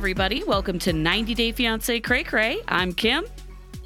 everybody. 0.00 0.42
Welcome 0.44 0.78
to 0.78 0.94
90 0.94 1.34
Day 1.34 1.52
Fiance 1.52 2.00
Cray 2.00 2.24
Cray. 2.24 2.62
I'm 2.68 2.94
Kim. 2.94 3.26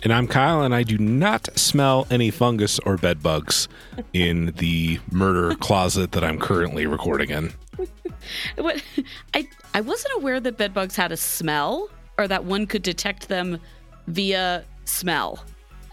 And 0.05 0.13
I'm 0.13 0.29
Kyle, 0.29 0.63
and 0.63 0.73
I 0.73 0.85
do 0.85 0.97
not 0.97 1.49
smell 1.59 2.07
any 2.09 2.31
fungus 2.31 2.79
or 2.79 2.97
bed 2.97 3.21
bugs 3.21 3.67
in 4.13 4.53
the 4.59 5.01
murder 5.11 5.57
closet 5.61 6.13
that 6.13 6.23
I'm 6.23 6.39
currently 6.39 6.87
recording 6.87 7.31
in. 7.31 7.53
What 8.57 8.81
I 9.35 9.49
I 9.75 9.81
wasn't 9.81 10.15
aware 10.15 10.39
that 10.39 10.57
bed 10.57 10.73
bugs 10.73 10.95
had 10.95 11.11
a 11.11 11.17
smell 11.17 11.91
or 12.17 12.29
that 12.29 12.45
one 12.45 12.69
could 12.69 12.83
detect 12.83 13.27
them 13.27 13.59
via 14.07 14.65
smell. 14.85 15.45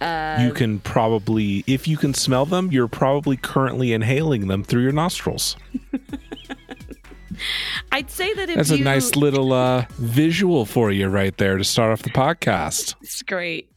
Uh, 0.02 0.38
you 0.40 0.54
can 0.54 0.82
probably, 0.82 1.64
if 1.66 1.88
you 1.88 1.98
can 1.98 2.14
smell 2.14 2.46
them, 2.46 2.72
you're 2.72 2.88
probably 2.88 3.38
currently 3.38 3.92
inhaling 3.92 4.50
them 4.50 4.64
through 4.64 4.84
your 4.84 4.92
nostrils. 4.92 5.58
I'd 7.92 8.10
say 8.10 8.34
that 8.34 8.50
if 8.50 8.56
That's 8.56 8.72
you, 8.72 8.78
a 8.78 8.80
nice 8.84 9.16
little 9.16 9.54
uh, 9.54 9.86
visual 9.98 10.66
for 10.66 10.92
you 10.92 11.08
right 11.08 11.36
there 11.38 11.58
to 11.58 11.64
start 11.64 11.92
off 11.92 12.02
the 12.04 12.10
podcast. 12.10 12.96
It's 13.02 13.22
great. 13.24 13.70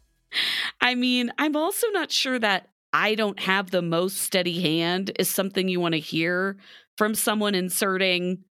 I 0.80 0.94
mean, 0.94 1.32
I'm 1.38 1.56
also 1.56 1.86
not 1.90 2.10
sure 2.10 2.38
that 2.38 2.68
I 2.92 3.14
don't 3.14 3.38
have 3.40 3.70
the 3.70 3.82
most 3.82 4.18
steady 4.22 4.60
hand 4.60 5.12
is 5.18 5.28
something 5.28 5.68
you 5.68 5.80
want 5.80 5.94
to 5.94 6.00
hear 6.00 6.56
from 6.96 7.14
someone 7.14 7.54
inserting 7.54 8.44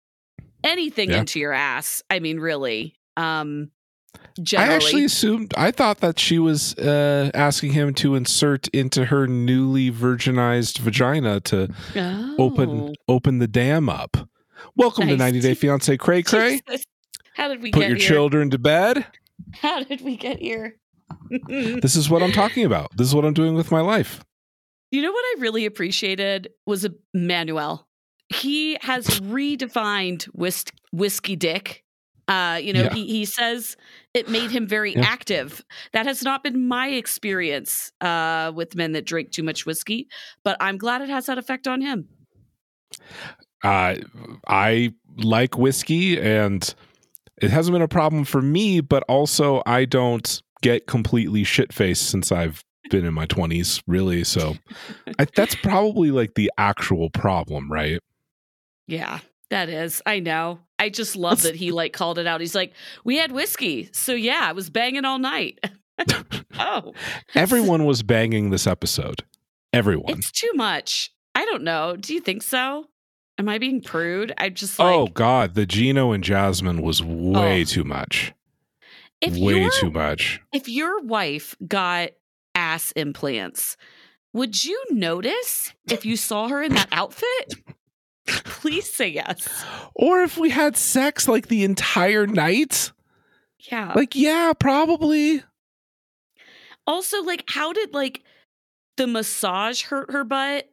anything 0.64 1.10
Yeah. 1.10 1.18
into 1.20 1.38
your 1.40 1.52
ass. 1.52 2.02
I 2.10 2.18
mean, 2.20 2.38
really. 2.40 2.96
Um 3.16 3.70
I 4.56 4.64
actually 4.66 5.04
assumed, 5.04 5.54
I 5.56 5.70
thought 5.70 6.00
that 6.00 6.18
she 6.18 6.38
was 6.38 6.74
uh, 6.78 7.30
asking 7.32 7.72
him 7.72 7.94
to 7.94 8.14
insert 8.16 8.66
into 8.68 9.04
her 9.06 9.26
newly 9.28 9.90
virginized 9.90 10.78
vagina 10.78 11.40
to 11.40 11.68
open 12.38 12.70
Oh. 12.70 12.94
open 13.08 13.38
the 13.38 13.46
dam 13.46 13.88
up. 13.88 14.16
Welcome 14.76 15.08
to 15.08 15.16
90 15.16 15.40
Day 15.40 15.54
Fiance 15.54 15.96
Cray 15.96 16.22
Cray. 16.22 16.60
How 17.34 17.48
did 17.48 17.62
we 17.62 17.70
Put 17.70 17.80
your 17.86 17.96
here? 17.96 18.08
children 18.08 18.50
to 18.50 18.58
bed. 18.58 19.06
How 19.54 19.82
did 19.82 20.00
we 20.02 20.16
get 20.16 20.38
here? 20.40 20.76
This 21.48 21.96
is 21.96 22.08
what 22.08 22.22
I'm 22.22 22.30
talking 22.32 22.64
about. 22.64 22.96
This 22.96 23.08
is 23.08 23.14
what 23.14 23.24
I'm 23.24 23.34
doing 23.34 23.54
with 23.54 23.70
my 23.72 23.80
life. 23.80 24.22
You 24.92 25.02
know 25.02 25.10
what 25.12 25.24
I 25.24 25.40
really 25.40 25.66
appreciated 25.66 26.48
was 26.66 26.84
a 26.84 26.90
Manuel. 27.14 27.88
He 28.28 28.76
has 28.82 29.06
redefined 29.20 30.24
whis- 30.26 30.64
whiskey 30.92 31.34
dick. 31.36 31.82
Uh, 32.28 32.60
you 32.62 32.72
know, 32.72 32.82
Yeah. 32.84 32.94
he, 32.94 33.06
he 33.06 33.24
says 33.24 33.76
it 34.14 34.28
made 34.28 34.52
him 34.52 34.68
very 34.68 34.94
Yeah. 34.94 35.00
active. 35.02 35.64
That 35.92 36.06
has 36.06 36.22
not 36.22 36.44
been 36.44 36.68
my 36.68 36.88
experience 36.88 37.90
uh, 38.00 38.52
with 38.54 38.76
men 38.76 38.92
that 38.92 39.04
drink 39.04 39.32
too 39.32 39.42
much 39.42 39.66
whiskey, 39.66 40.06
but 40.44 40.56
I'm 40.60 40.78
glad 40.78 41.02
it 41.02 41.08
has 41.08 41.26
that 41.26 41.38
effect 41.38 41.66
on 41.66 41.80
him. 41.80 42.08
Uh, 43.62 43.96
I 44.46 44.94
like 45.18 45.58
whiskey 45.58 46.20
and 46.20 46.74
it 47.40 47.50
hasn't 47.50 47.74
been 47.74 47.82
a 47.82 47.88
problem 47.88 48.24
for 48.24 48.42
me, 48.42 48.80
but 48.80 49.02
also 49.08 49.62
I 49.66 49.84
don't 49.84 50.42
get 50.62 50.86
completely 50.86 51.44
shit 51.44 51.72
faced 51.72 52.10
since 52.10 52.30
I've 52.32 52.64
been 52.90 53.04
in 53.04 53.14
my 53.14 53.26
20s, 53.26 53.82
really. 53.86 54.24
So 54.24 54.56
I, 55.18 55.26
that's 55.34 55.54
probably 55.54 56.10
like 56.10 56.34
the 56.34 56.50
actual 56.58 57.10
problem, 57.10 57.70
right? 57.70 58.00
Yeah, 58.86 59.20
that 59.50 59.68
is. 59.68 60.02
I 60.04 60.20
know. 60.20 60.60
I 60.78 60.88
just 60.88 61.16
love 61.16 61.42
that 61.42 61.54
he 61.54 61.70
like 61.70 61.92
called 61.92 62.18
it 62.18 62.26
out. 62.26 62.40
He's 62.40 62.54
like, 62.54 62.72
"We 63.04 63.16
had 63.16 63.32
whiskey, 63.32 63.90
so 63.92 64.12
yeah, 64.14 64.40
I 64.42 64.52
was 64.52 64.70
banging 64.70 65.04
all 65.04 65.18
night." 65.18 65.60
oh, 66.58 66.94
Everyone 67.34 67.84
was 67.84 68.02
banging 68.02 68.50
this 68.50 68.66
episode. 68.66 69.22
Everyone. 69.72 70.18
it's 70.18 70.30
too 70.32 70.50
much. 70.54 71.12
I 71.34 71.44
don't 71.44 71.62
know. 71.62 71.96
Do 71.96 72.14
you 72.14 72.20
think 72.20 72.42
so? 72.42 72.86
Am 73.40 73.48
I 73.48 73.56
being 73.56 73.80
prude? 73.80 74.34
I 74.36 74.50
just 74.50 74.78
oh, 74.78 74.84
like 74.84 74.94
oh, 74.94 75.06
God. 75.14 75.54
The 75.54 75.64
Gino 75.64 76.12
and 76.12 76.22
Jasmine 76.22 76.82
was 76.82 77.02
way 77.02 77.62
Oh. 77.62 77.64
too 77.64 77.84
much. 77.84 78.34
if 79.22 79.34
way 79.34 79.66
too 79.80 79.90
much. 79.90 80.40
if 80.52 80.68
your 80.68 81.00
wife 81.00 81.56
got 81.66 82.10
ass 82.54 82.92
implants, 82.92 83.78
would 84.34 84.62
you 84.62 84.78
notice 84.90 85.72
if 85.90 86.04
you 86.04 86.18
saw 86.18 86.48
her 86.48 86.62
in 86.62 86.74
that 86.74 86.88
outfit? 86.92 87.54
Please 88.26 88.92
say 88.92 89.08
yes. 89.08 89.48
Or 89.94 90.20
if 90.20 90.36
we 90.36 90.50
had 90.50 90.76
sex 90.76 91.26
like 91.26 91.48
the 91.48 91.64
entire 91.64 92.26
night. 92.26 92.92
Yeah. 93.72 93.94
Like, 93.96 94.14
yeah, 94.14 94.52
probably. 94.52 95.42
Also, 96.86 97.22
like, 97.22 97.44
how 97.48 97.72
did 97.72 97.94
like 97.94 98.22
the 98.98 99.06
massage 99.06 99.84
hurt 99.84 100.10
her 100.10 100.24
butt, 100.24 100.68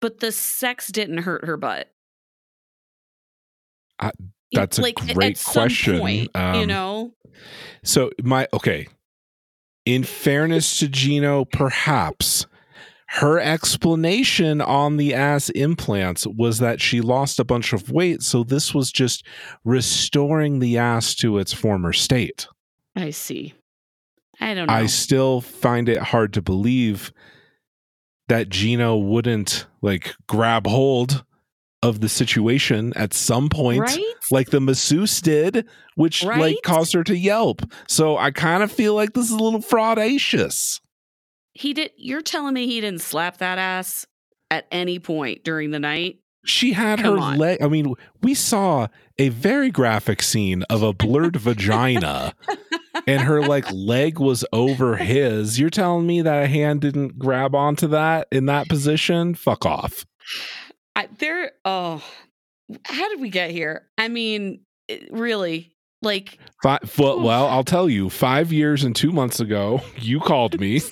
but 0.00 0.20
the 0.20 0.32
sex 0.32 0.88
didn't 0.88 1.18
hurt 1.18 1.44
her 1.44 1.56
butt? 1.56 1.88
I- 3.98 4.12
You- 4.50 4.60
that's 4.60 4.78
a 4.78 4.82
like, 4.82 4.94
great 4.96 5.42
question. 5.44 5.98
point, 5.98 6.30
you 6.34 6.40
Um, 6.40 6.66
know, 6.68 7.14
So 7.84 8.10
my 8.22 8.48
okay. 8.52 8.88
In 9.84 10.02
fairness 10.04 10.78
to 10.80 10.88
Gino, 10.88 11.44
perhaps 11.44 12.46
her 13.12 13.38
explanation 13.40 14.60
on 14.60 14.96
the 14.98 15.14
ass 15.14 15.48
implants 15.50 16.26
was 16.26 16.58
that 16.58 16.80
she 16.80 17.00
lost 17.00 17.38
a 17.38 17.44
bunch 17.44 17.72
of 17.72 17.90
weight, 17.90 18.22
so 18.22 18.42
this 18.42 18.74
was 18.74 18.90
just 18.92 19.24
restoring 19.64 20.58
the 20.58 20.76
ass 20.78 21.14
to 21.16 21.38
its 21.38 21.52
former 21.52 21.92
state. 21.92 22.46
I 22.96 23.10
see. 23.10 23.54
I 24.40 24.52
don't 24.54 24.66
know. 24.66 24.72
I 24.74 24.86
still 24.86 25.40
find 25.40 25.88
it 25.88 25.98
hard 25.98 26.32
to 26.34 26.42
believe 26.42 27.12
that 28.28 28.48
Gino 28.48 28.96
wouldn't 28.96 29.66
like 29.82 30.14
grab 30.26 30.66
hold 30.66 31.24
of 31.82 32.00
the 32.00 32.08
situation 32.08 32.92
at 32.96 33.14
some 33.14 33.48
point 33.48 33.80
right? 33.80 34.00
like 34.32 34.50
the 34.50 34.60
masseuse 34.60 35.20
did, 35.20 35.64
which 35.94 36.24
Right? 36.24 36.40
like 36.40 36.56
caused 36.64 36.92
her 36.94 37.04
to 37.04 37.16
yelp. 37.16 37.62
So 37.86 38.16
I 38.16 38.30
kind 38.32 38.62
of 38.62 38.72
feel 38.72 38.94
like 38.94 39.12
this 39.12 39.26
is 39.26 39.30
a 39.30 39.38
little 39.42 39.60
fraudacious. 39.62 40.80
He 41.52 41.72
did. 41.74 41.92
You're 41.96 42.20
telling 42.22 42.54
me 42.54 42.66
he 42.66 42.80
didn't 42.80 43.00
slap 43.00 43.38
that 43.38 43.58
ass 43.58 44.06
at 44.50 44.66
any 44.72 44.98
point 44.98 45.44
during 45.44 45.70
the 45.70 45.78
night? 45.78 46.18
She 46.44 46.72
had 46.72 47.00
Come 47.00 47.18
her 47.18 47.36
leg. 47.36 47.62
I 47.62 47.68
mean, 47.68 47.94
we 48.22 48.34
saw 48.34 48.88
a 49.18 49.28
very 49.28 49.70
graphic 49.70 50.22
scene 50.22 50.62
of 50.64 50.82
a 50.82 50.92
blurred 50.92 51.36
vagina, 51.40 52.34
and 53.06 53.22
her 53.22 53.42
like 53.42 53.70
leg 53.72 54.18
was 54.18 54.44
over 54.52 54.96
his. 54.96 55.58
You're 55.58 55.70
telling 55.70 56.06
me 56.06 56.22
that 56.22 56.44
a 56.44 56.46
hand 56.46 56.80
didn't 56.80 57.18
grab 57.18 57.54
onto 57.54 57.86
that 57.88 58.28
in 58.32 58.46
that 58.46 58.68
position? 58.68 59.34
Fuck 59.34 59.64
off. 59.66 60.04
I, 60.96 61.08
there. 61.18 61.52
Oh, 61.64 62.02
how 62.84 63.08
did 63.08 63.20
we 63.20 63.30
get 63.30 63.50
here? 63.50 63.86
I 63.96 64.08
mean, 64.08 64.60
it- 64.88 65.08
really, 65.12 65.72
like 66.02 66.38
Five, 66.62 66.80
well, 66.98 67.20
well, 67.20 67.46
I'll 67.46 67.64
tell 67.64 67.88
you. 67.88 68.10
Five 68.10 68.52
years 68.52 68.84
and 68.84 68.94
two 68.96 69.12
months 69.12 69.40
ago, 69.40 69.80
you 69.96 70.18
called 70.20 70.58
me, 70.60 70.80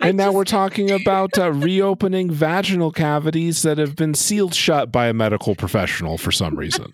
and 0.00 0.16
now 0.16 0.26
just- 0.26 0.36
we're 0.36 0.44
talking 0.44 0.90
about 0.90 1.38
uh, 1.38 1.52
reopening 1.52 2.30
vaginal 2.30 2.90
cavities 2.92 3.62
that 3.62 3.78
have 3.78 3.94
been 3.96 4.14
sealed 4.14 4.54
shut 4.54 4.90
by 4.90 5.06
a 5.08 5.12
medical 5.12 5.54
professional 5.54 6.18
for 6.18 6.32
some 6.32 6.56
reason. 6.56 6.90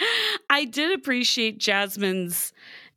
I 0.50 0.64
did 0.64 0.92
appreciate 0.98 1.58
Jasmine's, 1.58 2.52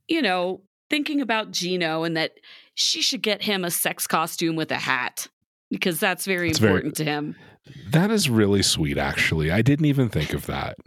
you 0.08 0.22
know, 0.22 0.62
thinking 0.90 1.22
about 1.22 1.52
Gino 1.52 2.04
and 2.04 2.16
that 2.18 2.34
she 2.76 3.02
should 3.02 3.22
get 3.22 3.44
him 3.44 3.64
a 3.64 3.72
sex 3.72 4.08
costume 4.08 4.56
with 4.56 4.72
a 4.72 4.78
hat 4.78 5.28
because 5.70 6.00
that's 6.00 6.26
very 6.26 6.52
very- 6.54 6.72
important 6.72 6.96
to 6.98 7.04
him. 7.04 7.36
That 7.92 8.12
is 8.12 8.30
really 8.30 8.62
sweet, 8.62 8.98
actually. 8.98 9.50
I 9.50 9.62
didn't 9.62 9.86
even 9.86 10.10
think 10.10 10.34
of 10.34 10.46
that. 10.48 10.78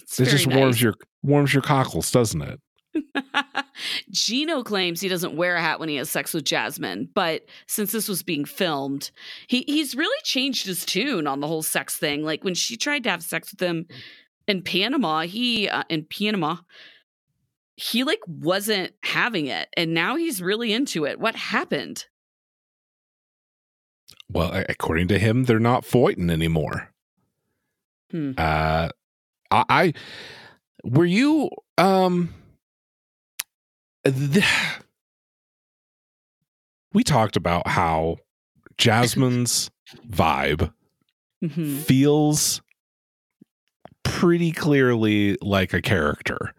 It's 0.00 0.20
it 0.20 0.24
very 0.24 0.36
just 0.36 0.46
warms 0.46 0.82
your 0.82 0.94
warms 1.22 1.54
your 1.54 1.62
cockles, 1.62 2.10
doesn't 2.10 2.42
it? 2.42 2.60
Gino 4.10 4.62
claims 4.62 5.00
he 5.00 5.08
doesn't 5.08 5.36
wear 5.36 5.56
a 5.56 5.60
hat 5.62 5.80
when 5.80 5.88
he 5.88 5.96
has 5.96 6.10
sex 6.10 6.34
with 6.34 6.44
Jasmine, 6.44 7.08
but 7.14 7.46
since 7.66 7.92
this 7.92 8.08
was 8.08 8.22
being 8.22 8.44
filmed, 8.44 9.10
he 9.46 9.64
he's 9.66 9.94
really 9.94 10.20
changed 10.24 10.66
his 10.66 10.84
tune 10.84 11.26
on 11.26 11.40
the 11.40 11.46
whole 11.46 11.62
sex 11.62 11.96
thing. 11.96 12.24
Like 12.24 12.44
when 12.44 12.54
she 12.54 12.76
tried 12.76 13.04
to 13.04 13.10
have 13.10 13.22
sex 13.22 13.52
with 13.52 13.60
him 13.60 13.86
in 14.48 14.62
Panama, 14.62 15.22
he 15.22 15.68
uh, 15.68 15.84
in 15.88 16.04
Panama, 16.04 16.56
he 17.76 18.04
like 18.04 18.20
wasn't 18.26 18.92
having 19.02 19.46
it, 19.46 19.68
and 19.76 19.94
now 19.94 20.16
he's 20.16 20.42
really 20.42 20.72
into 20.72 21.04
it. 21.04 21.20
What 21.20 21.36
happened? 21.36 22.06
Well, 24.30 24.64
according 24.68 25.08
to 25.08 25.18
him, 25.18 25.44
they're 25.44 25.60
not 25.60 25.84
fighting 25.84 26.30
anymore. 26.30 26.90
Hmm. 28.10 28.32
Uh, 28.36 28.88
I, 29.50 29.64
I 29.68 29.92
were 30.84 31.04
you 31.04 31.50
um. 31.78 32.34
th- 34.04 34.44
we 36.92 37.04
talked 37.04 37.36
about 37.36 37.68
how 37.68 38.16
Jasmine's 38.78 39.70
vibe 40.08 40.72
Mhm. 41.42 41.78
feels 41.78 42.62
pretty 44.22 44.52
clearly 44.52 45.36
like 45.42 45.72
a 45.74 45.82
character. 45.82 46.54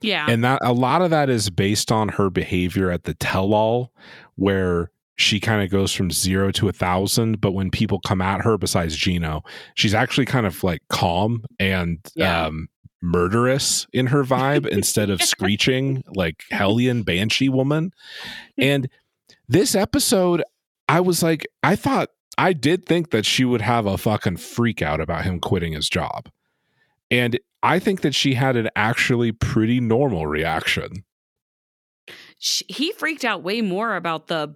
Yeah, 0.00 0.26
And 0.28 0.42
that 0.44 0.58
a 0.62 0.72
lot 0.72 1.02
of 1.02 1.10
that 1.10 1.28
is 1.30 1.50
based 1.50 1.92
on 1.92 2.08
her 2.08 2.30
behavior 2.30 2.90
at 2.90 3.04
the 3.04 3.14
tell 3.14 3.52
all, 3.54 3.92
where 4.36 4.90
she 5.16 5.38
kind 5.38 5.62
of 5.62 5.70
goes 5.70 5.92
from 5.92 6.10
zero 6.10 6.50
to 6.52 6.68
a 6.68 6.72
thousand. 6.72 7.40
But 7.40 7.52
when 7.52 7.70
people 7.70 8.00
come 8.00 8.22
at 8.22 8.40
her, 8.40 8.56
besides 8.56 8.96
Gino, 8.96 9.42
she's 9.74 9.92
actually 9.94 10.24
kind 10.24 10.46
of 10.46 10.64
like 10.64 10.80
calm 10.88 11.44
and 11.58 11.98
Yeah. 12.16 12.46
um, 12.46 12.68
murderous 13.02 13.86
in 13.92 14.06
her 14.06 14.24
vibe 14.24 14.66
instead 14.78 15.10
of 15.10 15.22
screeching 15.22 16.02
like 16.14 16.42
Hellion 16.50 17.02
Banshee 17.02 17.50
woman. 17.50 17.92
And 18.58 18.88
this 19.48 19.74
episode, 19.74 20.42
I 20.88 21.00
was 21.00 21.22
like, 21.22 21.46
I 21.62 21.76
thought, 21.76 22.08
I 22.38 22.54
did 22.54 22.86
think 22.86 23.10
that 23.10 23.26
she 23.26 23.44
would 23.44 23.60
have 23.60 23.84
a 23.84 23.98
fucking 23.98 24.38
freak 24.38 24.80
out 24.80 25.00
about 25.00 25.24
him 25.24 25.40
quitting 25.40 25.74
his 25.74 25.90
job. 25.90 26.30
And 27.10 27.38
I 27.62 27.78
think 27.78 28.02
that 28.02 28.14
she 28.14 28.34
had 28.34 28.56
an 28.56 28.68
actually 28.76 29.32
pretty 29.32 29.80
normal 29.80 30.26
reaction. 30.26 31.04
Sh 32.38 32.62
he 32.68 32.92
freaked 32.92 33.24
out 33.24 33.42
way 33.42 33.60
more 33.60 33.96
about 33.96 34.28
the 34.28 34.54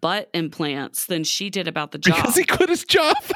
butt 0.00 0.30
implants 0.34 1.06
than 1.06 1.24
she 1.24 1.50
did 1.50 1.68
about 1.68 1.92
the 1.92 1.98
job. 1.98 2.16
Because 2.16 2.36
he 2.36 2.44
quit 2.44 2.68
his 2.68 2.84
job. 2.84 3.16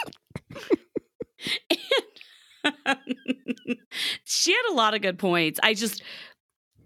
she 4.24 4.52
had 4.52 4.70
a 4.70 4.74
lot 4.74 4.94
of 4.94 5.02
good 5.02 5.18
points. 5.18 5.60
I 5.62 5.74
just 5.74 6.02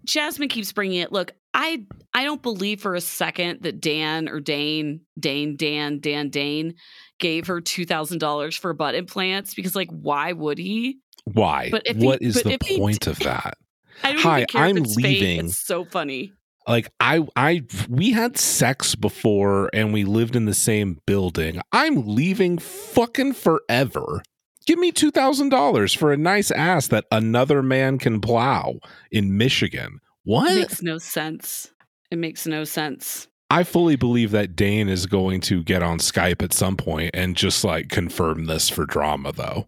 Jasmine 0.05 0.49
keeps 0.49 0.71
bringing 0.71 0.99
it. 0.99 1.11
Look, 1.11 1.33
I 1.53 1.85
I 2.13 2.23
don't 2.23 2.41
believe 2.41 2.81
for 2.81 2.95
a 2.95 3.01
second 3.01 3.61
that 3.63 3.81
Dan 3.81 4.27
or 4.29 4.39
Dane, 4.39 5.01
Dane, 5.19 5.55
Dan, 5.55 5.99
Dan, 5.99 6.29
Dane 6.29 6.75
gave 7.19 7.47
her 7.47 7.61
two 7.61 7.85
thousand 7.85 8.19
dollars 8.19 8.55
for 8.55 8.73
butt 8.73 8.95
implants 8.95 9.53
because, 9.53 9.75
like, 9.75 9.89
why 9.89 10.33
would 10.33 10.57
he? 10.57 10.99
Why? 11.25 11.69
But 11.71 11.83
if 11.85 11.97
he- 11.97 12.05
what 12.05 12.21
is 12.21 12.35
but 12.35 12.43
the 12.45 12.51
if 12.53 12.61
he 12.63 12.77
point 12.77 13.07
of 13.07 13.19
that? 13.19 13.57
Hi, 14.03 14.45
I'm 14.55 14.77
it's 14.77 14.95
fake. 14.95 15.03
leaving. 15.21 15.45
It's 15.47 15.57
so 15.57 15.85
funny. 15.85 16.33
like 16.67 16.89
I 16.99 17.21
I 17.35 17.63
we 17.87 18.11
had 18.11 18.37
sex 18.37 18.95
before 18.95 19.69
and 19.73 19.93
we 19.93 20.03
lived 20.03 20.35
in 20.35 20.45
the 20.45 20.53
same 20.53 20.99
building. 21.05 21.61
I'm 21.71 22.07
leaving 22.07 22.57
fucking 22.57 23.33
forever. 23.33 24.21
Give 24.65 24.79
me 24.79 24.93
$2,000 24.93 25.97
for 25.97 26.13
a 26.13 26.17
nice 26.17 26.49
ass 26.49 26.87
that 26.87 27.03
another 27.11 27.61
man 27.61 27.97
can 27.97 28.21
plow 28.21 28.75
in 29.11 29.35
Michigan. 29.37 29.95
It 29.95 29.99
What? 30.23 30.55
makes 30.55 30.81
no 30.81 30.97
sense. 30.99 31.71
It 32.09 32.17
makes 32.17 32.47
no 32.47 32.63
sense. 32.63 33.27
I 33.49 33.63
fully 33.65 33.97
believe 33.97 34.31
that 34.31 34.55
Dane 34.55 34.87
is 34.87 35.05
going 35.05 35.41
to 35.41 35.63
get 35.63 35.83
on 35.83 35.99
Skype 35.99 36.41
at 36.41 36.53
some 36.53 36.77
point 36.77 37.11
and 37.13 37.35
just 37.35 37.63
like 37.65 37.89
confirm 37.89 38.45
this 38.45 38.69
for 38.69 38.85
drama 38.85 39.33
though. 39.33 39.67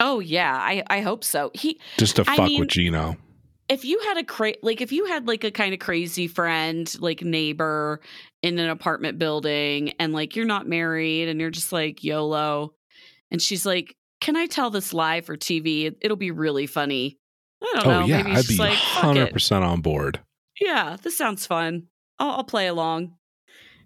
Oh 0.00 0.20
yeah, 0.20 0.54
I 0.54 0.82
I 0.88 1.00
hope 1.00 1.24
so. 1.24 1.50
He 1.54 1.80
Just 1.98 2.16
to 2.16 2.22
I 2.28 2.36
fuck 2.36 2.46
mean- 2.48 2.60
with 2.60 2.68
Gino. 2.68 3.16
if 3.68 3.84
you 3.84 3.98
had 4.00 4.16
a 4.18 4.24
cra- 4.24 4.54
like 4.62 4.80
if 4.80 4.92
you 4.92 5.06
had 5.06 5.26
like 5.26 5.44
a 5.44 5.50
kind 5.50 5.74
of 5.74 5.80
crazy 5.80 6.26
friend 6.28 6.92
like 7.00 7.22
neighbor 7.22 8.00
in 8.42 8.58
an 8.58 8.70
apartment 8.70 9.18
building 9.18 9.92
and 9.98 10.12
like 10.12 10.36
you're 10.36 10.46
not 10.46 10.66
married 10.68 11.28
and 11.28 11.40
you're 11.40 11.50
just 11.50 11.72
like 11.72 12.02
yolo 12.04 12.72
and 13.30 13.42
she's 13.42 13.66
like 13.66 13.94
can 14.20 14.36
i 14.36 14.46
tell 14.46 14.70
this 14.70 14.94
live 14.94 15.26
for 15.26 15.36
tv 15.36 15.86
It- 15.86 15.98
it'll 16.00 16.16
be 16.16 16.30
really 16.30 16.66
funny 16.66 17.18
i 17.62 17.72
don't 17.74 17.86
oh, 17.86 17.90
know 17.90 18.02
Oh 18.04 18.06
yeah, 18.06 18.22
maybe 18.22 18.36
I'd 18.36 18.46
be 18.46 18.56
like 18.56 18.78
fuck 18.78 19.16
it 19.16 19.34
100% 19.34 19.62
on 19.62 19.80
board. 19.82 20.20
yeah 20.60 20.96
this 21.02 21.16
sounds 21.18 21.44
fun 21.44 21.88
I'll, 22.20 22.30
I'll 22.30 22.44
play 22.44 22.68
along 22.68 23.16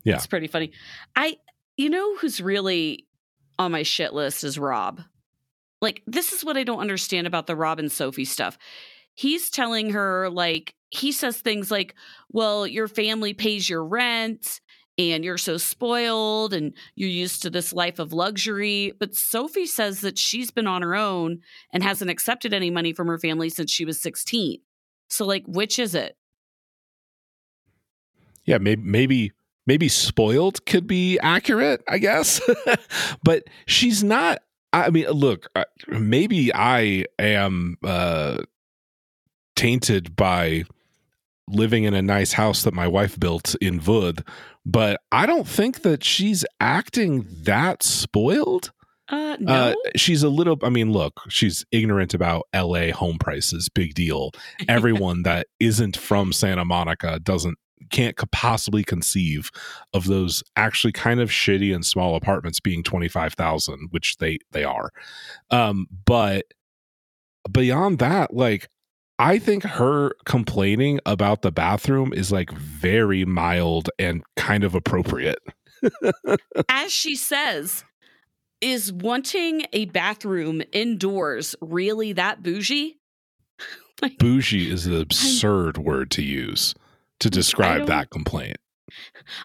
Yeah. 0.05 0.15
it's 0.17 0.27
pretty 0.29 0.47
funny 0.49 0.73
i 1.17 1.39
you 1.79 1.89
know 1.91 2.17
who's 2.19 2.41
really 2.41 3.07
on 3.59 3.73
my 3.73 3.83
shit 3.83 4.13
list 4.13 4.45
is 4.45 4.59
rob 4.59 5.01
like 5.83 6.03
this 6.07 6.33
is 6.33 6.43
what 6.43 6.57
i 6.57 6.65
don't 6.65 6.81
understand 6.81 7.27
about 7.27 7.47
the 7.47 7.57
Robin 7.57 7.91
sophie 7.91 8.25
stuff. 8.25 8.57
He's 9.15 9.51
telling 9.51 9.91
her 9.91 10.31
like 10.31 10.75
he 10.89 11.13
says 11.13 11.37
things 11.39 11.71
like 11.71 11.95
well 12.31 12.67
your 12.67 12.89
family 12.89 13.35
pays 13.35 13.69
your 13.69 13.85
rent 13.85 14.61
and 14.99 15.25
you're 15.25 15.39
so 15.39 15.57
spoiled 15.57 16.55
and 16.55 16.75
you're 16.95 17.11
used 17.11 17.43
to 17.43 17.51
this 17.51 17.73
life 17.73 17.99
of 17.99 18.13
luxury 18.13 18.93
but 18.99 19.15
sophie 19.15 19.67
says 19.67 20.01
that 20.01 20.19
she's 20.19 20.51
been 20.51 20.67
on 20.67 20.83
her 20.83 20.95
own 20.95 21.41
and 21.73 21.83
hasn't 21.83 22.11
accepted 22.11 22.53
any 22.55 22.71
money 22.71 22.93
from 22.93 23.07
her 23.07 23.19
family 23.19 23.49
since 23.49 23.71
she 23.71 23.85
was 23.85 24.01
16 24.01 24.61
so 25.09 25.27
like 25.27 25.45
which 25.47 25.79
is 25.79 25.95
it? 25.95 26.17
Yeah 28.45 28.59
maybe 28.59 28.83
maybe 28.83 29.33
maybe 29.67 29.89
spoiled 29.89 30.65
could 30.65 30.87
be 30.87 31.19
accurate 31.19 31.83
i 31.89 31.99
guess. 31.99 32.41
But 33.25 33.45
she's 33.67 34.03
not 34.03 34.43
i 34.73 34.91
mean 34.91 35.07
look 35.09 35.49
uh, 35.55 35.65
maybe 35.89 36.53
i 36.55 37.05
am 37.19 37.77
uh 37.85 38.39
tainted 39.57 40.17
by 40.17 40.65
living 41.49 41.85
in 41.85 41.95
a 41.95 42.03
nice 42.03 42.33
house 42.33 42.63
that 42.63 42.73
my 42.73 42.87
wife 42.87 43.19
built 43.19 43.55
in 43.57 43.81
Vud, 43.81 44.25
but 44.65 45.01
i 45.11 45.27
don't 45.27 45.47
think 45.47 45.83
that 45.83 46.05
she's 46.05 46.45
acting 46.61 47.27
that 47.43 47.83
spoiled 47.83 48.73
uh 49.09 49.37
no 49.41 49.53
uh, 49.53 49.75
she's 49.97 50.23
a 50.23 50.29
little. 50.29 50.59
I 50.63 50.71
mean, 50.71 50.93
look, 50.93 51.21
she's 51.29 51.67
ignorant 51.71 52.15
about 52.15 52.45
L.A. 52.53 52.91
home 52.91 53.19
prices. 53.19 53.69
Big 53.69 53.95
deal. 53.95 54.31
Everyone 54.69 55.25
that 55.25 55.49
isn't 55.61 55.97
from 55.97 56.33
Santa 56.33 56.65
Monica 56.65 57.19
doesn't 57.19 57.59
can't 57.91 58.17
possibly 58.33 58.85
conceive 58.85 59.51
of 59.93 60.07
those 60.07 60.43
actually 60.57 60.93
kind 60.93 61.21
of 61.21 61.31
shitty 61.31 61.75
and 61.75 61.85
small 61.85 62.17
apartments 62.17 62.61
being 62.61 62.83
twenty 62.83 63.09
five 63.09 63.35
thousand, 63.35 63.89
which 63.91 64.17
they 64.19 64.39
they 64.53 64.65
are. 64.65 64.91
Um, 65.51 65.87
but 66.07 66.45
beyond 67.51 67.99
that, 67.99 68.35
like. 68.35 68.69
I 69.19 69.39
think 69.39 69.63
her 69.63 70.15
complaining 70.25 70.99
about 71.07 71.43
the 71.43 71.53
bathroom 71.53 72.13
is 72.13 72.33
like 72.33 72.51
very 72.51 73.25
mild 73.25 73.89
and 73.97 74.25
kind 74.37 74.65
of 74.65 74.75
appropriate. 74.75 75.39
as 76.69 76.93
she 76.93 77.15
says, 77.15 77.85
is 78.63 78.93
wanting 78.93 79.67
a 79.73 79.87
bathroom 79.87 80.63
indoors 80.73 81.55
really 81.61 82.13
that 82.15 82.43
bougie? 82.43 82.99
like, 84.03 84.17
bougie 84.19 84.71
is 84.71 84.87
an 84.87 84.99
absurd 84.99 85.79
word 85.79 86.11
to 86.13 86.23
use 86.23 86.75
to 87.23 87.31
describe 87.31 87.87
that 87.87 88.11
complaint. 88.11 88.57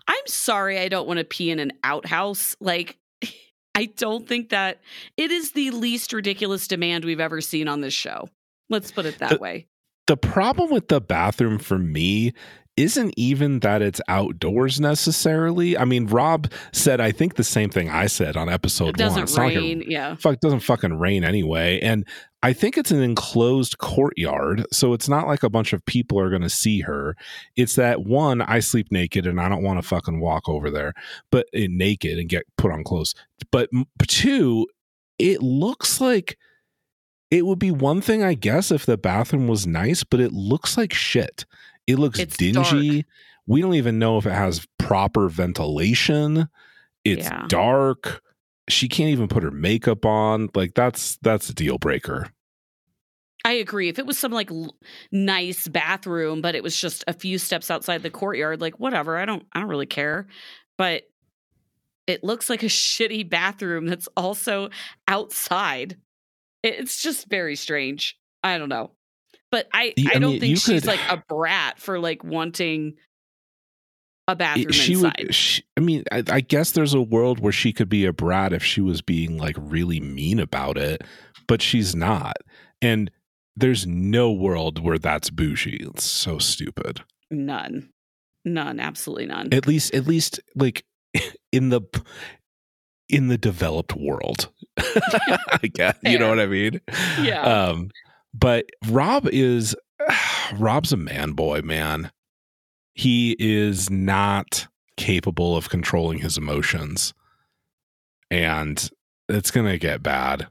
I'm 0.08 0.28
sorry 0.28 0.78
I 0.80 0.90
don't 0.90 1.08
want 1.08 1.20
to 1.20 1.24
pee 1.26 1.52
in 1.52 1.60
an 1.60 1.74
outhouse. 1.84 2.56
Like, 2.60 2.98
I 3.76 3.86
don't 3.86 4.28
think 4.28 4.50
that 4.50 4.82
it 5.16 5.32
is 5.32 5.52
the 5.54 5.72
least 5.72 6.12
ridiculous 6.14 6.68
demand 6.68 7.06
we've 7.06 7.20
ever 7.20 7.40
seen 7.42 7.68
on 7.68 7.82
this 7.82 7.94
show. 7.94 8.30
Let's 8.70 8.92
put 8.92 9.06
it 9.06 9.20
that 9.20 9.30
The- 9.32 9.38
way. 9.38 9.68
The 10.08 10.18
problem 10.18 10.72
with 10.72 10.88
the 10.88 11.02
bathroom 11.02 11.60
for 11.60 11.78
me 11.78 12.34
isn't 12.78 13.14
even 13.18 13.60
that 13.62 13.82
it's 13.82 14.00
outdoors 14.08 14.80
necessarily. 14.80 15.78
I 15.78 15.84
mean, 15.86 16.06
Rob 16.06 16.52
said 16.72 17.02
I 17.02 17.12
think 17.12 17.36
the 17.36 17.44
same 17.44 17.70
thing 17.70 17.90
I 17.90 18.06
said 18.08 18.38
on 18.38 18.48
episode 18.50 18.90
It 18.90 18.98
one. 18.98 19.08
doesn't 19.10 19.24
It's 19.24 19.36
not 19.38 19.44
like 19.46 19.56
it 19.56 19.60
rain. 19.60 19.84
yeah. 19.88 20.16
fuck 20.16 20.40
doesn't 20.40 20.60
fucking 20.62 20.94
rain 21.00 21.24
anyway 21.24 21.80
and 21.82 22.06
i 22.44 22.54
think 22.54 22.78
it's 22.78 22.92
an 22.92 23.02
enclosed 23.02 23.80
courtyard 23.80 24.64
so 24.72 24.94
it's 24.94 25.10
not 25.10 25.26
like 25.28 25.42
a 25.42 25.50
bunch 25.50 25.74
of 25.74 25.84
people 25.86 26.20
are 26.20 26.30
going 26.30 26.44
to 26.44 26.50
see 26.50 26.82
her 26.82 27.16
it's 27.56 27.76
that 27.76 28.04
one 28.04 28.42
i 28.44 28.60
sleep 28.60 28.92
naked 28.92 29.26
and 29.26 29.42
i 29.42 29.50
don't 29.50 29.64
want 29.64 29.82
to 29.82 29.88
fucking 29.88 30.20
walk 30.20 30.48
over 30.48 30.70
there 30.70 30.94
but 31.32 31.48
eh, 31.56 31.66
naked 31.70 32.20
and 32.20 32.30
get 32.30 32.44
put 32.58 32.72
on 32.72 32.84
clothes 32.84 33.16
but 33.52 33.70
two 34.08 34.68
it 35.18 35.42
looks 35.42 36.00
like 36.00 36.38
it 37.32 37.46
would 37.46 37.60
be 37.60 37.72
one 37.72 38.02
thing 38.02 38.22
i 38.24 38.36
guess 38.36 38.70
if 38.72 38.86
the 38.86 38.98
bathroom 38.98 39.48
was 39.48 39.66
nice 39.66 40.04
but 40.04 40.20
it 40.20 40.32
looks 40.32 40.78
like 40.78 40.94
shit 40.94 41.44
it 41.88 41.98
looks 41.98 42.20
It's 42.20 42.38
dingy 42.38 43.06
we 43.48 43.62
don't 43.62 43.76
even 43.76 43.98
know 43.98 44.18
if 44.18 44.26
it 44.26 44.34
has 44.34 44.68
proper 44.78 45.30
ventilation 45.30 46.48
it's 47.06 47.26
Yeah. 47.26 47.46
dark 47.48 48.22
she 48.70 48.90
can't 48.90 49.10
even 49.10 49.28
put 49.30 49.44
her 49.44 49.52
makeup 49.52 50.06
on 50.06 50.50
like 50.54 50.74
that's 50.74 51.18
that's 51.22 51.50
a 51.50 51.54
deal 51.54 51.78
breaker 51.78 52.30
I 53.46 53.54
agree. 53.54 53.88
If 53.88 53.98
it 53.98 54.06
was 54.06 54.20
some 54.20 54.34
like 54.34 54.52
l- 54.52 54.76
nice 55.10 55.70
bathroom, 55.70 56.42
but 56.42 56.54
it 56.54 56.64
was 56.64 56.78
just 56.78 57.06
a 57.08 57.14
few 57.14 57.38
steps 57.38 57.72
outside 57.72 58.04
the 58.04 58.10
courtyard, 58.10 58.60
like 58.60 58.78
whatever, 58.78 59.16
I 59.18 59.24
don't 59.24 59.46
I 59.54 59.62
don't 59.62 59.70
really 59.70 59.86
care. 59.86 60.28
But 60.78 61.04
it 62.08 62.26
looks 62.26 62.50
like 62.50 62.64
a 62.64 62.66
shitty 62.68 63.30
bathroom 63.30 63.86
that's 63.86 64.10
also 64.18 64.70
outside. 65.08 65.96
It's 66.62 67.02
just 67.02 67.30
very 67.30 67.56
strange. 67.56 68.18
I 68.44 68.58
don't 68.58 68.68
know. 68.68 68.92
But 69.52 69.68
I, 69.74 69.94
I 70.14 70.20
don't 70.20 70.32
mean, 70.34 70.40
think 70.40 70.58
she's 70.58 70.82
could- 70.82 70.86
like 70.88 71.00
a 71.10 71.24
brat 71.30 71.80
for 71.80 72.00
like 72.00 72.24
wanting 72.24 72.96
a 74.28 74.36
bathroom 74.36 74.72
she 74.74 74.92
inside. 74.94 75.16
would 75.20 75.34
she, 75.34 75.64
i 75.78 75.80
mean 75.80 76.04
I, 76.12 76.22
I 76.30 76.42
guess 76.42 76.72
there's 76.74 76.94
a 76.94 77.02
world 77.02 77.40
where 77.40 77.54
she 77.54 77.72
could 77.72 77.88
be 77.88 78.04
a 78.04 78.12
brat 78.12 78.52
if 78.52 78.62
she 78.62 78.82
was 78.82 79.02
being 79.02 79.38
like 79.38 79.56
really 79.58 80.02
mean 80.02 80.38
about 80.42 80.78
it 80.78 81.02
but 81.48 81.62
she's 81.62 81.96
not 81.96 82.36
and 82.82 83.10
there's 83.56 83.88
no 83.88 84.30
world 84.34 84.84
where 84.84 84.98
that's 85.00 85.30
bougie 85.30 85.78
it's 85.90 86.04
so 86.04 86.40
stupid 86.40 87.00
None. 87.32 87.90
None, 88.44 88.82
absolutely 88.82 89.28
none. 89.28 89.54
at 89.54 89.66
least 89.66 89.94
at 89.96 90.08
least 90.08 90.42
like 90.58 90.84
in 91.54 91.70
the 91.70 91.82
in 93.08 93.30
the 93.30 93.38
developed 93.38 93.96
world 93.96 94.50
i 94.78 95.70
guess 95.74 95.96
you 96.04 96.20
know 96.20 96.28
what 96.28 96.40
i 96.42 96.48
mean 96.48 96.82
Yeah. 97.22 97.44
um 97.70 97.92
but 98.34 98.66
rob 98.90 99.28
is 99.28 99.76
rob's 100.58 100.94
a 100.94 100.98
man 100.98 101.32
boy 101.32 101.62
man 101.62 102.12
he 102.94 103.36
is 103.40 103.90
not 103.92 104.68
capable 104.98 105.56
of 105.56 105.70
controlling 105.70 106.18
his 106.18 106.36
emotions. 106.36 107.14
And 108.32 108.90
it's 109.30 109.52
going 109.52 109.68
to 109.68 109.78
get 109.78 110.02
bad. 110.02 110.48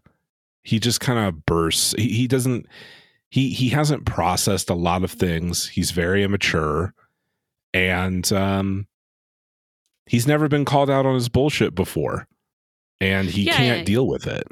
He 0.62 0.78
just 0.78 1.00
kind 1.00 1.18
of 1.18 1.44
bursts. 1.44 1.92
He, 1.98 2.10
he 2.10 2.28
doesn't 2.28 2.66
he 3.30 3.50
he 3.52 3.68
hasn't 3.70 4.06
processed 4.06 4.70
a 4.70 4.74
lot 4.74 5.02
of 5.02 5.10
things. 5.10 5.66
He's 5.66 5.90
very 5.90 6.22
immature 6.22 6.94
and 7.74 8.32
um 8.32 8.86
he's 10.06 10.28
never 10.28 10.46
been 10.46 10.64
called 10.64 10.88
out 10.88 11.04
on 11.04 11.14
his 11.14 11.28
bullshit 11.28 11.74
before 11.74 12.28
and 13.00 13.28
he 13.28 13.42
Yeah, 13.42 13.56
can't 13.56 13.78
yeah. 13.80 13.84
deal 13.84 14.06
with 14.06 14.28
it. 14.28 14.46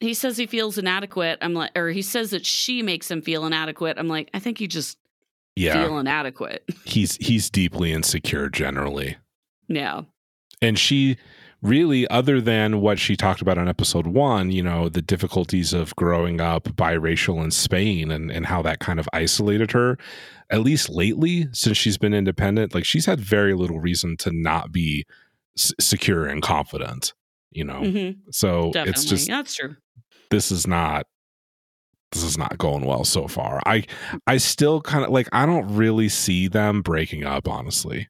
He 0.00 0.14
says 0.14 0.36
he 0.36 0.46
feels 0.46 0.78
inadequate. 0.78 1.38
I'm 1.42 1.54
like, 1.54 1.76
or 1.76 1.88
he 1.90 2.02
says 2.02 2.30
that 2.30 2.46
she 2.46 2.82
makes 2.82 3.10
him 3.10 3.20
feel 3.22 3.44
inadequate. 3.44 3.98
I'm 3.98 4.08
like, 4.08 4.30
I 4.32 4.38
think 4.38 4.60
you 4.60 4.68
just 4.68 4.96
Yeah. 5.56 5.72
feel 5.84 5.98
inadequate. 5.98 6.64
he's 6.84 7.16
he's 7.16 7.50
deeply 7.50 7.92
insecure 7.92 8.48
generally. 8.48 9.16
yeah. 9.68 10.02
and 10.62 10.78
she 10.78 11.16
really 11.60 12.06
other 12.08 12.40
than 12.40 12.80
what 12.80 12.98
she 13.00 13.16
talked 13.16 13.40
about 13.42 13.58
on 13.58 13.66
episode 13.68 14.06
one 14.06 14.52
you 14.52 14.62
know 14.62 14.88
the 14.88 15.02
difficulties 15.02 15.72
of 15.72 15.94
growing 15.96 16.40
up 16.40 16.62
biracial 16.76 17.42
in 17.42 17.50
spain 17.50 18.12
and, 18.12 18.30
and 18.30 18.46
how 18.46 18.62
that 18.62 18.78
kind 18.78 19.00
of 19.00 19.08
isolated 19.12 19.72
her 19.72 19.98
at 20.50 20.60
least 20.60 20.88
lately 20.88 21.48
since 21.52 21.76
she's 21.76 21.98
been 21.98 22.14
independent 22.14 22.74
like 22.76 22.84
she's 22.84 23.06
had 23.06 23.18
very 23.20 23.54
little 23.54 23.80
reason 23.80 24.16
to 24.16 24.30
not 24.32 24.70
be 24.70 25.04
s- 25.58 25.72
secure 25.80 26.26
and 26.26 26.42
confident 26.42 27.12
you 27.58 27.64
know? 27.64 27.82
Hmm 27.82 28.10
so 28.30 28.70
Definitely. 28.72 28.90
it's 28.90 29.04
just 29.04 29.28
That's 29.28 29.54
true. 29.54 29.76
this 30.30 30.50
is 30.50 30.66
not 30.66 31.06
this 32.12 32.22
is 32.22 32.38
not 32.38 32.56
going 32.56 32.86
well 32.86 33.04
so 33.04 33.28
far. 33.28 33.60
I 33.66 33.84
i 34.26 34.38
still 34.38 34.80
kind 34.80 35.04
of 35.04 35.10
like 35.10 35.28
i 35.32 35.44
don't 35.44 35.68
really 35.76 36.08
see 36.08 36.48
them 36.48 36.80
breaking 36.80 37.24
up 37.24 37.46
honestly. 37.48 38.08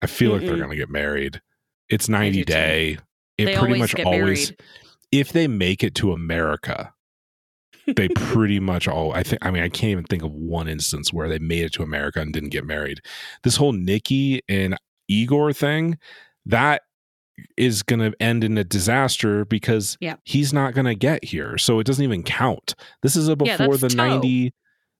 I 0.00 0.06
feel 0.06 0.32
like 0.32 0.42
they're 0.46 0.56
gonna 0.56 0.76
get 0.76 0.88
married. 0.90 1.40
It's 1.90 2.08
90 2.08 2.30
do 2.38 2.44
too. 2.44 2.52
day. 2.52 2.98
It 3.36 3.44
they 3.46 3.56
pretty 3.56 3.78
much 3.78 3.94
always 4.00 4.50
married. 4.50 4.60
if 5.12 5.32
they 5.32 5.46
make 5.48 5.82
it 5.84 5.94
to 5.96 6.12
america 6.12 6.92
they 7.86 8.08
pretty 8.16 8.60
much 8.60 8.88
all 8.88 9.12
i 9.12 9.22
think 9.22 9.44
i 9.44 9.50
mean 9.50 9.62
i 9.62 9.68
can't 9.68 9.90
even 9.90 10.04
think 10.04 10.22
of 10.22 10.32
one 10.32 10.68
instance 10.68 11.12
where 11.12 11.28
they 11.28 11.38
made 11.38 11.64
it 11.64 11.72
to 11.74 11.82
america 11.82 12.20
and 12.20 12.32
didn't 12.32 12.48
get 12.50 12.64
married. 12.64 13.00
This 13.42 13.56
whole 13.56 13.72
nikki 13.72 14.40
and 14.48 14.78
igor 15.08 15.52
thing 15.52 15.98
that 16.46 16.82
is 17.56 17.82
going 17.82 18.00
to 18.00 18.16
end 18.22 18.44
in 18.44 18.56
a 18.58 18.64
disaster 18.64 19.44
because 19.44 19.96
Yeah. 20.00 20.16
he's 20.24 20.52
not 20.52 20.74
going 20.74 20.86
to 20.86 20.94
get 20.94 21.24
here 21.24 21.58
so 21.58 21.78
it 21.80 21.84
doesn't 21.86 22.04
even 22.04 22.22
count 22.22 22.74
this 23.02 23.16
is 23.16 23.28
a 23.28 23.36
before 23.36 23.76
that's 23.76 23.80
the 23.80 23.88
toe. 23.88 24.08
90 24.08 24.52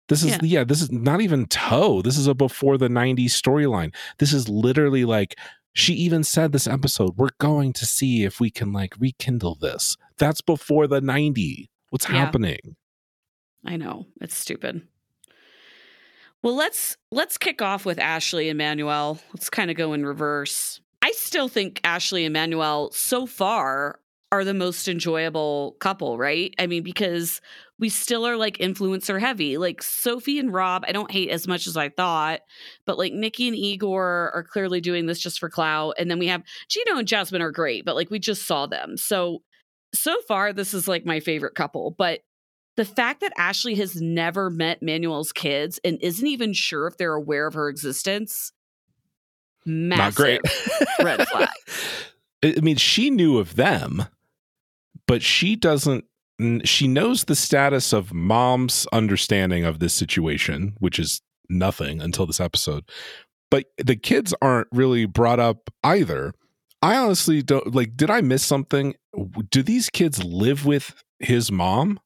this 0.08 0.22
is 0.24 0.30
Yeah. 0.32 0.38
yeah. 0.42 0.64
this 0.64 0.82
is 0.82 0.90
not 0.90 1.20
even 1.20 1.46
toe 1.46 2.02
this 2.02 2.16
is 2.18 2.26
a 2.26 2.34
before 2.34 2.76
the 2.78 2.88
90 2.88 3.26
storyline 3.26 3.94
this 4.18 4.32
is 4.32 4.48
literally 4.48 5.04
like 5.04 5.36
she 5.74 5.94
even 5.94 6.24
said 6.24 6.52
this 6.52 6.66
episode 6.66 7.16
we're 7.16 7.28
going 7.38 7.72
to 7.72 7.86
see 7.86 8.24
if 8.24 8.40
we 8.40 8.50
can 8.50 8.72
like 8.72 8.94
rekindle 8.98 9.56
this 9.60 9.96
that's 10.18 10.40
before 10.40 10.86
the 10.86 11.00
90 11.00 11.70
what's 11.90 12.08
Yeah. 12.08 12.16
happening 12.16 12.76
I 13.66 13.76
know 13.76 14.06
it's 14.20 14.36
stupid. 14.36 14.82
Well, 16.42 16.54
let's 16.54 16.98
let's 17.10 17.38
kick 17.38 17.62
off 17.62 17.86
with 17.86 17.98
Ashley 17.98 18.50
and 18.50 18.58
Manuel. 18.58 19.18
Let's 19.32 19.48
kind 19.48 19.70
of 19.70 19.76
go 19.78 19.94
in 19.94 20.04
reverse. 20.04 20.80
I 21.04 21.12
still 21.12 21.48
think 21.48 21.82
Ashley 21.84 22.24
and 22.24 22.32
Manuel 22.32 22.90
so 22.92 23.26
far 23.26 24.00
are 24.32 24.42
the 24.42 24.54
most 24.54 24.88
enjoyable 24.88 25.76
couple, 25.78 26.16
right? 26.16 26.54
I 26.58 26.66
mean, 26.66 26.82
because 26.82 27.42
we 27.78 27.90
still 27.90 28.26
are 28.26 28.38
like 28.38 28.56
influencer 28.56 29.20
heavy. 29.20 29.58
Like 29.58 29.82
Sophie 29.82 30.38
and 30.38 30.50
Rob, 30.50 30.82
I 30.88 30.92
don't 30.92 31.10
hate 31.10 31.28
as 31.28 31.46
much 31.46 31.66
as 31.66 31.76
I 31.76 31.90
thought, 31.90 32.40
but 32.86 32.96
like 32.96 33.12
Nikki 33.12 33.46
and 33.48 33.54
Igor 33.54 34.32
are 34.34 34.46
clearly 34.50 34.80
doing 34.80 35.04
this 35.04 35.20
just 35.20 35.38
for 35.38 35.50
clout. 35.50 35.96
And 35.98 36.10
then 36.10 36.18
we 36.18 36.28
have 36.28 36.42
Gino 36.70 36.96
and 36.96 37.06
Jasmine 37.06 37.42
are 37.42 37.52
great, 37.52 37.84
but 37.84 37.96
like 37.96 38.10
we 38.10 38.18
just 38.18 38.46
saw 38.46 38.64
them. 38.64 38.96
So 38.96 39.42
so 39.92 40.16
far, 40.26 40.54
this 40.54 40.72
is 40.72 40.88
like 40.88 41.04
my 41.04 41.20
favorite 41.20 41.54
couple. 41.54 41.90
But 41.90 42.20
the 42.78 42.86
fact 42.86 43.20
that 43.20 43.34
Ashley 43.36 43.74
has 43.74 44.00
never 44.00 44.48
met 44.48 44.82
Manuel's 44.82 45.32
kids 45.32 45.78
and 45.84 45.98
isn't 46.00 46.26
even 46.26 46.54
sure 46.54 46.86
if 46.86 46.96
they're 46.96 47.12
aware 47.12 47.46
of 47.46 47.52
her 47.52 47.68
existence, 47.68 48.52
massive 49.66 49.98
not 49.98 50.14
great. 50.14 50.40
Red 51.02 51.28
flag. 51.28 51.48
i 52.42 52.54
I 52.56 52.60
mean 52.60 52.76
she 52.76 53.10
knew 53.10 53.38
of 53.38 53.56
them 53.56 54.04
but 55.06 55.22
she 55.22 55.56
doesn't 55.56 56.04
she 56.64 56.88
knows 56.88 57.24
the 57.24 57.36
status 57.36 57.92
of 57.92 58.12
mom's 58.12 58.86
understanding 58.92 59.64
of 59.64 59.78
this 59.78 59.94
situation 59.94 60.74
which 60.78 60.98
is 60.98 61.22
nothing 61.48 62.00
until 62.00 62.26
this 62.26 62.40
episode. 62.40 62.84
But 63.50 63.66
the 63.78 63.96
kids 63.96 64.34
aren't 64.42 64.66
really 64.72 65.06
brought 65.06 65.38
up 65.38 65.70
either. 65.84 66.32
I 66.82 66.96
honestly 66.96 67.42
don't 67.42 67.74
like 67.74 67.96
did 67.96 68.10
i 68.10 68.20
miss 68.20 68.44
something? 68.44 68.94
Do 69.50 69.62
these 69.62 69.88
kids 69.90 70.22
live 70.24 70.66
with 70.66 71.02
his 71.18 71.52
mom? 71.52 72.00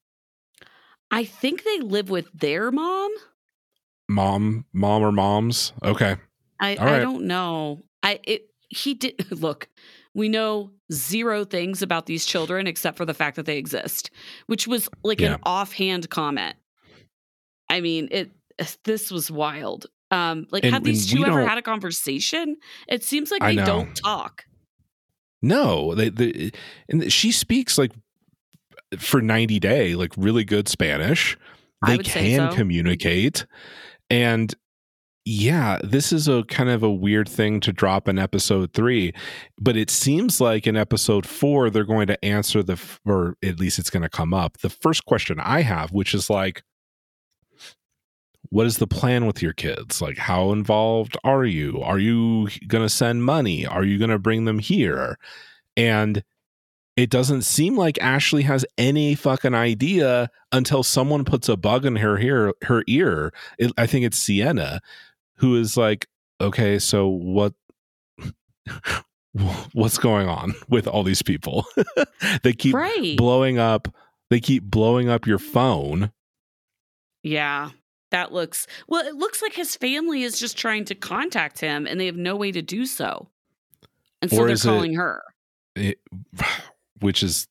I 1.10 1.24
think 1.24 1.64
they 1.64 1.78
live 1.80 2.10
with 2.10 2.28
their 2.34 2.70
mom. 2.70 3.10
mom 4.08 4.66
mom 4.72 5.02
or 5.02 5.12
moms? 5.12 5.72
Okay 5.82 6.16
I, 6.60 6.74
All 6.76 6.88
I 6.88 6.98
don't 6.98 7.24
know. 7.26 7.82
I 8.02 8.20
it 8.24 8.48
he 8.68 8.94
did 8.94 9.30
look. 9.40 9.68
We 10.14 10.28
know 10.28 10.72
zero 10.92 11.44
things 11.44 11.82
about 11.82 12.06
these 12.06 12.24
children 12.26 12.66
except 12.66 12.96
for 12.96 13.04
the 13.04 13.14
fact 13.14 13.36
that 13.36 13.46
they 13.46 13.58
exist, 13.58 14.10
which 14.46 14.66
was 14.66 14.88
like 15.04 15.20
Yeah. 15.20 15.34
an 15.34 15.40
offhand 15.44 16.10
comment. 16.10 16.56
I 17.70 17.80
mean, 17.80 18.08
it 18.10 18.30
this 18.84 19.10
was 19.10 19.30
wild. 19.30 19.86
Um, 20.10 20.46
like 20.50 20.64
And- 20.64 20.72
have 20.74 20.84
these 20.84 21.06
two 21.06 21.24
ever 21.24 21.46
had 21.46 21.58
a 21.58 21.62
conversation? 21.62 22.56
It 22.88 23.04
seems 23.04 23.30
like 23.30 23.42
I 23.42 23.50
they 23.50 23.56
know. 23.56 23.66
don't 23.66 23.94
talk. 23.94 24.44
No, 25.42 25.94
they, 25.94 26.08
they 26.08 26.50
and 26.88 27.12
she 27.12 27.30
speaks 27.30 27.78
like 27.78 27.92
for 28.98 29.20
90 29.20 29.60
day 29.60 29.94
like 29.94 30.12
really 30.16 30.44
good 30.44 30.66
Spanish. 30.68 31.36
They 31.86 31.98
can 31.98 32.50
so. 32.50 32.56
communicate. 32.56 33.46
And 34.10 34.52
yeah, 35.28 35.78
this 35.84 36.10
is 36.10 36.26
a 36.26 36.42
kind 36.44 36.70
of 36.70 36.82
a 36.82 36.90
weird 36.90 37.28
thing 37.28 37.60
to 37.60 37.70
drop 37.70 38.08
in 38.08 38.18
episode 38.18 38.72
3, 38.72 39.12
but 39.60 39.76
it 39.76 39.90
seems 39.90 40.40
like 40.40 40.66
in 40.66 40.74
episode 40.74 41.26
4 41.26 41.68
they're 41.68 41.84
going 41.84 42.06
to 42.06 42.24
answer 42.24 42.62
the 42.62 42.82
or 43.04 43.36
at 43.44 43.60
least 43.60 43.78
it's 43.78 43.90
going 43.90 44.02
to 44.02 44.08
come 44.08 44.32
up. 44.32 44.56
The 44.58 44.70
first 44.70 45.04
question 45.04 45.38
I 45.38 45.60
have 45.60 45.92
which 45.92 46.14
is 46.14 46.30
like 46.30 46.62
what 48.48 48.66
is 48.66 48.78
the 48.78 48.86
plan 48.86 49.26
with 49.26 49.42
your 49.42 49.52
kids? 49.52 50.00
Like, 50.00 50.16
how 50.16 50.52
involved 50.52 51.18
are 51.22 51.44
you? 51.44 51.82
Are 51.82 51.98
you 51.98 52.48
going 52.66 52.82
to 52.82 52.88
send 52.88 53.22
money? 53.22 53.66
Are 53.66 53.84
you 53.84 53.98
going 53.98 54.08
to 54.08 54.18
bring 54.18 54.46
them 54.46 54.58
here? 54.58 55.18
And 55.76 56.24
it 56.96 57.10
doesn't 57.10 57.42
seem 57.42 57.76
like 57.76 58.00
Ashley 58.00 58.44
has 58.44 58.64
any 58.78 59.14
fucking 59.14 59.54
idea 59.54 60.30
until 60.50 60.82
someone 60.82 61.26
puts 61.26 61.50
a 61.50 61.58
bug 61.58 61.84
in 61.84 61.96
her 61.96 62.18
ear. 62.18 62.54
Her 62.62 62.84
ear. 62.88 63.34
It, 63.58 63.70
I 63.76 63.86
think 63.86 64.06
it's 64.06 64.16
Sienna, 64.16 64.80
who 65.38 65.56
is 65.56 65.76
like, 65.76 66.06
okay, 66.40 66.78
so 66.78 67.08
what? 67.08 67.54
What's 69.72 69.98
going 69.98 70.26
on 70.28 70.54
with 70.68 70.88
all 70.88 71.02
these 71.04 71.22
people? 71.22 71.64
they 72.42 72.52
keep 72.52 72.74
right. 72.74 73.16
blowing 73.16 73.58
up. 73.58 73.88
They 74.30 74.40
keep 74.40 74.64
blowing 74.64 75.08
up 75.08 75.26
your 75.26 75.38
phone. 75.38 76.12
yeah. 77.22 77.70
That 78.10 78.32
looks 78.32 78.66
well, 78.88 79.06
it 79.06 79.16
looks 79.16 79.42
like 79.42 79.52
his 79.52 79.76
family 79.76 80.22
is 80.22 80.38
just 80.40 80.56
trying 80.56 80.86
to 80.86 80.94
contact 80.94 81.60
him 81.60 81.86
and 81.86 82.00
they 82.00 82.06
have 82.06 82.16
no 82.16 82.36
way 82.36 82.50
to 82.50 82.62
do 82.62 82.86
so. 82.86 83.28
And 84.22 84.30
so 84.30 84.38
Or 84.38 84.44
they're 84.46 84.54
is 84.54 84.64
it- 84.64 84.68
calling 84.68 84.94
her. 84.94 85.22
it, 85.76 85.98
which 87.00 87.22
is 87.22 87.48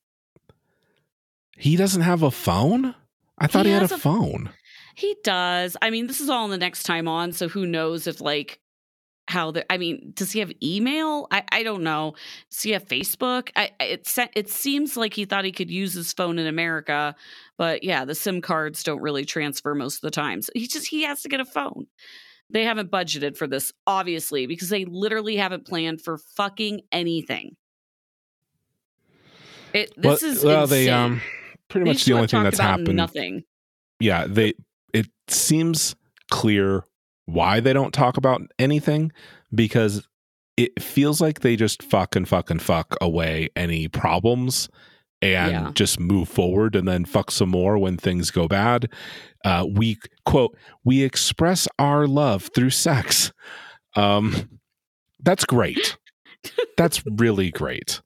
he 1.56 1.75
doesn't 1.75 2.01
have 2.01 2.24
a 2.24 2.32
phone 2.32 2.96
i 3.38 3.46
thought 3.46 3.65
he, 3.67 3.72
He 3.72 3.77
had 3.79 3.89
a, 3.91 3.94
a- 3.94 3.98
phone 4.00 4.50
He 4.98 5.16
does. 5.24 5.77
I 5.80 5.92
mean, 5.92 6.08
this 6.08 6.20
is 6.20 6.27
all 6.27 6.46
in 6.46 6.50
the 6.50 6.58
next 6.58 6.82
time 6.82 7.08
on, 7.08 7.32
so 7.32 7.48
who 7.48 7.68
knows 7.68 8.08
if 8.08 8.20
like 8.20 8.60
how 9.27 9.51
the 9.51 9.72
I 9.72 9.77
mean, 9.77 10.12
does 10.16 10.32
he 10.32 10.39
have 10.39 10.51
email? 10.63 11.27
I 11.30 11.44
I 11.51 11.62
don't 11.62 11.84
know. 11.84 12.16
Does 12.50 12.63
he 12.63 12.72
have 12.72 12.84
Facebook? 12.88 13.50
I 13.56 13.70
it 13.80 14.12
it 14.36 14.50
seems 14.50 14.98
like 14.98 15.13
he 15.13 15.25
thought 15.25 15.46
he 15.46 15.51
could 15.51 15.70
use 15.70 15.94
his 15.94 16.13
phone 16.13 16.39
in 16.39 16.48
America, 16.48 17.16
but 17.60 17.84
yeah, 17.84 18.06
the 18.06 18.16
SIM 18.16 18.42
cards 18.42 18.82
don't 18.82 19.00
really 19.00 19.24
transfer 19.24 19.75
most 19.75 19.98
of 19.98 20.01
the 20.01 20.10
time. 20.10 20.42
So 20.42 20.51
he 20.56 20.66
just 20.66 20.88
he 20.88 21.04
has 21.04 21.22
to 21.22 21.30
get 21.30 21.42
a 21.42 21.46
phone. 21.46 21.86
They 22.50 22.63
haven't 22.63 22.89
budgeted 22.89 23.38
for 23.38 23.46
this, 23.46 23.72
obviously, 23.86 24.48
because 24.48 24.70
they 24.70 24.86
literally 24.86 25.36
haven't 25.36 25.68
planned 25.68 26.01
for 26.01 26.18
fucking 26.18 26.82
anything. 26.92 27.56
It 29.74 29.94
this 29.96 30.24
well, 30.24 30.32
is 30.32 30.44
well 30.44 30.63
insane. 30.63 30.86
they 30.86 30.89
um 30.89 31.22
pretty 31.70 31.86
much 31.86 32.04
the 32.06 32.13
only 32.13 32.25
thing 32.25 32.42
that's 32.42 32.58
happened 32.58 32.96
Nothing. 32.96 33.44
yeah 34.00 34.25
they 34.25 34.56
seems 35.29 35.96
clear 36.31 36.84
why 37.25 37.60
they 37.60 37.74
don't 37.74 37.93
talk 37.93 38.17
about 38.17 38.41
anything 38.60 39.12
because 39.53 40.07
it 40.55 40.81
feels 40.81 41.22
like 41.22 41.41
they 41.41 41.55
just 41.55 41.84
fuck 41.84 42.15
and 42.15 42.27
fuck 42.27 42.50
and 42.50 42.62
fuck 42.62 42.96
away 43.01 43.50
any 43.55 43.88
problems 43.88 44.69
and 45.22 45.51
Yeah. 45.51 45.72
just 45.74 46.00
move 46.00 46.29
forward 46.29 46.75
and 46.75 46.88
then 46.88 47.05
fuck 47.05 47.31
some 47.31 47.50
more 47.50 47.77
when 47.77 47.98
things 47.98 48.31
go 48.31 48.48
bad. 48.48 48.89
Uh, 49.46 49.65
we 49.69 49.98
quote, 50.25 50.55
we 50.84 51.03
express 51.03 51.67
our 51.79 52.07
love 52.07 52.50
through 52.55 52.69
sex. 52.72 53.31
Um, 53.96 54.50
That's 55.19 55.46
great. 55.46 55.98
That's 56.77 57.03
really 57.05 57.51
great. 57.51 58.01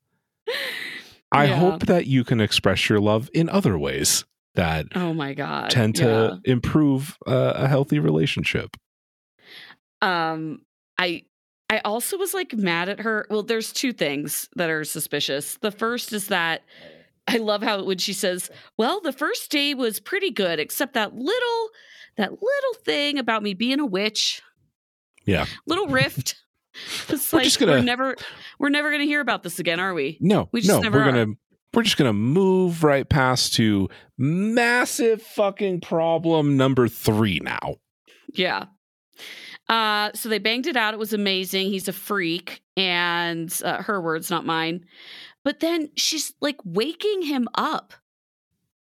I 1.31 1.45
Yeah. 1.47 1.55
hope 1.57 1.85
that 1.85 2.07
you 2.07 2.23
can 2.23 2.39
express 2.41 2.89
your 2.89 2.99
love 2.99 3.29
in 3.33 3.49
other 3.49 3.77
ways 3.77 4.25
that 4.55 4.87
Oh 4.95 5.13
my 5.13 5.33
god. 5.33 5.69
tend 5.69 5.95
to 5.97 6.39
improve 6.45 7.17
uh, 7.27 7.53
a 7.55 7.67
healthy 7.67 7.99
relationship. 7.99 8.75
Um 10.01 10.61
I 10.97 11.23
I 11.69 11.79
also 11.85 12.17
was 12.17 12.33
like 12.33 12.53
mad 12.53 12.89
at 12.89 12.99
her. 12.99 13.25
Well, 13.29 13.43
there's 13.43 13.71
two 13.71 13.93
things 13.93 14.49
that 14.57 14.69
are 14.69 14.83
suspicious. 14.83 15.57
The 15.61 15.71
first 15.71 16.11
is 16.11 16.27
that 16.27 16.63
I 17.27 17.37
love 17.37 17.63
how 17.63 17.83
when 17.85 17.97
she 17.97 18.11
says, 18.13 18.49
"Well, 18.77 18.99
the 18.99 19.13
first 19.13 19.49
day 19.51 19.73
was 19.73 19.99
pretty 19.99 20.31
good 20.31 20.59
except 20.59 20.93
that 20.95 21.15
little 21.15 21.69
that 22.17 22.31
little 22.31 22.73
thing 22.83 23.17
about 23.17 23.41
me 23.43 23.53
being 23.53 23.79
a 23.79 23.85
witch." 23.85 24.41
Yeah. 25.25 25.45
Little 25.67 25.87
rift. 25.87 26.35
It's 27.09 27.33
We're 27.33 27.39
like 27.39 27.43
just 27.43 27.59
gonna- 27.59 27.73
we're 27.73 27.81
never 27.81 28.15
we're 28.57 28.69
never 28.69 28.89
going 28.91 29.01
to 29.01 29.05
hear 29.05 29.19
about 29.19 29.43
this 29.43 29.59
again, 29.59 29.81
are 29.81 29.93
we? 29.93 30.17
No, 30.21 30.47
We 30.53 30.61
just 30.61 30.71
no, 30.71 30.79
never 30.79 30.99
we're 30.99 31.03
are. 31.03 31.11
gonna 31.11 31.33
we're 31.73 31.83
just 31.83 31.97
gonna 31.97 32.13
move 32.13 32.83
right 32.83 33.07
past 33.07 33.53
to 33.55 33.89
massive 34.17 35.21
fucking 35.21 35.81
problem 35.81 36.57
number 36.57 36.87
three 36.87 37.39
now. 37.41 37.75
Yeah. 38.33 38.65
Uh, 39.69 40.11
so 40.13 40.27
they 40.27 40.39
banged 40.39 40.67
it 40.67 40.75
out. 40.75 40.93
It 40.93 40.99
was 40.99 41.13
amazing. 41.13 41.69
He's 41.69 41.87
a 41.87 41.93
freak, 41.93 42.61
and 42.75 43.57
uh, 43.63 43.81
her 43.83 44.01
words, 44.01 44.29
not 44.29 44.45
mine. 44.45 44.85
But 45.45 45.59
then 45.61 45.89
she's 45.95 46.33
like 46.41 46.57
waking 46.65 47.21
him 47.23 47.47
up. 47.55 47.93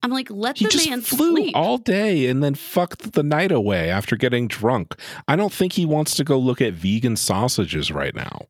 I'm 0.03 0.11
like, 0.11 0.29
let 0.29 0.57
He 0.57 0.65
the 0.65 0.71
just 0.71 0.89
man 0.89 1.01
flew 1.01 1.35
sleep. 1.35 1.55
all 1.55 1.77
day 1.77 2.27
and 2.27 2.41
then 2.43 2.53
fucked 2.55 3.13
the 3.13 3.23
night 3.23 3.51
away 3.51 3.89
after 3.89 4.15
getting 4.15 4.47
drunk. 4.47 4.95
I 5.27 5.35
don't 5.35 5.51
think 5.51 5.73
he 5.73 5.85
wants 5.85 6.15
to 6.15 6.23
go 6.23 6.37
look 6.37 6.61
at 6.61 6.73
vegan 6.73 7.15
sausages 7.17 7.91
right 7.91 8.15
now. 8.15 8.45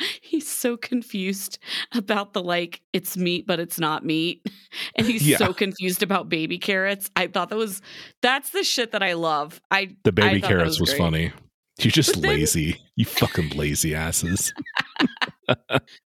he's 0.20 0.48
so 0.48 0.76
confused 0.76 1.58
about 1.94 2.32
the 2.32 2.42
like, 2.42 2.80
it's 2.92 3.16
meat, 3.16 3.46
but 3.46 3.60
it's 3.60 3.78
not 3.78 4.04
meat. 4.04 4.46
And 4.96 5.06
he's 5.06 5.26
Yeah. 5.26 5.36
so 5.38 5.52
confused 5.52 6.02
about 6.02 6.28
baby 6.28 6.56
carrots. 6.58 7.10
I 7.16 7.26
thought 7.26 7.48
that 7.50 7.56
was 7.58 7.82
that's 8.22 8.50
the 8.50 8.62
shit 8.62 8.92
that 8.92 9.02
I 9.02 9.14
love. 9.14 9.60
I 9.70 9.96
The 10.04 10.12
baby 10.12 10.40
that 10.40 10.46
carrots 10.48 10.78
was, 10.80 10.90
great. 10.90 10.98
funny. 10.98 11.32
You're 11.80 11.90
just 11.90 12.20
then- 12.20 12.30
lazy. 12.30 12.80
You 12.96 13.04
fucking 13.04 13.50
lazy 13.50 13.94
asses. 13.94 14.52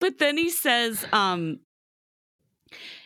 But 0.01 0.19
then 0.19 0.39
he 0.39 0.49
says, 0.49 1.05
um, 1.13 1.59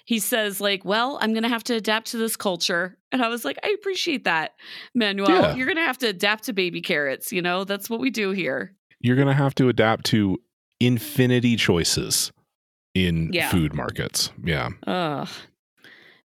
he 0.05 0.19
says, 0.21 0.61
like, 0.61 0.85
well, 0.85 1.19
I'm 1.21 1.35
gonna 1.35 1.49
have 1.49 1.65
to 1.65 1.75
adapt 1.75 2.09
to 2.13 2.17
this 2.17 2.37
culture. 2.37 2.97
And 3.13 3.23
I 3.23 3.29
was 3.29 3.45
like, 3.45 3.59
I 3.65 3.75
appreciate 3.79 4.25
that, 4.25 4.53
Manuel. 4.95 5.29
Yeah. 5.31 5.55
You're 5.55 5.67
gonna 5.67 5.81
have 5.87 5.99
to 5.99 6.09
adapt 6.09 6.45
to 6.45 6.53
baby 6.53 6.81
carrots, 6.81 7.33
you 7.33 7.43
know, 7.43 7.65
that's 7.65 7.91
what 7.91 8.01
we 8.01 8.11
do 8.11 8.31
here. 8.31 8.75
You're 9.01 9.17
gonna 9.17 9.35
have 9.35 9.55
to 9.57 9.69
adapt 9.69 10.07
to 10.07 10.39
infinity 10.81 11.57
choices 11.57 12.33
in 12.95 13.31
Yeah. 13.33 13.51
food 13.51 13.75
markets. 13.75 14.31
Yeah. 14.43 14.71
Ugh. 14.87 15.29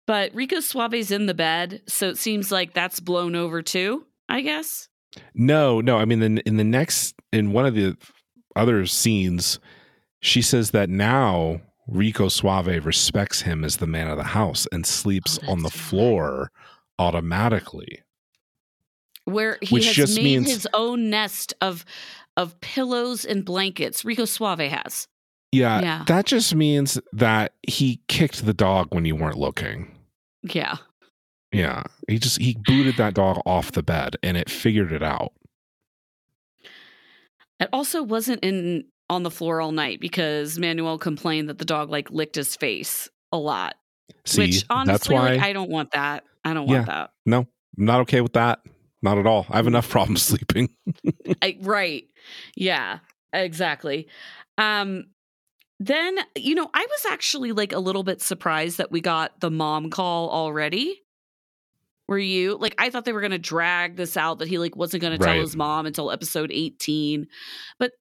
But 0.07 0.33
Rico 0.35 0.57
Suave's 0.57 1.11
in 1.11 1.25
the 1.25 1.33
bed, 1.33 1.81
so 1.87 2.09
it 2.09 2.17
seems 2.17 2.51
like 2.51 2.73
that's 2.73 2.99
blown 2.99 3.35
over 3.35 3.61
too, 3.61 4.05
I 4.29 4.41
guess. 4.41 4.87
No, 5.33 5.81
no. 5.81 5.97
I 5.97 6.05
mean, 6.05 6.21
in, 6.21 6.37
in 6.39 6.57
the 6.57 6.63
next, 6.63 7.15
in 7.31 7.51
one 7.53 7.65
of 7.65 7.73
the 7.75 7.97
other 8.55 8.85
scenes, 8.85 9.59
she 10.21 10.41
says 10.41 10.71
that 10.71 10.89
now 10.89 11.61
Rico 11.87 12.27
Suave 12.29 12.85
respects 12.85 13.41
him 13.41 13.63
as 13.63 13.77
the 13.77 13.87
man 13.87 14.07
of 14.07 14.17
the 14.17 14.23
house 14.23 14.67
and 14.71 14.85
sleeps 14.85 15.39
Oh, 15.47 15.51
on 15.51 15.59
the 15.59 15.69
right. 15.69 15.73
floor 15.73 16.51
automatically. 16.99 18.01
Where 19.25 19.57
he 19.61 19.73
Which 19.73 19.85
has 19.87 19.95
just 19.95 20.15
made 20.17 20.23
means- 20.23 20.51
his 20.51 20.67
own 20.73 21.09
nest 21.09 21.53
of 21.61 21.83
of 22.37 22.59
pillows 22.61 23.25
and 23.25 23.45
blankets. 23.45 24.03
Rico 24.05 24.25
Suave 24.25 24.59
has. 24.59 25.07
Yeah, 25.51 25.79
Yeah. 25.81 26.03
that 26.07 26.25
just 26.25 26.53
means 26.53 26.99
that 27.13 27.53
he 27.67 28.01
kicked 28.07 28.45
the 28.45 28.53
dog 28.53 28.93
when 28.93 29.05
you 29.05 29.15
weren't 29.15 29.37
looking. 29.37 29.95
Yeah. 30.43 30.77
Yeah, 31.51 31.83
he 32.09 32.19
just 32.19 32.41
he 32.41 32.57
booted 32.65 32.97
that 32.97 33.13
dog 33.13 33.39
off 33.45 33.71
the 33.71 33.83
bed 33.83 34.17
and 34.21 34.35
it 34.35 34.49
figured 34.49 34.91
it 34.91 35.01
out. 35.03 35.31
It 37.59 37.69
also 37.71 38.03
wasn't 38.03 38.43
in 38.43 38.85
on 39.09 39.23
the 39.23 39.31
floor 39.31 39.61
all 39.61 39.71
night 39.71 39.99
because 40.01 40.57
Manuel 40.59 40.97
complained 40.97 41.47
that 41.49 41.57
the 41.59 41.65
dog 41.65 41.89
like 41.89 42.09
licked 42.11 42.35
his 42.35 42.55
face 42.55 43.07
a 43.31 43.37
lot. 43.37 43.75
See, 44.25 44.41
which 44.41 44.65
honestly, 44.69 44.91
that's 44.93 45.09
why 45.09 45.29
like, 45.35 45.41
I 45.41 45.53
don't 45.53 45.69
want 45.69 45.91
that. 45.91 46.23
I 46.43 46.53
don't 46.53 46.67
Yeah. 46.67 46.75
want 46.77 46.87
that. 46.87 47.11
no, 47.25 47.39
I'm 47.77 47.85
not 47.85 48.01
okay 48.01 48.21
with 48.21 48.33
that. 48.33 48.59
Not 49.05 49.19
at 49.19 49.27
all. 49.27 49.45
I 49.51 49.57
have 49.57 49.67
enough 49.67 49.87
problems 49.87 50.23
sleeping. 50.23 50.69
I, 51.39 51.59
right. 51.61 52.05
Yeah, 52.55 52.99
exactly. 53.31 54.07
Um, 54.57 55.05
then, 55.79 56.17
you 56.35 56.55
know, 56.55 56.67
I 56.73 56.87
was 56.89 57.05
actually 57.11 57.51
like 57.51 57.71
a 57.71 57.77
little 57.77 58.01
bit 58.01 58.19
surprised 58.19 58.79
that 58.79 58.91
we 58.91 59.01
got 59.01 59.39
the 59.41 59.51
mom 59.51 59.91
call 59.91 60.31
already. 60.31 61.03
Were 62.07 62.17
you 62.17 62.57
like, 62.57 62.73
I 62.79 62.89
thought 62.89 63.05
they 63.05 63.13
were 63.13 63.21
going 63.21 63.29
to 63.29 63.37
drag 63.37 63.95
this 63.95 64.17
out 64.17 64.39
that 64.39 64.47
he 64.47 64.57
like 64.57 64.75
wasn't 64.75 65.01
going 65.01 65.19
to 65.19 65.23
tell 65.23 65.39
his 65.39 65.55
mom 65.55 65.85
until 65.85 66.09
episode 66.09 66.51
18. 66.51 67.27
But 67.77 67.91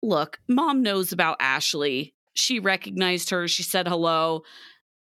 look, 0.00 0.38
mom 0.48 0.84
knows 0.84 1.10
about 1.10 1.38
Ashley. 1.40 2.14
She 2.34 2.60
recognized 2.60 3.30
her. 3.30 3.48
She 3.48 3.64
said 3.64 3.88
hello. 3.88 4.42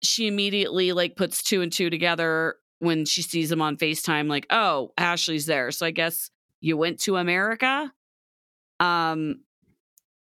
She 0.02 0.26
immediately 0.26 0.90
like 0.90 1.14
puts 1.14 1.40
two 1.44 1.62
and 1.62 1.72
two 1.72 1.88
together 1.88 2.56
when 2.78 3.04
she 3.04 3.22
sees 3.22 3.50
him 3.50 3.62
on 3.62 3.76
FaceTime, 3.76 4.28
like, 4.28 4.46
oh, 4.50 4.92
Ashley's 4.98 5.46
there. 5.46 5.70
So 5.70 5.86
I 5.86 5.90
guess 5.90 6.30
you 6.60 6.76
went 6.76 7.00
to 7.00 7.16
America. 7.16 7.92
Um, 8.80 9.40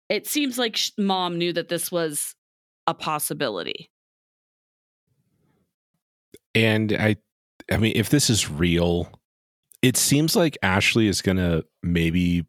it 0.10 0.28
seems 0.28 0.58
like 0.58 0.76
sh- 0.76 0.91
mom 0.98 1.38
knew 1.38 1.54
that 1.54 1.70
this 1.70 1.91
was 1.91 2.36
a 2.88 2.94
possibility. 2.94 3.89
And 6.54 6.94
I 6.94 7.18
I 7.72 7.78
mean, 7.78 7.94
if 7.96 8.10
this 8.10 8.30
is 8.30 8.50
real, 8.50 9.10
it 9.82 9.98
seems 9.98 10.36
like 10.36 10.58
Ashley 10.62 11.08
is 11.08 11.22
gonna 11.22 11.63
maybe 11.84 12.46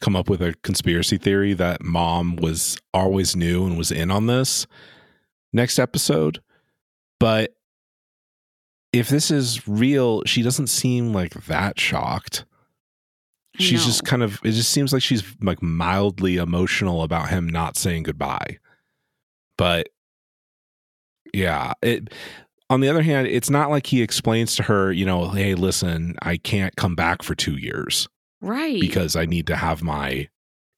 come 0.00 0.14
up 0.14 0.28
with 0.28 0.42
a 0.42 0.54
conspiracy 0.62 1.16
theory 1.16 1.54
that 1.54 1.82
mom 1.82 2.36
was 2.36 2.76
always 2.92 3.34
knew 3.34 3.64
and 3.66 3.78
was 3.78 3.90
in 3.90 4.10
on 4.10 4.26
this 4.26 4.66
next 5.52 5.78
episode. 5.78 6.40
But 7.18 7.54
if 8.94 9.08
this 9.08 9.30
is 9.30 9.66
real, 9.66 10.22
she 10.24 10.42
doesn't 10.42 10.68
seem 10.68 11.12
like 11.12 11.46
that 11.46 11.80
shocked. 11.80 12.44
She's 13.56 13.84
just 13.84 14.04
kind 14.04 14.22
of 14.22 14.40
it 14.44 14.52
just 14.52 14.70
seems 14.70 14.92
like 14.92 15.02
she's 15.02 15.22
like 15.40 15.62
mildly 15.62 16.36
emotional 16.36 17.02
about 17.02 17.28
him 17.28 17.48
not 17.48 17.76
saying 17.76 18.04
goodbye. 18.04 18.58
But 19.56 19.88
yeah, 21.32 21.72
it 21.82 22.12
on 22.70 22.80
the 22.80 22.88
other 22.88 23.02
hand, 23.02 23.28
it's 23.28 23.50
not 23.50 23.70
like 23.70 23.86
he 23.86 24.02
explains 24.02 24.56
to 24.56 24.64
her, 24.64 24.90
you 24.90 25.06
know, 25.06 25.28
hey, 25.28 25.54
listen, 25.54 26.16
I 26.22 26.36
can't 26.36 26.74
come 26.76 26.94
back 26.96 27.22
for 27.22 27.34
2 27.34 27.56
years 27.56 28.08
right 28.40 28.80
because 28.80 29.16
I 29.16 29.26
need 29.26 29.46
to 29.48 29.56
have 29.56 29.82
my 29.82 30.28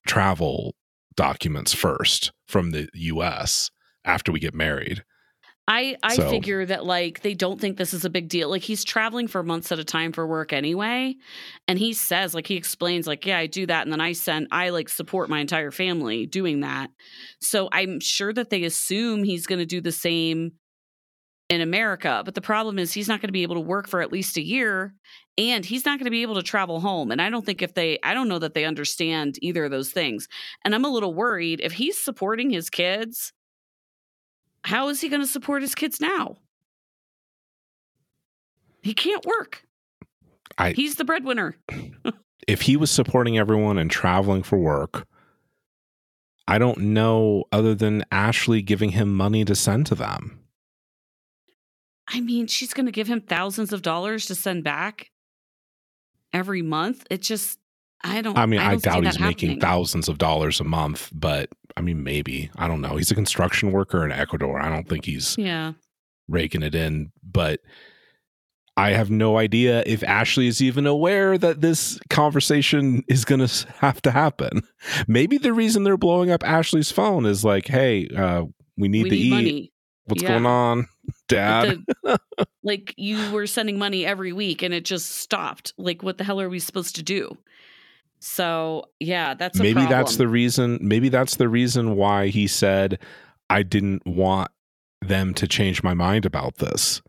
travel 0.06 0.74
documents 1.16 1.72
first 1.72 2.32
from 2.46 2.72
the 2.72 2.88
US 2.92 3.70
after 4.04 4.32
we 4.32 4.40
get 4.40 4.54
married. 4.54 5.02
I 5.68 5.96
I 6.02 6.14
So- 6.16 6.30
figure 6.30 6.64
that 6.66 6.84
like 6.86 7.22
they 7.22 7.34
don't 7.34 7.60
think 7.60 7.76
this 7.76 7.92
is 7.92 8.04
a 8.04 8.10
big 8.10 8.28
deal. 8.28 8.48
Like 8.48 8.62
he's 8.62 8.84
traveling 8.84 9.26
for 9.26 9.42
months 9.42 9.72
at 9.72 9.78
a 9.78 9.84
time 9.84 10.12
for 10.12 10.26
work 10.26 10.52
anyway, 10.52 11.16
and 11.66 11.78
he 11.78 11.92
says 11.92 12.34
like 12.34 12.46
he 12.46 12.54
explains 12.54 13.06
like 13.06 13.26
yeah 13.26 13.38
I 13.38 13.46
do 13.46 13.66
that, 13.66 13.82
and 13.82 13.92
then 13.92 14.00
I 14.00 14.12
send 14.12 14.48
I 14.52 14.68
like 14.70 14.88
support 14.88 15.28
my 15.28 15.40
entire 15.40 15.70
family 15.72 16.26
doing 16.26 16.60
that. 16.60 16.90
So 17.40 17.68
I'm 17.72 17.98
sure 18.00 18.32
that 18.32 18.50
they 18.50 18.62
assume 18.64 19.24
he's 19.24 19.46
going 19.46 19.58
to 19.58 19.66
do 19.66 19.80
the 19.80 19.92
same 19.92 20.52
in 21.48 21.60
America. 21.60 22.22
But 22.24 22.34
the 22.34 22.40
problem 22.40 22.78
is 22.78 22.92
he's 22.92 23.08
not 23.08 23.20
going 23.20 23.28
to 23.28 23.32
be 23.32 23.42
able 23.42 23.54
to 23.56 23.60
work 23.60 23.88
for 23.88 24.00
at 24.00 24.12
least 24.12 24.36
a 24.36 24.42
year, 24.44 24.94
and 25.38 25.64
he's 25.64 25.84
not 25.84 25.98
going 25.98 26.06
to 26.06 26.10
be 26.10 26.22
able 26.22 26.34
to 26.36 26.42
travel 26.42 26.80
home. 26.80 27.10
And 27.10 27.20
I 27.20 27.28
don't 27.30 27.44
think 27.44 27.60
if 27.62 27.74
they 27.74 27.98
I 28.04 28.14
don't 28.14 28.28
know 28.28 28.38
that 28.38 28.54
they 28.54 28.64
understand 28.64 29.36
either 29.42 29.64
of 29.64 29.70
those 29.72 29.90
things. 29.90 30.28
And 30.64 30.76
I'm 30.76 30.84
a 30.84 30.88
little 30.92 31.12
worried 31.14 31.60
if 31.62 31.72
he's 31.72 31.98
supporting 32.02 32.50
his 32.50 32.70
kids 32.70 33.32
how 34.64 34.88
is 34.88 35.00
he 35.00 35.08
going 35.08 35.22
to 35.22 35.26
support 35.26 35.62
his 35.62 35.74
kids 35.74 36.00
now? 36.00 36.36
He 38.82 38.94
can't 38.94 39.24
work. 39.26 39.62
I- 40.58 40.72
He's 40.72 40.94
the 40.96 41.04
breadwinner. 41.04 41.56
if 42.48 42.62
he 42.62 42.76
was 42.76 42.90
supporting 42.90 43.36
everyone 43.38 43.78
and 43.78 43.90
traveling 43.90 44.42
for 44.42 44.58
work, 44.58 45.06
I 46.48 46.58
don't 46.58 46.78
know 46.78 47.44
other 47.50 47.74
than 47.74 48.04
Ashley 48.12 48.62
giving 48.62 48.90
him 48.90 49.14
money 49.14 49.44
to 49.44 49.54
send 49.54 49.86
to 49.86 49.94
them. 49.96 50.38
I 52.08 52.20
mean, 52.20 52.46
she's 52.46 52.72
going 52.72 52.86
to 52.86 52.92
give 52.92 53.08
him 53.08 53.20
thousands 53.20 53.72
of 53.72 53.82
dollars 53.82 54.26
to 54.26 54.36
send 54.36 54.62
back 54.62 55.10
every 56.32 56.62
month. 56.62 57.04
It 57.10 57.20
just, 57.20 57.58
I 58.04 58.20
don't. 58.22 58.36
I 58.38 58.46
mean, 58.46 58.60
I, 58.60 58.74
see 58.76 58.80
doubt 58.82 59.04
he's 59.04 59.18
making 59.18 59.48
happening. 59.50 59.60
thousands 59.60 60.08
of 60.08 60.18
dollars 60.18 60.60
a 60.60 60.64
month, 60.64 61.10
but 61.12 61.48
I 61.76 61.80
mean, 61.80 62.02
maybe. 62.04 62.50
I 62.56 62.68
don't 62.68 62.80
know. 62.80 62.96
He's 62.96 63.10
a 63.10 63.14
construction 63.14 63.72
worker 63.72 64.04
in 64.04 64.12
Ecuador. 64.12 64.60
I 64.60 64.68
don't 64.68 64.88
think 64.88 65.04
he's 65.06 65.36
Yeah, 65.38 65.72
raking 66.28 66.62
it 66.62 66.74
in, 66.74 67.10
but 67.22 67.60
I 68.76 68.90
have 68.90 69.10
no 69.10 69.38
idea 69.38 69.82
if 69.86 70.02
Ashley 70.04 70.46
is 70.46 70.60
even 70.60 70.86
aware 70.86 71.38
that 71.38 71.62
this 71.62 71.98
conversation 72.10 73.02
is 73.08 73.24
going 73.24 73.44
to 73.46 73.66
have 73.78 74.02
to 74.02 74.10
happen. 74.10 74.62
Maybe 75.08 75.38
the 75.38 75.54
reason 75.54 75.82
they're 75.82 75.96
blowing 75.96 76.30
up 76.30 76.44
Ashley's 76.44 76.90
phone 76.90 77.24
is 77.24 77.42
like, 77.44 77.66
hey, 77.68 78.06
uh, 78.14 78.44
we 78.76 78.88
need 78.88 79.04
we 79.04 79.10
to 79.10 79.16
need 79.16 79.24
eat. 79.24 79.30
money. 79.30 79.72
What's 80.04 80.22
Yeah. 80.22 80.28
going 80.28 80.46
on, 80.46 80.88
Dad? 81.28 81.78
The- 82.04 82.20
like 82.62 82.94
you 82.98 83.32
were 83.32 83.46
sending 83.46 83.78
money 83.78 84.04
every 84.04 84.32
week 84.34 84.62
and 84.62 84.74
it 84.74 84.84
just 84.84 85.10
stopped. 85.10 85.72
Like 85.78 86.02
what 86.02 86.18
the 86.18 86.24
hell 86.24 86.40
are 86.40 86.48
we 86.50 86.58
supposed 86.58 86.96
to 86.96 87.02
do? 87.02 87.36
So 88.26 88.86
yeah, 89.00 89.34
that's 89.34 89.58
a 89.58 89.62
maybe 89.62 89.86
that's 89.86 90.16
the 90.16 90.28
reason. 90.28 90.78
Maybe 90.82 91.08
that's 91.08 91.36
the 91.36 91.48
reason 91.48 91.96
why 91.96 92.28
he 92.28 92.46
said, 92.46 92.98
I 93.48 93.62
didn't 93.62 94.06
want 94.06 94.50
them 95.00 95.32
to 95.34 95.46
change 95.46 95.82
my 95.82 95.94
mind 95.94 96.26
about 96.26 96.56
this. 96.56 97.02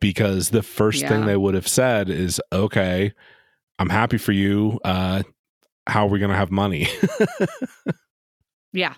Because 0.00 0.50
the 0.50 0.62
first 0.62 1.06
thing 1.06 1.24
they 1.26 1.36
would 1.36 1.54
have 1.54 1.68
said 1.68 2.10
is, 2.10 2.40
okay, 2.52 3.12
I'm 3.78 3.88
happy 3.88 4.18
for 4.18 4.32
you. 4.32 4.78
Uh, 4.84 5.22
how 5.86 6.06
are 6.06 6.10
we 6.10 6.18
going 6.18 6.30
to 6.30 6.36
have 6.36 6.50
money? 6.50 6.88
Yeah. 8.72 8.94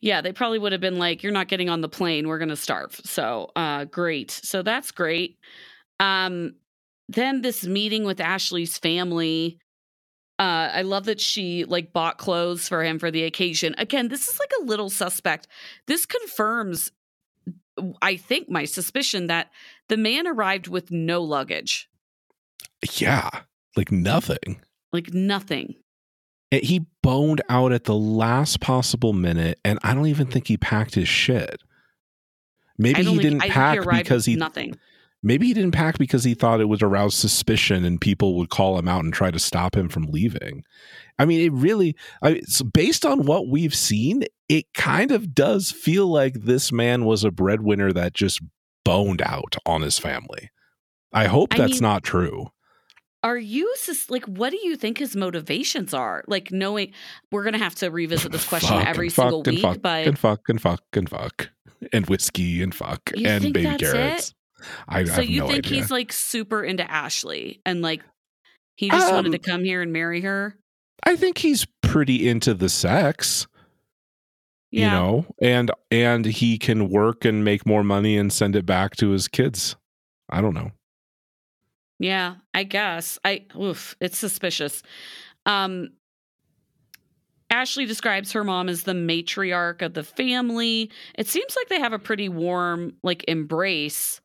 Yeah, 0.00 0.20
they 0.20 0.32
probably 0.32 0.58
would 0.58 0.72
have 0.72 0.80
been 0.80 0.98
like, 0.98 1.22
You're 1.22 1.32
not 1.32 1.46
getting 1.48 1.68
on 1.70 1.80
the 1.80 1.88
plane, 1.88 2.26
we're 2.26 2.38
gonna 2.38 2.56
starve. 2.56 3.00
So 3.04 3.52
uh 3.54 3.84
great. 3.84 4.30
So 4.32 4.62
that's 4.62 4.90
great. 4.90 5.38
Um 6.00 6.54
then 7.08 7.42
this 7.42 7.64
meeting 7.64 8.04
with 8.04 8.20
Ashley's 8.20 8.76
family. 8.78 9.58
Uh, 10.42 10.72
I 10.74 10.82
love 10.82 11.04
that 11.04 11.20
she 11.20 11.64
like 11.66 11.92
bought 11.92 12.18
clothes 12.18 12.68
for 12.68 12.82
him 12.82 12.98
for 12.98 13.12
the 13.12 13.22
occasion. 13.22 13.76
Again, 13.78 14.08
this 14.08 14.26
is 14.26 14.40
like 14.40 14.50
a 14.60 14.64
little 14.64 14.90
suspect. 14.90 15.46
This 15.86 16.04
confirms, 16.04 16.90
I 18.02 18.16
think, 18.16 18.50
my 18.50 18.64
suspicion 18.64 19.28
that 19.28 19.52
the 19.86 19.96
man 19.96 20.26
arrived 20.26 20.66
with 20.66 20.90
no 20.90 21.22
luggage, 21.22 21.88
yeah, 22.94 23.30
like 23.76 23.92
nothing. 23.92 24.60
like 24.92 25.14
nothing. 25.14 25.76
And 26.50 26.64
He 26.64 26.86
boned 27.04 27.42
out 27.48 27.70
at 27.70 27.84
the 27.84 27.94
last 27.94 28.58
possible 28.58 29.12
minute, 29.12 29.60
and 29.64 29.78
I 29.84 29.94
don't 29.94 30.08
even 30.08 30.26
think 30.26 30.48
he 30.48 30.56
packed 30.56 30.96
his 30.96 31.06
shit. 31.06 31.62
Maybe 32.78 33.04
he 33.04 33.18
didn't 33.18 33.42
pack 33.42 33.78
arrived 33.78 34.08
because 34.08 34.24
he 34.24 34.34
nothing. 34.34 34.76
Maybe 35.22 35.46
he 35.46 35.54
didn't 35.54 35.72
pack 35.72 35.98
because 35.98 36.24
he 36.24 36.34
thought 36.34 36.60
it 36.60 36.68
would 36.68 36.82
arouse 36.82 37.14
suspicion 37.14 37.84
and 37.84 38.00
people 38.00 38.36
would 38.36 38.50
call 38.50 38.78
him 38.78 38.88
out 38.88 39.04
and 39.04 39.12
try 39.12 39.30
to 39.30 39.38
stop 39.38 39.76
him 39.76 39.88
from 39.88 40.04
leaving. 40.06 40.64
I 41.18 41.24
mean, 41.24 41.40
it 41.40 41.52
really, 41.52 41.94
I, 42.22 42.30
it's 42.30 42.62
based 42.62 43.04
on 43.06 43.24
what 43.26 43.48
we've 43.48 43.74
seen, 43.74 44.24
it 44.48 44.66
kind 44.74 45.10
of 45.12 45.34
does 45.34 45.70
feel 45.70 46.06
like 46.08 46.34
this 46.34 46.72
man 46.72 47.04
was 47.04 47.24
a 47.24 47.30
breadwinner 47.30 47.92
that 47.92 48.14
just 48.14 48.40
boned 48.84 49.22
out 49.22 49.56
on 49.64 49.82
his 49.82 49.98
family. 49.98 50.50
I 51.12 51.26
hope 51.26 51.54
I 51.54 51.58
that's 51.58 51.74
mean- 51.74 51.82
not 51.82 52.02
true. 52.02 52.48
Are 53.24 53.38
you 53.38 53.72
sus- 53.76 54.10
like, 54.10 54.24
what 54.24 54.50
do 54.50 54.58
you 54.64 54.74
think 54.74 54.98
his 54.98 55.14
motivations 55.14 55.94
are? 55.94 56.24
Like, 56.26 56.50
knowing 56.50 56.90
we're 57.30 57.44
gonna 57.44 57.56
have 57.58 57.76
to 57.76 57.88
revisit 57.88 58.32
this 58.32 58.44
question 58.48 58.76
every 58.84 59.06
and 59.06 59.12
single 59.14 59.44
fuck 59.44 59.46
and 59.46 59.54
week, 59.56 59.62
fuck 59.62 59.80
but 59.80 60.06
and 60.08 60.18
fuck 60.18 60.48
and 60.48 60.60
fuck 60.60 60.82
and 60.94 61.08
fuck 61.08 61.50
and 61.92 62.06
whiskey 62.08 62.62
and 62.64 62.74
fuck 62.74 63.12
You 63.14 63.28
and 63.28 63.40
think 63.42 63.54
baby 63.54 63.66
that's 63.68 63.80
carrots. 63.80 64.30
I, 64.30 64.41
I 64.88 65.04
so 65.04 65.20
you 65.20 65.40
no 65.40 65.46
think 65.48 65.66
idea. 65.66 65.78
he's 65.80 65.90
like 65.90 66.12
super 66.12 66.62
into 66.64 66.88
Ashley 66.90 67.60
and 67.66 67.82
like 67.82 68.02
he 68.76 68.88
just 68.90 69.12
wanted 69.12 69.26
Um, 69.28 69.32
to 69.32 69.38
come 69.38 69.64
here 69.64 69.82
and 69.82 69.92
marry 69.92 70.20
her? 70.22 70.56
I 71.04 71.16
think 71.16 71.38
he's 71.38 71.66
pretty 71.82 72.28
into 72.28 72.54
the 72.54 72.68
sex. 72.68 73.46
Yeah. 74.70 74.84
you 74.86 74.90
know 74.90 75.26
and 75.42 75.70
and 75.90 76.24
he 76.24 76.56
can 76.56 76.88
work 76.88 77.26
and 77.26 77.44
make 77.44 77.66
more 77.66 77.84
money 77.84 78.16
and 78.16 78.32
send 78.32 78.56
it 78.56 78.64
back 78.64 78.96
to 78.96 79.10
his 79.10 79.28
kids 79.28 79.76
i 80.30 80.40
don't 80.40 80.54
know 80.54 80.70
Yeah, 81.98 82.36
I 82.54 82.62
guess. 82.64 83.18
I 83.22 83.44
oof, 83.54 83.94
it's 84.00 84.16
suspicious. 84.16 84.82
Um 85.44 85.90
Ashley 87.50 87.84
describes 87.84 88.32
her 88.32 88.44
mom 88.44 88.70
as 88.70 88.84
the 88.84 88.92
matriarch 88.94 89.82
of 89.82 89.92
the 89.92 90.02
family. 90.02 90.90
It 91.18 91.28
seems 91.28 91.54
like 91.54 91.68
they 91.68 91.78
have 91.80 91.92
a 91.92 91.98
pretty 91.98 92.30
warm 92.30 92.94
like 93.02 93.26
embrace. 93.28 94.21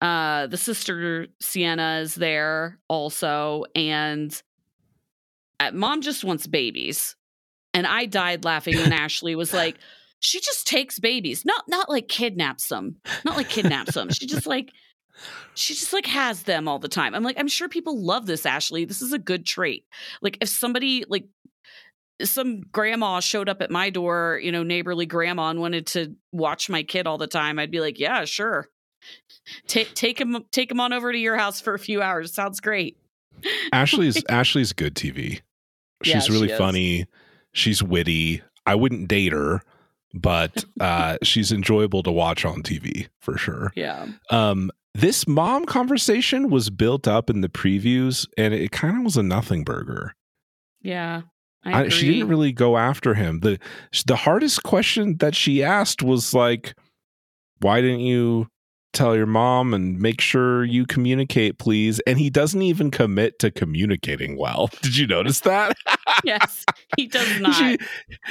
Uh 0.00 0.46
the 0.46 0.56
sister 0.56 1.26
Sienna 1.40 2.00
is 2.02 2.14
there 2.14 2.78
also 2.88 3.64
and 3.74 4.42
uh, 5.58 5.70
mom 5.72 6.00
just 6.00 6.24
wants 6.24 6.46
babies. 6.46 7.16
And 7.74 7.86
I 7.86 8.06
died 8.06 8.44
laughing 8.44 8.76
when 8.76 8.92
Ashley 8.92 9.34
was 9.34 9.52
like 9.52 9.76
she 10.20 10.40
just 10.40 10.66
takes 10.66 10.98
babies. 10.98 11.44
Not 11.44 11.64
not 11.68 11.88
like 11.88 12.08
kidnaps 12.08 12.68
them. 12.68 12.96
Not 13.24 13.36
like 13.36 13.48
kidnaps 13.48 13.94
them. 13.94 14.10
She 14.10 14.26
just 14.26 14.46
like 14.46 14.72
she 15.54 15.74
just 15.74 15.92
like 15.92 16.06
has 16.06 16.44
them 16.44 16.68
all 16.68 16.78
the 16.78 16.88
time. 16.88 17.14
I'm 17.14 17.22
like, 17.22 17.38
I'm 17.38 17.48
sure 17.48 17.68
people 17.68 18.02
love 18.02 18.26
this, 18.26 18.46
Ashley. 18.46 18.84
This 18.84 19.02
is 19.02 19.12
a 19.12 19.18
good 19.18 19.46
trait. 19.46 19.84
Like 20.22 20.38
if 20.40 20.48
somebody 20.48 21.04
like 21.08 21.26
some 22.22 22.60
grandma 22.72 23.20
showed 23.20 23.48
up 23.48 23.62
at 23.62 23.70
my 23.70 23.90
door, 23.90 24.40
you 24.42 24.52
know, 24.52 24.62
neighborly 24.62 25.06
grandma 25.06 25.50
and 25.50 25.60
wanted 25.60 25.86
to 25.88 26.14
watch 26.32 26.68
my 26.68 26.82
kid 26.82 27.06
all 27.06 27.18
the 27.18 27.26
time, 27.26 27.58
I'd 27.58 27.70
be 27.70 27.80
like, 27.80 27.98
yeah, 27.98 28.24
sure. 28.24 28.68
Take 29.66 29.94
take 29.94 30.20
him 30.20 30.44
take 30.50 30.70
him 30.70 30.80
on 30.80 30.92
over 30.92 31.12
to 31.12 31.18
your 31.18 31.36
house 31.36 31.60
for 31.60 31.74
a 31.74 31.78
few 31.78 32.02
hours. 32.02 32.32
Sounds 32.34 32.60
great. 32.60 32.96
ashley's 33.72 34.22
ashley's 34.28 34.72
good 34.74 34.94
tv 34.94 35.40
she's 36.02 36.28
Yeah, 36.28 36.34
really 36.34 36.48
she 36.48 36.56
funny 36.56 37.06
she's 37.52 37.82
witty 37.82 38.42
i 38.66 38.74
wouldn't 38.74 39.08
date 39.08 39.32
her 39.32 39.62
but 40.12 40.62
uh 40.80 41.16
she's 41.22 41.50
enjoyable 41.50 42.02
to 42.02 42.10
watch 42.10 42.44
on 42.44 42.62
tv 42.62 43.08
for 43.20 43.38
sure 43.38 43.72
Yeah. 43.76 44.08
um 44.30 44.70
this 44.94 45.26
mom 45.26 45.64
conversation 45.64 46.50
was 46.50 46.68
built 46.68 47.08
up 47.08 47.30
in 47.30 47.40
the 47.40 47.48
previews 47.48 48.28
and 48.36 48.52
it 48.52 48.72
kind 48.72 48.98
of 48.98 49.04
was 49.04 49.16
a 49.16 49.22
nothing 49.22 49.64
burger 49.64 50.14
Yeah. 50.82 51.22
I 51.64 51.84
I, 51.84 51.88
she 51.88 52.12
didn't 52.12 52.28
really 52.28 52.52
go 52.52 52.76
after 52.76 53.14
him. 53.14 53.40
The 53.40 53.58
the 54.06 54.16
hardest 54.16 54.64
question 54.64 55.16
that 55.18 55.34
she 55.34 55.62
asked 55.62 56.02
was 56.02 56.32
like, 56.34 56.74
"Why 57.60 57.82
didn't 57.82 58.00
you 58.00 58.48
tell 58.92 59.16
your 59.16 59.26
mom 59.26 59.74
and 59.74 59.98
make 59.98 60.20
sure 60.20 60.64
you 60.64 60.86
communicate, 60.86 61.58
please?" 61.58 62.00
And 62.06 62.18
he 62.18 62.30
doesn't 62.30 62.62
even 62.62 62.90
commit 62.90 63.38
to 63.40 63.50
communicating 63.50 64.36
well. 64.36 64.70
Did 64.82 64.96
you 64.96 65.06
notice 65.06 65.40
that? 65.40 65.76
yes, 66.24 66.64
he 66.96 67.06
does 67.06 67.40
not. 67.40 67.54
She, 67.54 67.78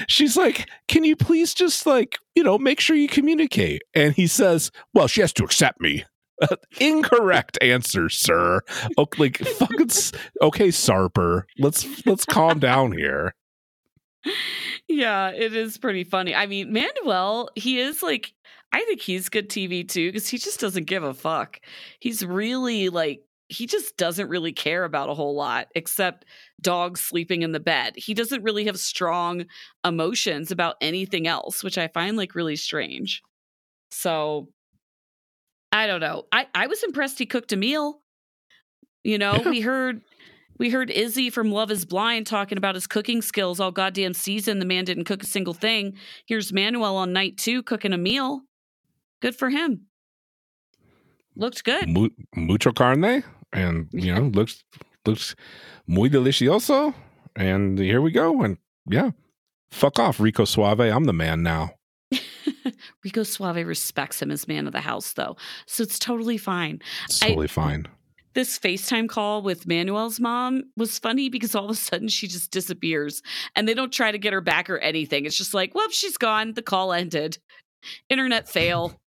she's 0.07 0.37
like, 0.37 0.69
"Can 0.87 1.03
you 1.03 1.15
please 1.15 1.53
just 1.53 1.85
like 1.85 2.17
you 2.35 2.43
know 2.43 2.57
make 2.57 2.79
sure 2.79 2.95
you 2.95 3.07
communicate?" 3.07 3.81
And 3.93 4.13
he 4.13 4.27
says, 4.27 4.71
"Well, 4.93 5.07
she 5.07 5.21
has 5.21 5.33
to 5.33 5.43
accept 5.43 5.81
me." 5.81 6.05
Incorrect 6.79 7.57
answer, 7.61 8.09
sir. 8.09 8.61
Okay, 8.97 9.21
like 9.21 9.37
fucking. 9.37 9.89
Okay, 10.41 10.69
Sarper. 10.69 11.43
Let's 11.57 12.05
let's 12.05 12.25
calm 12.25 12.59
down 12.59 12.91
here. 12.91 13.33
yeah, 14.87 15.29
it 15.29 15.55
is 15.55 15.77
pretty 15.77 16.03
funny. 16.03 16.35
I 16.35 16.45
mean, 16.45 16.73
Manuel, 16.73 17.49
he 17.55 17.79
is 17.79 18.03
like, 18.03 18.33
I 18.71 18.83
think 18.85 19.01
he's 19.01 19.29
good 19.29 19.49
TV 19.49 19.87
too 19.87 20.09
because 20.09 20.27
he 20.27 20.37
just 20.37 20.59
doesn't 20.59 20.85
give 20.85 21.03
a 21.03 21.13
fuck. 21.13 21.59
He's 21.99 22.23
really 22.23 22.89
like, 22.89 23.21
he 23.47 23.65
just 23.65 23.97
doesn't 23.97 24.29
really 24.29 24.51
care 24.51 24.83
about 24.83 25.09
a 25.09 25.15
whole 25.15 25.35
lot 25.35 25.67
except 25.73 26.25
dogs 26.61 27.01
sleeping 27.01 27.41
in 27.41 27.51
the 27.51 27.59
bed. 27.59 27.93
He 27.95 28.13
doesn't 28.13 28.43
really 28.43 28.65
have 28.65 28.79
strong 28.79 29.45
emotions 29.83 30.51
about 30.51 30.75
anything 30.81 31.27
else, 31.27 31.63
which 31.63 31.77
I 31.77 31.87
find 31.87 32.15
like 32.15 32.35
really 32.35 32.55
strange. 32.55 33.23
So 33.91 34.49
I 35.71 35.87
don't 35.87 36.01
know. 36.01 36.25
I, 36.31 36.47
I 36.53 36.67
was 36.67 36.83
impressed 36.83 37.19
he 37.19 37.25
cooked 37.25 37.51
a 37.53 37.57
meal. 37.57 38.01
You 39.03 39.17
know, 39.19 39.41
we 39.45 39.61
heard 39.61 40.01
we 40.59 40.69
heard 40.69 40.91
Izzy 40.91 41.29
from 41.29 41.51
Love 41.51 41.71
is 41.71 41.85
Blind 41.85 42.27
talking 42.27 42.57
about 42.57 42.75
his 42.75 42.85
cooking 42.85 43.21
skills 43.21 43.59
all 43.59 43.71
goddamn 43.71 44.13
season. 44.13 44.59
The 44.59 44.65
man 44.65 44.83
didn't 44.83 45.05
cook 45.05 45.23
a 45.23 45.27
single 45.27 45.53
thing. 45.53 45.93
Here's 46.27 46.51
Manuel 46.51 46.97
on 46.97 47.13
night 47.13 47.37
two 47.37 47.63
cooking 47.63 47.93
a 47.93 47.97
meal. 47.97 48.41
Good 49.21 49.35
for 49.35 49.49
him. 49.49 49.85
Looked 51.35 51.63
good. 51.63 51.87
Mu- 51.89 52.09
mucho 52.35 52.71
carne 52.71 53.23
and 53.53 53.87
you 53.91 54.13
know 54.13 54.21
looks 54.21 54.63
looks 55.05 55.35
muy 55.87 56.09
delicioso 56.09 56.93
and 57.35 57.79
here 57.79 58.01
we 58.01 58.11
go 58.11 58.43
and 58.43 58.57
yeah 58.87 59.09
fuck 59.71 59.97
off 59.97 60.19
rico 60.19 60.45
suave 60.45 60.79
i'm 60.81 61.05
the 61.05 61.13
man 61.13 61.41
now 61.41 61.71
Rico 63.03 63.23
Suave 63.23 63.65
respects 63.65 64.21
him 64.21 64.29
as 64.31 64.47
man 64.47 64.65
of 64.67 64.73
the 64.73 64.81
house, 64.81 65.13
though. 65.13 65.37
So 65.67 65.83
it's 65.83 65.99
totally 65.99 66.37
fine. 66.37 66.81
it's 67.05 67.21
I- 67.23 67.27
totally 67.29 67.47
fine 67.47 67.85
This 68.33 68.57
FaceTime 68.59 69.07
call 69.07 69.41
with 69.41 69.67
Manuel's 69.67 70.19
mom 70.19 70.63
was 70.75 70.99
funny 70.99 71.29
because 71.29 71.55
all 71.55 71.65
of 71.65 71.71
a 71.71 71.75
sudden 71.75 72.07
she 72.09 72.27
just 72.27 72.51
disappears 72.51 73.21
and 73.55 73.67
they 73.67 73.73
don't 73.73 73.93
try 73.93 74.11
to 74.11 74.17
get 74.17 74.33
her 74.33 74.41
back 74.41 74.69
or 74.69 74.77
anything. 74.79 75.25
It's 75.25 75.37
just 75.37 75.53
like, 75.53 75.73
well, 75.75 75.89
she's 75.89 76.17
gone. 76.17 76.53
The 76.53 76.61
call 76.61 76.91
ended. 76.93 77.37
Internet 78.09 78.47
fail. 78.49 78.99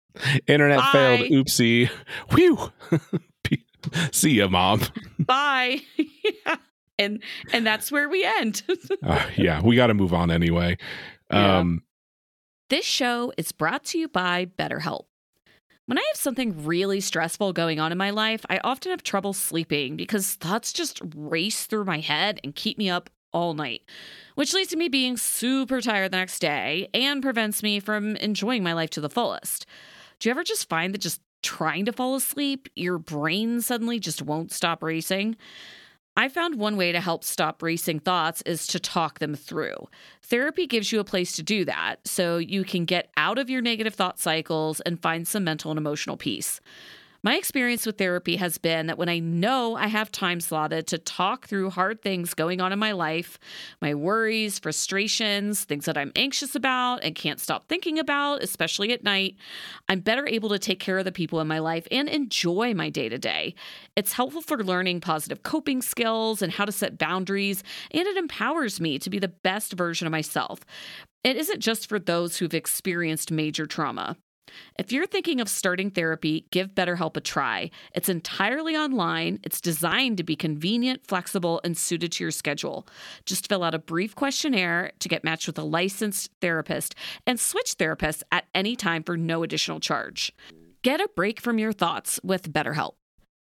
internet 0.47 0.79
Bye. 0.79 0.89
failed 0.91 1.31
oopsie 1.31 1.89
whew 2.31 2.71
see 4.11 4.31
ya 4.35 4.47
mom 4.47 4.81
Bye. 5.19 5.79
yeah. 5.97 6.55
And 6.99 7.23
and 7.53 7.65
that's 7.65 7.91
where 7.91 8.07
we 8.09 8.23
end. 8.23 8.61
uh, 9.03 9.25
yeah 9.35 9.61
we 9.61 9.75
got 9.75 9.87
to 9.87 9.93
move 9.93 10.13
on 10.13 10.29
anyway 10.31 10.77
Yeah. 11.31 11.57
um 11.59 11.83
This 12.69 12.85
show 12.85 13.33
is 13.37 13.51
brought 13.51 13.83
to 13.85 13.97
you 13.99 14.07
by 14.07 14.45
BetterHelp. 14.57 15.05
When 15.85 15.97
I 15.97 16.01
have 16.13 16.17
something 16.19 16.63
really 16.65 17.01
stressful 17.01 17.51
going 17.53 17.79
on 17.79 17.91
in 17.91 17.97
my 17.97 18.09
life, 18.11 18.45
I 18.49 18.59
often 18.63 18.91
have 18.91 19.03
trouble 19.03 19.33
sleeping 19.33 19.97
because 19.97 20.35
thoughts 20.35 20.71
just 20.71 21.01
race 21.15 21.65
through 21.65 21.83
my 21.85 21.99
head 21.99 22.39
and 22.43 22.55
keep 22.55 22.77
me 22.77 22.89
up 22.89 23.09
all 23.33 23.53
night, 23.53 23.81
which 24.35 24.53
leads 24.53 24.69
to 24.69 24.77
me 24.77 24.87
being 24.87 25.17
super 25.17 25.81
tired 25.81 26.11
the 26.11 26.17
next 26.17 26.39
day 26.39 26.87
and 26.93 27.21
prevents 27.21 27.61
me 27.63 27.79
from 27.81 28.15
enjoying 28.17 28.63
my 28.63 28.71
life 28.73 28.91
to 28.91 29.01
the 29.01 29.09
fullest. 29.09 29.65
Do 30.23 30.29
you 30.29 30.31
ever 30.31 30.45
just 30.45 30.69
find 30.69 30.93
that 30.93 31.01
just 31.01 31.19
trying 31.41 31.83
to 31.83 31.91
fall 31.91 32.15
asleep, 32.15 32.69
your 32.77 32.97
brain 32.97 33.59
suddenly 33.59 33.99
just 33.99 34.21
won't 34.21 34.53
stop 34.53 34.81
racing? 34.81 35.35
I 36.15 36.29
found 36.29 36.55
one 36.55 36.77
way 36.77 36.93
to 36.93 37.01
help 37.01 37.25
stop 37.25 37.61
racing 37.61 37.99
thoughts 37.99 38.41
is 38.43 38.65
to 38.67 38.79
talk 38.79 39.19
them 39.19 39.35
through. 39.35 39.75
Therapy 40.21 40.65
gives 40.65 40.93
you 40.93 41.01
a 41.01 41.03
place 41.03 41.33
to 41.33 41.43
do 41.43 41.65
that 41.65 42.07
so 42.07 42.37
you 42.37 42.63
can 42.63 42.85
get 42.85 43.09
out 43.17 43.37
of 43.37 43.49
your 43.49 43.61
negative 43.61 43.95
thought 43.95 44.17
cycles 44.17 44.79
and 44.79 45.01
find 45.01 45.27
some 45.27 45.43
mental 45.43 45.71
and 45.71 45.77
emotional 45.77 46.15
peace. 46.15 46.61
My 47.25 47.37
experience 47.37 47.85
with 47.85 47.97
therapy 47.97 48.35
has 48.35 48.57
been 48.57 48.87
that 48.87 48.97
when 48.97 49.07
I 49.07 49.19
know 49.19 49.77
I 49.77 49.87
have 49.87 50.11
time 50.11 50.41
slotted 50.41 50.87
to 50.87 50.97
talk 50.97 51.47
through 51.47 51.69
hard 51.69 52.01
things 52.01 52.33
going 52.33 52.59
on 52.59 52.73
in 52.73 52.79
my 52.79 52.91
life, 52.91 53.39
my 53.81 53.95
worries, 53.95 54.59
frustrations, 54.59 55.63
things 55.63 55.85
that 55.85 55.97
I'm 55.97 56.11
anxious 56.17 56.53
about 56.53 57.01
and 57.01 57.15
can't 57.15 57.39
stop 57.39 57.69
thinking 57.69 57.97
about, 57.97 58.43
especially 58.43 58.91
at 58.91 59.05
night, 59.05 59.37
I'm 59.87 60.01
better 60.01 60.27
able 60.27 60.49
to 60.49 60.59
take 60.59 60.81
care 60.81 60.97
of 60.97 61.05
the 61.05 61.13
people 61.13 61.39
in 61.39 61.47
my 61.47 61.59
life 61.59 61.87
and 61.91 62.09
enjoy 62.09 62.73
my 62.73 62.89
day 62.89 63.07
to 63.07 63.17
day. 63.17 63.55
It's 63.95 64.11
helpful 64.11 64.41
for 64.41 64.61
learning 64.61 64.99
positive 64.99 65.43
coping 65.43 65.81
skills 65.81 66.41
and 66.41 66.51
how 66.51 66.65
to 66.65 66.73
set 66.73 66.97
boundaries, 66.97 67.63
and 67.91 68.05
it 68.05 68.17
empowers 68.17 68.81
me 68.81 68.99
to 68.99 69.09
be 69.09 69.19
the 69.19 69.29
best 69.29 69.71
version 69.71 70.07
of 70.07 70.11
myself. 70.11 70.59
It 71.23 71.37
isn't 71.37 71.61
just 71.61 71.87
for 71.87 71.99
those 71.99 72.35
who've 72.35 72.53
experienced 72.53 73.31
major 73.31 73.65
trauma. 73.65 74.17
If 74.77 74.91
you're 74.91 75.07
thinking 75.07 75.39
of 75.39 75.49
starting 75.49 75.91
therapy, 75.91 76.45
give 76.51 76.75
BetterHelp 76.75 77.17
a 77.17 77.21
try. 77.21 77.71
It's 77.95 78.09
entirely 78.09 78.75
online, 78.75 79.39
it's 79.43 79.61
designed 79.61 80.17
to 80.17 80.23
be 80.23 80.35
convenient, 80.35 81.05
flexible, 81.07 81.61
and 81.63 81.77
suited 81.77 82.11
to 82.13 82.23
your 82.23 82.31
schedule. 82.31 82.87
Just 83.25 83.47
fill 83.47 83.63
out 83.63 83.75
a 83.75 83.79
brief 83.79 84.15
questionnaire 84.15 84.91
to 84.99 85.09
get 85.09 85.23
matched 85.23 85.47
with 85.47 85.57
a 85.57 85.63
licensed 85.63 86.31
therapist 86.41 86.95
and 87.25 87.39
switch 87.39 87.77
therapists 87.77 88.23
at 88.31 88.45
any 88.53 88.75
time 88.75 89.03
for 89.03 89.17
no 89.17 89.43
additional 89.43 89.79
charge. 89.79 90.31
Get 90.81 90.99
a 90.99 91.09
break 91.15 91.39
from 91.39 91.59
your 91.59 91.73
thoughts 91.73 92.19
with 92.23 92.51
BetterHelp. 92.51 92.93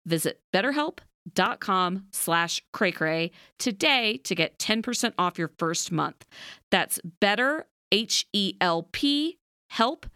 Visit 0.06 0.40
betterhelp.com 0.54 2.06
slash 2.12 2.62
cray 2.72 3.30
today 3.58 4.20
to 4.24 4.34
get 4.34 4.58
10% 4.58 5.12
off 5.18 5.38
your 5.38 5.50
first 5.58 5.92
month. 5.92 6.24
That's 6.70 6.98
better, 7.20 7.66
H-E-L-P, 7.92 9.38
help 9.68 10.06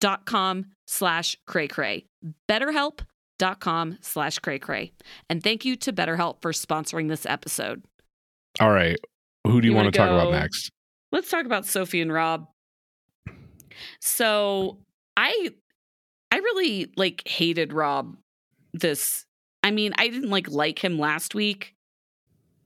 dot 0.00 0.26
com 0.26 0.66
slash 0.86 1.36
cray 1.46 1.68
cray. 1.68 2.06
BetterHelp.com 2.48 3.98
slash 4.00 4.38
cray 4.38 4.58
cray. 4.58 4.92
And 5.28 5.42
thank 5.42 5.64
you 5.64 5.76
to 5.76 5.92
BetterHelp 5.92 6.42
for 6.42 6.52
sponsoring 6.52 7.08
this 7.08 7.26
episode. 7.26 7.84
All 8.60 8.70
right. 8.70 8.98
Who 9.46 9.60
do 9.60 9.66
you, 9.66 9.72
You 9.72 9.76
want 9.76 9.92
to 9.92 9.98
talk 9.98 10.10
about 10.10 10.32
next? 10.32 10.70
Let's 11.12 11.30
talk 11.30 11.46
about 11.46 11.66
Sophie 11.66 12.00
and 12.00 12.12
Rob. 12.12 12.48
So 14.00 14.78
I 15.16 15.50
I 16.30 16.36
really 16.36 16.92
like 16.96 17.26
hated 17.26 17.72
Rob 17.72 18.16
this 18.72 19.24
I 19.62 19.70
mean, 19.70 19.92
I 19.98 20.08
didn't 20.08 20.30
like 20.30 20.48
like 20.48 20.82
him 20.82 20.98
last 20.98 21.34
week, 21.34 21.74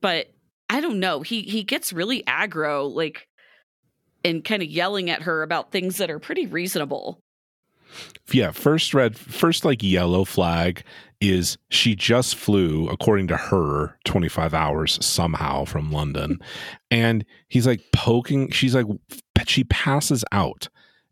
but 0.00 0.32
I 0.70 0.80
don't 0.80 1.00
know. 1.00 1.22
He 1.22 1.42
he 1.42 1.62
gets 1.62 1.92
really 1.92 2.22
aggro, 2.24 2.92
like 2.92 3.28
and 4.24 4.44
kind 4.44 4.62
of 4.62 4.68
yelling 4.68 5.10
at 5.10 5.22
her 5.22 5.42
about 5.42 5.72
things 5.72 5.98
that 5.98 6.10
are 6.10 6.18
pretty 6.18 6.46
reasonable. 6.46 7.21
Yeah, 8.32 8.50
first 8.52 8.94
red, 8.94 9.16
first 9.16 9.64
like 9.64 9.82
yellow 9.82 10.24
flag 10.24 10.82
is 11.20 11.56
she 11.70 11.94
just 11.94 12.34
flew, 12.34 12.88
according 12.88 13.28
to 13.28 13.36
her, 13.36 13.96
25 14.04 14.54
hours 14.54 15.04
somehow 15.04 15.64
from 15.64 15.92
London. 15.92 16.38
and 16.90 17.24
he's 17.48 17.66
like 17.66 17.80
poking, 17.92 18.50
she's 18.50 18.74
like, 18.74 18.86
she 19.46 19.64
passes 19.64 20.24
out. 20.32 20.68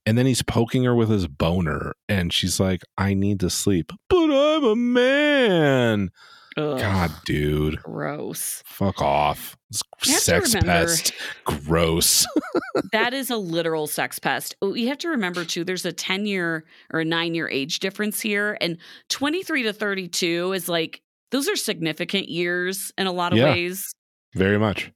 And 0.06 0.16
then 0.16 0.26
he's 0.26 0.42
poking 0.42 0.82
her 0.84 0.94
with 0.94 1.10
his 1.10 1.28
boner. 1.28 1.92
And 2.08 2.32
she's 2.32 2.58
like, 2.58 2.82
I 2.96 3.14
need 3.14 3.38
to 3.40 3.50
sleep. 3.50 3.92
But 4.08 4.30
I'm 4.30 4.64
a 4.64 4.74
man. 4.74 6.10
Ugh, 6.56 6.78
God, 6.80 7.10
dude. 7.24 7.82
gross. 7.82 8.62
Fuck 8.66 9.00
off. 9.00 9.56
It's 9.70 9.82
You 10.04 10.12
have 10.14 10.20
to 10.22 10.24
sex 10.50 10.54
pest. 10.64 11.12
Gross. 11.44 12.26
that 12.92 13.14
is 13.14 13.30
a 13.30 13.36
literal 13.36 13.86
sex 13.86 14.18
pest. 14.18 14.56
Oh, 14.60 14.74
You 14.74 14.88
have 14.88 14.98
to 14.98 15.08
remember 15.10 15.44
too, 15.44 15.62
there's 15.64 15.84
a 15.86 15.92
10 15.92 16.26
year 16.26 16.64
or 16.92 17.00
a 17.00 17.04
nine 17.04 17.34
year 17.34 17.48
age 17.48 17.78
difference 17.78 18.20
here. 18.20 18.58
And 18.60 18.78
23 19.10 19.62
to 19.64 19.72
32 19.72 20.52
is 20.52 20.68
like, 20.68 21.02
those 21.30 21.48
are 21.48 21.54
significant 21.56 22.28
years 22.28 22.92
in 22.98 23.06
a 23.06 23.12
lot 23.12 23.32
of 23.32 23.38
Yeah. 23.38 23.52
ways. 23.52 23.92
Very 24.34 24.58
much. 24.58 24.90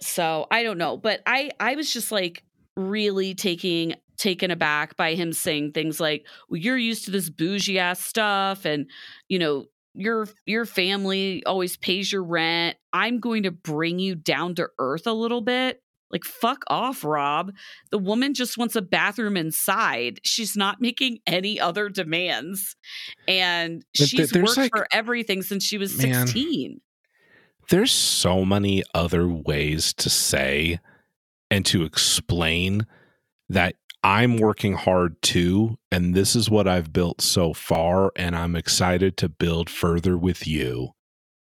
So 0.00 0.46
I 0.50 0.62
don't 0.62 0.78
know. 0.78 0.96
But 0.96 1.20
I 1.26 1.50
I 1.60 1.74
was 1.76 1.92
just 1.92 2.10
like 2.12 2.42
really 2.76 3.34
taking 3.34 3.94
taken 4.16 4.50
aback 4.50 4.96
by 4.96 5.14
him 5.14 5.32
saying 5.32 5.72
things 5.72 6.00
like, 6.00 6.26
well, 6.48 6.58
you're 6.58 6.78
used 6.78 7.04
to 7.06 7.10
this 7.10 7.28
bougie 7.30 7.78
ass 7.78 8.00
stuff 8.00 8.64
and 8.64 8.88
you 9.28 9.38
know, 9.38 9.66
your 9.94 10.28
your 10.46 10.64
family 10.66 11.44
always 11.46 11.76
pays 11.76 12.10
your 12.12 12.24
rent. 12.24 12.76
I'm 12.92 13.20
going 13.20 13.44
to 13.44 13.50
bring 13.50 13.98
you 13.98 14.14
down 14.14 14.54
to 14.56 14.68
earth 14.78 15.06
a 15.06 15.12
little 15.12 15.40
bit. 15.40 15.80
Like 16.10 16.24
fuck 16.24 16.64
off, 16.68 17.02
Rob. 17.04 17.52
The 17.90 17.98
woman 17.98 18.34
just 18.34 18.56
wants 18.58 18.76
a 18.76 18.82
bathroom 18.82 19.36
inside. 19.36 20.20
She's 20.22 20.56
not 20.56 20.80
making 20.80 21.18
any 21.26 21.58
other 21.58 21.88
demands. 21.88 22.76
And 23.26 23.84
But 23.98 24.08
she's 24.08 24.32
worked 24.32 24.56
like- 24.56 24.70
for 24.70 24.86
everything 24.92 25.42
since 25.42 25.64
she 25.64 25.78
was 25.78 25.96
Man. 26.00 26.26
16. 26.26 26.80
there's 27.70 27.90
so 27.92 28.44
many 28.44 28.82
other 28.94 29.26
ways 29.26 29.92
to 29.94 30.10
say 30.10 30.78
and 31.50 31.64
to 31.66 31.82
explain 31.84 32.86
that 33.48 33.74
I'm 34.04 34.36
working 34.36 34.74
hard 34.74 35.20
too, 35.22 35.78
and 35.90 36.14
this 36.14 36.36
is 36.36 36.50
what 36.50 36.68
I've 36.68 36.92
built 36.92 37.22
so 37.22 37.54
far, 37.54 38.12
and 38.16 38.36
I'm 38.36 38.54
excited 38.54 39.16
to 39.16 39.28
build 39.30 39.70
further 39.70 40.18
with 40.18 40.46
you. 40.46 40.90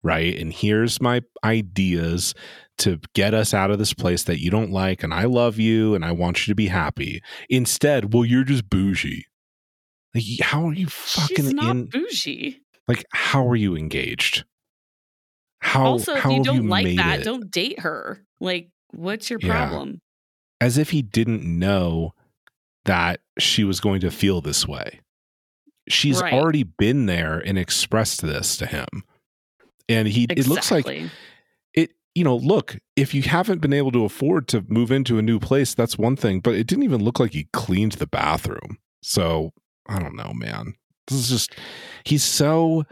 Right. 0.04 0.38
And 0.40 0.54
here's 0.54 1.02
my 1.02 1.22
ideas 1.44 2.36
to 2.78 3.00
get 3.16 3.34
us 3.34 3.56
out 3.56 3.72
of 3.72 3.80
this 3.80 3.94
place 3.96 4.22
that 4.26 4.40
you 4.40 4.52
don't 4.52 4.70
like, 4.72 5.02
and 5.02 5.12
I 5.12 5.24
love 5.24 5.58
you 5.58 5.96
and 5.96 6.06
I 6.06 6.12
want 6.12 6.46
you 6.46 6.52
to 6.52 6.56
be 6.56 6.68
happy. 6.68 7.24
Instead, 7.50 8.14
well, 8.14 8.24
you're 8.24 8.44
just 8.44 8.70
bougie. 8.70 9.26
Like, 10.14 10.24
how 10.42 10.68
are 10.68 10.74
you 10.74 10.86
fucking 10.88 11.36
She's 11.46 11.54
not 11.54 11.72
in? 11.72 11.86
bougie. 11.88 12.62
Like, 12.88 13.04
how 13.12 13.48
are 13.48 13.56
you 13.56 13.76
engaged? 13.76 14.46
How 15.60 15.86
also, 15.88 16.14
if 16.14 16.22
how 16.22 16.30
you 16.30 16.44
don't 16.44 16.68
like 16.70 16.96
that, 16.98 17.22
it? 17.22 17.24
don't 17.24 17.50
date 17.50 17.80
her. 17.80 18.24
Like, 18.40 18.70
what's 18.92 19.32
your 19.32 19.40
Yeah. 19.42 19.48
problem? 19.68 20.02
as 20.62 20.78
if 20.78 20.92
he 20.92 21.02
didn't 21.02 21.44
know 21.44 22.14
that 22.86 23.22
she 23.38 23.64
was 23.64 23.80
going 23.80 24.02
to 24.02 24.12
feel 24.12 24.42
this 24.42 24.68
way. 24.68 25.02
She's 25.88 26.22
Right. 26.22 26.34
already 26.34 26.64
been 26.64 27.06
there 27.06 27.38
and 27.38 27.58
expressed 27.58 28.22
this 28.22 28.58
to 28.58 28.66
him. 28.66 28.88
And 29.88 30.08
he 30.08 30.26
it 30.30 30.48
looks 30.48 30.72
like 30.72 30.88
it 31.74 31.92
you 32.16 32.24
know, 32.24 32.38
look, 32.38 32.78
if 32.96 33.14
you 33.14 33.22
haven't 33.24 33.60
been 33.60 33.74
able 33.74 33.92
to 33.92 34.06
afford 34.06 34.48
to 34.48 34.64
move 34.68 34.90
into 34.90 35.18
a 35.20 35.22
new 35.22 35.40
place, 35.40 35.76
that's 35.76 35.98
one 35.98 36.16
thing, 36.16 36.40
but 36.40 36.56
it 36.56 36.66
didn't 36.66 36.86
even 36.86 37.04
look 37.04 37.20
like 37.20 37.34
he 37.34 37.50
cleaned 37.52 37.94
the 37.94 38.08
bathroom. 38.08 38.78
So, 39.04 39.52
I 39.88 40.00
don't 40.00 40.16
know, 40.16 40.32
man. 40.34 40.76
This 41.08 41.20
is 41.20 41.30
just 41.30 41.56
he's 42.04 42.24
so 42.24 42.86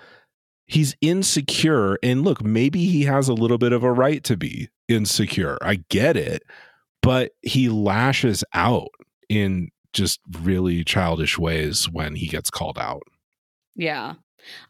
he's 0.67 0.95
insecure 1.01 1.97
and 2.03 2.23
look, 2.23 2.43
maybe 2.43 2.85
he 2.85 3.03
has 3.03 3.27
a 3.27 3.33
little 3.33 3.57
bit 3.57 3.73
of 3.73 3.83
a 3.83 3.91
right 3.91 4.23
to 4.25 4.37
be 4.37 4.69
insecure. 4.87 5.57
I 5.61 5.83
get 5.89 6.15
it, 6.15 6.43
but 7.01 7.31
he 7.41 7.69
lashes 7.69 8.43
out 8.53 8.89
in 9.29 9.69
just 9.93 10.19
really 10.41 10.83
childish 10.83 11.37
ways 11.37 11.89
when 11.89 12.15
he 12.15 12.27
gets 12.27 12.49
called 12.49 12.77
out. 12.77 13.03
Yeah. 13.75 14.15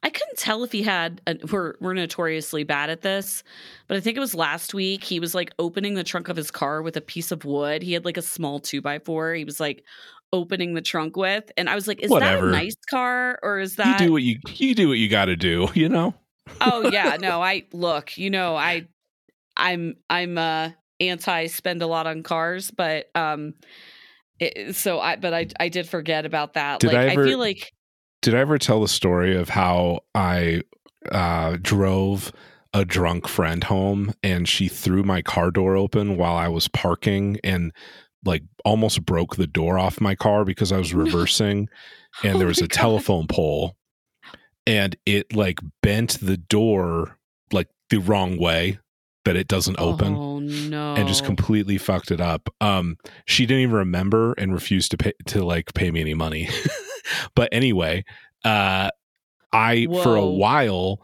I 0.04 0.10
couldn't 0.10 0.38
tell 0.38 0.64
if 0.64 0.72
he 0.72 0.84
had 0.84 1.20
a, 1.26 1.36
we're 1.52 1.74
we're 1.80 1.94
notoriously 1.96 2.64
bad 2.64 2.92
at 2.92 3.02
this, 3.02 3.44
but 3.88 3.98
I 3.98 4.00
think 4.00 4.16
it 4.18 4.20
was 4.20 4.36
last 4.36 4.74
week 4.76 5.04
he 5.04 5.20
was 5.20 5.34
like 5.34 5.52
opening 5.58 5.96
the 5.96 6.04
trunk 6.04 6.30
of 6.30 6.38
his 6.38 6.52
car 6.52 6.84
with 6.84 6.96
a 6.96 7.02
piece 7.02 7.32
of 7.32 7.44
wood. 7.44 7.82
He 7.82 7.94
had 7.94 8.06
like 8.06 8.18
a 8.18 8.22
small 8.22 8.60
two 8.60 8.82
by 8.82 9.00
four. 9.00 9.34
He 9.34 9.44
was 9.44 9.60
like 9.60 9.84
opening 10.32 10.76
the 10.76 10.82
trunk 10.82 11.18
with, 11.18 11.52
and 11.58 11.70
I 11.70 11.76
was 11.76 11.88
like, 11.88 12.02
"Is 12.02 12.12
Whatever. 12.12 12.52
that 12.52 12.56
a 12.56 12.64
nice 12.64 12.76
car 12.88 13.40
or 13.42 13.60
is 13.60 13.78
that?" 13.78 14.00
you 14.00 14.08
do 14.08 14.12
what 14.12 14.22
you 14.22 14.38
you 14.58 14.76
do 14.76 14.90
what 14.90 15.00
you 15.00 15.10
got 15.10 15.26
to 15.26 15.36
do, 15.36 15.68
you 15.74 15.90
know? 15.90 16.14
oh 16.62 16.90
yeah, 16.92 17.18
no. 17.20 17.42
I 17.42 17.66
look, 17.74 18.16
you 18.16 18.30
know, 18.30 18.56
I 18.56 18.88
I'm 19.58 19.96
I'm 20.08 20.38
uh 20.38 20.70
anti 21.00 21.48
spend 21.48 21.82
a 21.82 21.88
lot 21.88 22.08
on 22.08 22.24
cars, 22.24 22.72
but 22.72 23.10
um, 23.16 23.54
it, 24.44 24.76
so 24.76 25.00
I 25.00 25.16
but 25.16 25.34
I 25.34 25.48
I 25.60 25.70
did 25.70 25.88
forget 25.88 26.26
about 26.26 26.54
that. 26.54 26.80
Did 26.80 26.88
like 26.88 26.98
I 26.98 27.08
ever- 27.10 27.24
I 27.24 27.28
feel 27.28 27.40
like 27.40 27.74
Did 28.22 28.36
I 28.36 28.40
ever 28.40 28.58
tell 28.58 28.82
the 28.82 28.88
story 28.88 29.36
of 29.36 29.50
how 29.50 30.02
I 30.16 30.62
uh, 31.12 31.58
drove 31.62 32.32
a 32.74 32.86
drunk 32.86 33.28
friend 33.28 33.64
home 33.66 34.14
and 34.24 34.48
she 34.48 34.68
threw 34.68 35.04
my 35.04 35.22
car 35.22 35.52
door 35.52 35.76
open 35.76 36.18
while 36.18 36.36
I 36.36 36.48
was 36.48 36.68
parking 36.68 37.38
and 37.44 37.72
like 38.26 38.42
almost 38.66 39.06
broke 39.06 39.36
the 39.36 39.46
door 39.46 39.78
off 39.78 40.00
my 40.02 40.16
car 40.16 40.44
because 40.46 40.72
I 40.72 40.78
was 40.78 40.94
reversing 41.04 41.68
and 42.24 42.36
Oh 42.36 42.38
there 42.40 42.48
was 42.48 42.60
a 42.60 42.68
God. 42.68 42.72
telephone 42.72 43.28
pole 43.28 43.76
and 44.66 44.96
it 45.06 45.36
like 45.36 45.60
bent 45.82 46.20
the 46.22 46.38
door 46.38 47.18
like 47.52 47.68
the 47.90 47.98
wrong 48.00 48.40
way 48.40 48.80
that 49.26 49.36
it 49.36 49.48
doesn't 49.48 49.80
open 49.80 50.16
Oh 50.16 50.40
no! 50.40 50.96
and 50.96 51.08
just 51.08 51.24
completely 51.26 51.78
fucked 51.78 52.12
it 52.12 52.20
up. 52.22 52.50
Um, 52.62 52.98
she 53.26 53.46
didn't 53.46 53.64
even 53.64 53.76
remember 53.76 54.34
and 54.34 54.54
refused 54.54 54.92
to 54.92 54.98
pay 54.98 55.14
to 55.28 55.44
like 55.44 55.74
pay 55.74 55.92
me 55.92 56.02
any 56.02 56.14
money. 56.14 56.50
but 57.36 57.50
anyway, 57.52 58.04
uh, 58.44 58.90
I 59.52 59.88
for 60.04 60.16
a 60.16 60.26
while, 60.26 61.02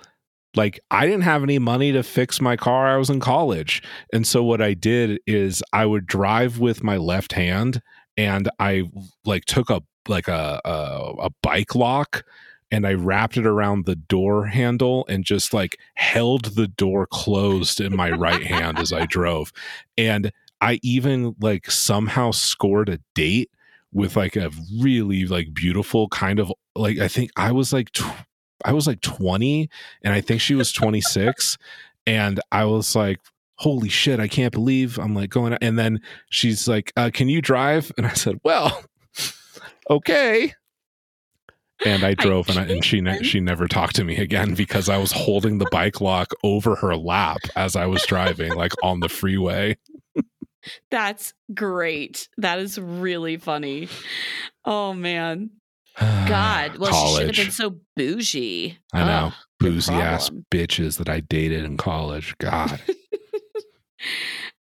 like 0.56 0.80
I 0.92 1.06
didn't 1.06 1.22
have 1.22 1.44
any 1.44 1.60
money 1.60 1.92
to 1.92 2.04
fix 2.04 2.42
my 2.42 2.58
car. 2.58 2.88
I 2.88 2.98
was 2.98 3.10
in 3.10 3.20
college, 3.20 3.82
and 4.12 4.26
so 4.28 4.44
what 4.44 4.62
I 4.62 4.74
did 4.74 5.20
is 5.28 5.64
I 5.72 5.86
would 5.86 6.06
drive 6.06 6.60
with 6.60 6.84
my 6.84 6.98
left 6.98 7.34
hand, 7.34 7.82
and 8.18 8.50
I 8.60 8.84
like 9.26 9.46
took 9.46 9.70
a 9.70 9.82
like 10.08 10.28
a 10.28 10.60
a, 10.66 11.14
a 11.26 11.30
bike 11.44 11.76
lock 11.76 12.24
and 12.72 12.86
I 12.86 12.94
wrapped 12.94 13.38
it 13.38 13.46
around 13.46 13.86
the 13.86 13.96
door 13.96 14.46
handle 14.46 15.06
and 15.10 15.24
just 15.24 15.54
like 15.54 15.78
held 15.96 16.56
the 16.56 16.68
door 16.68 17.08
closed 17.08 17.82
in 17.82 17.96
my 17.96 18.12
right 18.12 18.44
hand 18.44 18.78
as 18.80 18.94
I 18.94 19.06
drove. 19.06 19.52
And 19.98 20.32
I 20.62 20.80
even 20.84 21.36
like 21.40 21.72
somehow 21.72 22.32
scored 22.32 22.90
a 22.90 23.00
date 23.16 23.50
with 23.92 24.16
like 24.16 24.36
a 24.36 24.52
really 24.80 25.26
like 25.26 25.54
beautiful 25.54 26.08
kind 26.10 26.40
of 26.40 26.52
like 26.76 27.00
I 27.00 27.08
think 27.08 27.32
I 27.36 27.52
was 27.52 27.74
like 27.74 27.92
tw- 27.92 28.26
I 28.64 28.74
was 28.74 28.86
like 28.86 29.02
20 29.02 29.70
and 30.04 30.14
I 30.14 30.22
think 30.22 30.42
she 30.42 30.54
was 30.54 30.72
26 30.72 31.58
and 32.06 32.40
I 32.52 32.66
was 32.66 32.96
like 32.96 33.20
holy 33.56 33.90
shit 33.90 34.20
I 34.20 34.28
can't 34.28 34.54
believe 34.54 35.00
I'm 35.00 35.16
like 35.16 35.32
going 35.32 35.54
and 35.54 35.80
then 35.80 36.02
she's 36.30 36.68
like 36.68 36.94
uh, 36.98 37.10
can 37.12 37.30
you 37.30 37.42
drive? 37.42 37.92
And 37.98 38.06
I 38.06 38.14
said 38.14 38.40
well 38.44 38.84
okay 39.90 40.54
and 41.86 42.04
I 42.04 42.14
drove 42.14 42.50
and, 42.50 42.60
I, 42.60 42.64
and 42.64 42.84
she 42.84 43.02
ne- 43.02 43.24
she 43.24 43.40
never 43.40 43.68
talked 43.68 43.96
to 43.98 44.04
me 44.04 44.18
again 44.18 44.54
because 44.54 44.90
I 44.90 44.98
was 44.98 45.12
holding 45.12 45.58
the 45.58 45.68
bike 45.72 46.02
lock 46.02 46.34
over 46.44 46.76
her 46.76 46.96
lap 46.96 47.40
as 47.56 47.76
I 47.76 47.86
was 47.86 48.06
driving 48.06 48.54
like 48.54 48.74
on 48.84 49.00
the 49.00 49.10
freeway. 49.10 49.78
That's 50.92 51.34
great. 51.54 52.28
That 52.38 52.60
is 52.60 52.78
really 52.78 53.38
funny. 53.38 53.88
Oh 54.66 54.94
man, 54.94 55.52
God. 55.98 56.78
Well, 56.78 56.94
she 56.94 57.18
should 57.18 57.36
have 57.36 57.46
been 57.46 57.52
so 57.52 57.80
bougie. 57.96 58.78
I 58.94 59.04
know. 59.06 59.26
Ugh, 59.28 59.34
Boozy 59.60 59.94
ass 59.94 60.30
bitches 60.52 60.98
that 60.98 61.10
I 61.10 61.20
dated 61.20 61.66
in 61.66 61.78
college. 61.78 62.36
God. 62.38 62.82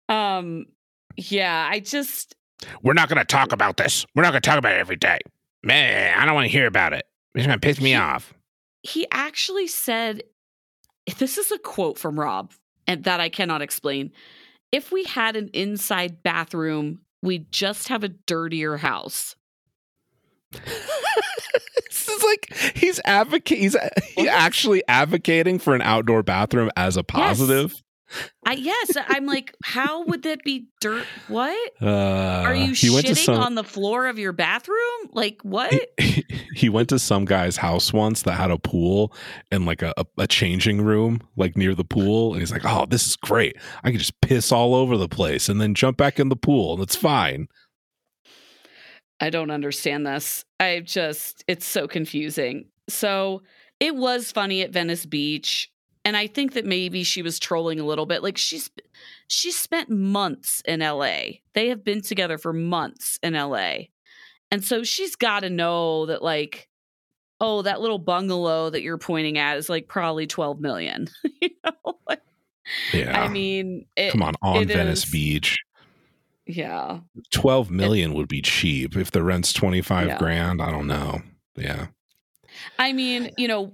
Um, 0.10 0.65
yeah, 1.17 1.67
I 1.69 1.80
just 1.80 2.36
We're 2.82 2.93
not 2.93 3.10
going 3.10 3.19
to 3.19 3.25
talk 3.25 3.51
about 3.51 3.77
this. 3.77 4.06
We're 4.15 4.23
not 4.23 4.32
going 4.32 4.41
to 4.41 4.49
talk 4.49 4.58
about 4.58 4.73
it 4.73 4.80
every 4.80 4.95
day. 4.95 5.19
Man, 5.63 6.17
I 6.17 6.26
don't 6.26 6.36
want 6.36 6.46
to 6.46 6.52
hear 6.52 6.67
about 6.67 6.93
it. 6.93 7.06
It's 7.36 7.46
going 7.46 7.60
to 7.60 7.65
piss 7.65 7.80
me 7.82 7.96
off. 7.96 8.34
he 8.84 9.06
actually 9.12 9.67
said 9.67 10.24
this 11.20 11.38
is 11.38 11.52
a 11.52 11.58
quote 11.60 11.98
from 11.98 12.20
Rob 12.20 12.52
and 12.88 13.04
that 13.04 13.20
I 13.20 13.30
cannot 13.30 13.62
explain. 13.62 14.12
If 14.72 14.91
we 14.91 15.04
had 15.04 15.36
an 15.36 15.50
inside 15.54 16.24
bathroom, 16.24 17.02
we'd 17.22 17.52
just 17.52 17.88
have 17.89 18.04
a 18.04 18.10
dirtier 18.10 18.78
house. 18.78 19.36
this 20.52 22.08
is 22.08 22.24
like 22.24 22.54
he's 22.76 23.02
advocate 23.04 23.58
he's 23.60 23.76
he 24.15 24.30
actually 24.30 24.82
advocating 24.88 25.60
for 25.60 25.76
an 25.76 25.82
outdoor 25.82 26.24
bathroom 26.24 26.72
as 26.78 26.96
a 26.96 27.04
positive. 27.04 27.84
I 28.46 28.54
yes, 28.54 28.93
I'm 28.96 29.26
like, 29.26 29.54
how 29.63 30.06
would 30.06 30.24
that 30.24 30.43
be 30.43 30.67
dirt? 30.80 31.06
What? 31.28 31.58
Uh, 31.82 31.88
Are 32.46 32.56
you 32.56 32.74
he 32.74 32.89
went 32.89 33.06
to 33.08 33.13
shitting 33.13 33.26
some 33.26 33.41
on 33.41 33.56
the 33.56 33.63
floor 33.63 34.08
of 34.08 34.17
your 34.17 34.32
bathroom? 34.32 34.78
Like 35.12 35.41
what? 35.41 35.74
he, 36.00 36.26
he 36.56 36.70
went 36.70 36.89
to 36.89 37.00
some 37.00 37.26
guy's 37.26 37.58
house 37.58 37.91
once 37.91 38.22
that 38.24 38.34
had 38.34 38.52
a 38.52 38.58
pool 38.58 39.13
and 39.52 39.65
like 39.65 39.82
a, 39.82 39.93
a, 39.98 40.06
a 40.20 40.28
changing 40.28 40.82
room 40.82 41.22
like 41.36 41.58
near 41.58 41.76
the 41.76 41.84
pool 41.84 42.34
and 42.34 42.41
he's 42.41 42.52
like 42.52 42.65
oh 42.65 42.86
this 42.86 43.06
is 43.06 43.15
great 43.15 43.56
i 43.84 43.89
can 43.89 44.00
just 44.00 44.20
piss 44.22 44.52
all 44.52 44.74
over 44.74 44.98
the 44.98 45.08
place 45.08 45.50
and 45.50 45.62
then 45.62 45.74
jump 45.74 45.98
back 45.98 46.20
in 46.20 46.30
the 46.30 46.36
pool 46.36 46.74
and 46.74 46.84
it's 46.84 46.96
fine 46.96 47.48
I 49.20 49.30
don't 49.30 49.52
understand 49.52 50.06
this. 50.06 50.46
I 50.60 50.82
just, 50.82 51.43
it's 51.48 51.65
so 51.65 51.88
confusing. 51.88 52.65
So 52.88 53.41
it 53.80 53.96
was 53.96 54.32
funny 54.32 54.62
at 54.62 54.72
Venice 54.72 55.06
Beach. 55.06 55.72
And 56.08 56.15
I 56.15 56.28
think 56.28 56.54
that 56.54 56.63
maybe 56.65 57.04
she 57.04 57.22
was 57.22 57.38
trolling 57.38 57.82
a 57.82 57.86
little 57.86 58.06
bit. 58.06 58.24
Like 58.24 58.38
she's, 58.38 58.70
she 59.28 59.52
spent 59.52 59.89
months 59.89 60.62
in 60.65 60.80
LA. 60.80 61.39
They 61.54 61.67
have 61.67 61.84
been 61.84 62.02
together 62.02 62.38
for 62.38 62.54
months 62.54 63.20
in 63.22 63.34
LA. 63.34 63.74
And 64.50 64.63
so 64.63 64.86
she's 64.86 65.17
got 65.17 65.41
to 65.41 65.50
know 65.50 66.06
that, 66.06 66.22
like, 66.24 66.70
oh, 67.41 67.62
that 67.63 67.82
little 67.82 68.00
bungalow 68.00 68.70
that 68.70 68.84
you're 68.84 68.98
pointing 68.98 69.38
at 69.38 69.58
is 69.58 69.67
like 69.67 69.89
probably 69.89 70.28
12 70.28 70.62
million. 70.62 71.10
you 71.41 71.50
know? 71.65 71.98
Like, 72.08 72.22
yeah 72.93 73.22
I 73.22 73.28
mean, 73.28 73.86
it, 73.98 74.13
come 74.13 74.24
on 74.24 74.36
on 74.41 74.62
it 74.62 74.67
venice 74.70 75.04
is- 75.04 75.12
beach 75.12 75.58
Yeah. 76.46 77.00
12 77.32 77.70
million 77.70 78.13
would 78.13 78.30
be 78.30 78.41
cheap 78.41 78.96
if 78.96 79.12
the 79.12 79.24
rent's 79.24 79.52
25 79.52 80.08
Yeah. 80.08 80.17
grand 80.17 80.62
i 80.62 80.72
don't 80.72 80.88
know 80.88 81.22
yeah 81.58 81.88
I 82.80 82.93
mean, 82.93 83.32
you 83.38 83.48
know, 83.48 83.74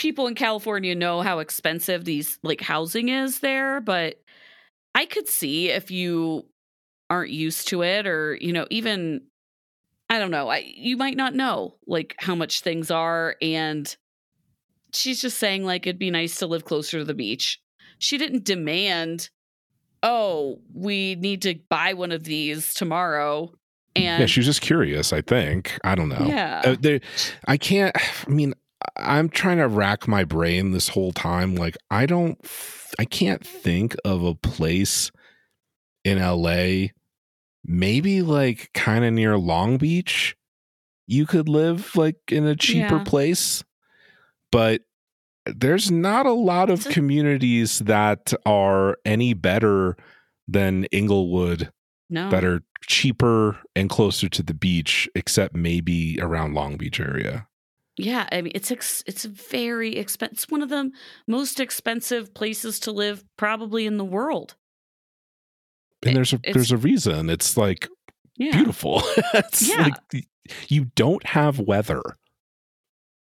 people 0.00 0.26
in 0.26 0.34
California 0.34 0.94
know 0.94 1.20
how 1.20 1.40
expensive 1.40 2.06
these 2.06 2.38
like 2.42 2.62
housing 2.62 3.10
is 3.10 3.40
there, 3.40 3.82
but 3.82 4.16
I 4.94 5.04
could 5.04 5.28
see 5.28 5.68
if 5.68 5.90
you 5.90 6.46
aren't 7.10 7.30
used 7.30 7.68
to 7.68 7.82
it 7.82 8.06
or, 8.06 8.38
you 8.40 8.54
know, 8.54 8.66
even 8.70 9.20
I 10.08 10.18
don't 10.18 10.30
know, 10.30 10.48
I 10.48 10.64
you 10.74 10.96
might 10.96 11.18
not 11.18 11.34
know 11.34 11.76
like 11.86 12.14
how 12.18 12.34
much 12.34 12.62
things 12.62 12.90
are 12.90 13.36
and 13.42 13.94
she's 14.94 15.20
just 15.20 15.36
saying 15.36 15.66
like 15.66 15.86
it'd 15.86 15.98
be 15.98 16.10
nice 16.10 16.36
to 16.36 16.46
live 16.46 16.64
closer 16.64 17.00
to 17.00 17.04
the 17.04 17.12
beach. 17.12 17.60
She 17.98 18.16
didn't 18.16 18.44
demand, 18.44 19.28
"Oh, 20.02 20.62
we 20.72 21.14
need 21.16 21.42
to 21.42 21.56
buy 21.68 21.92
one 21.92 22.10
of 22.10 22.24
these 22.24 22.72
tomorrow." 22.72 23.52
And 23.94 24.20
yeah 24.20 24.26
she 24.26 24.38
was 24.38 24.46
just 24.46 24.60
curious 24.60 25.12
i 25.12 25.20
think 25.20 25.76
i 25.82 25.96
don't 25.96 26.08
know 26.08 26.24
yeah. 26.24 26.62
Uh, 26.64 27.00
I 27.48 27.56
can't. 27.56 27.94
I 27.96 28.30
mean, 28.30 28.54
I'm 28.96 29.28
trying 29.28 29.58
to 29.58 29.68
rack 29.68 30.08
my 30.08 30.24
brain 30.24 30.72
this 30.72 30.88
whole 30.88 31.12
time. 31.12 31.54
Like, 31.54 31.76
I 31.90 32.06
don't. 32.06 32.38
I 32.98 33.04
can't 33.04 33.46
think 33.46 33.94
of 34.04 34.24
a 34.24 34.34
place 34.34 35.10
in 36.04 36.18
LA. 36.18 36.88
Maybe 37.64 38.22
like 38.22 38.70
kind 38.72 39.04
of 39.04 39.12
near 39.12 39.36
Long 39.36 39.76
Beach, 39.76 40.34
you 41.06 41.26
could 41.26 41.48
live 41.48 41.94
like 41.94 42.16
in 42.28 42.46
a 42.46 42.56
cheaper 42.56 42.96
Yeah. 42.96 43.04
place, 43.04 43.62
but 44.50 44.82
there's 45.44 45.90
not 45.90 46.24
a 46.26 46.32
lot 46.32 46.70
of 46.70 46.84
communities 46.86 47.80
that 47.80 48.32
are 48.46 48.96
any 49.04 49.34
better 49.34 49.96
than 50.48 50.84
Inglewood 50.86 51.70
no. 52.08 52.30
that 52.30 52.44
are 52.44 52.62
cheaper 52.86 53.58
and 53.76 53.90
closer 53.90 54.28
to 54.28 54.42
the 54.42 54.54
beach, 54.54 55.08
except 55.14 55.54
maybe 55.54 56.18
around 56.20 56.54
Long 56.54 56.76
Beach 56.76 56.98
area. 56.98 57.46
Yeah, 58.02 58.28
I 58.32 58.40
mean 58.42 58.52
it's 58.54 58.70
ex- 58.70 59.02
it's 59.06 59.24
very 59.24 59.96
expensive. 59.96 60.34
It's 60.34 60.48
one 60.48 60.62
of 60.62 60.68
the 60.68 60.90
most 61.26 61.60
expensive 61.60 62.32
places 62.34 62.78
to 62.80 62.92
live 62.92 63.24
probably 63.36 63.86
in 63.86 63.96
the 63.96 64.04
world. 64.04 64.54
And 66.02 66.12
eh, 66.12 66.14
there's 66.14 66.32
a 66.32 66.36
it's- 66.36 66.54
there's 66.54 66.72
a 66.72 66.76
reason. 66.76 67.28
It's 67.30 67.56
like 67.56 67.88
Yeah. 68.36 68.52
beautiful. 68.52 69.02
it's 69.34 69.68
Yeah. 69.68 69.88
like 70.12 70.26
you 70.68 70.86
don't 70.96 71.24
have 71.26 71.58
weather. 71.60 72.02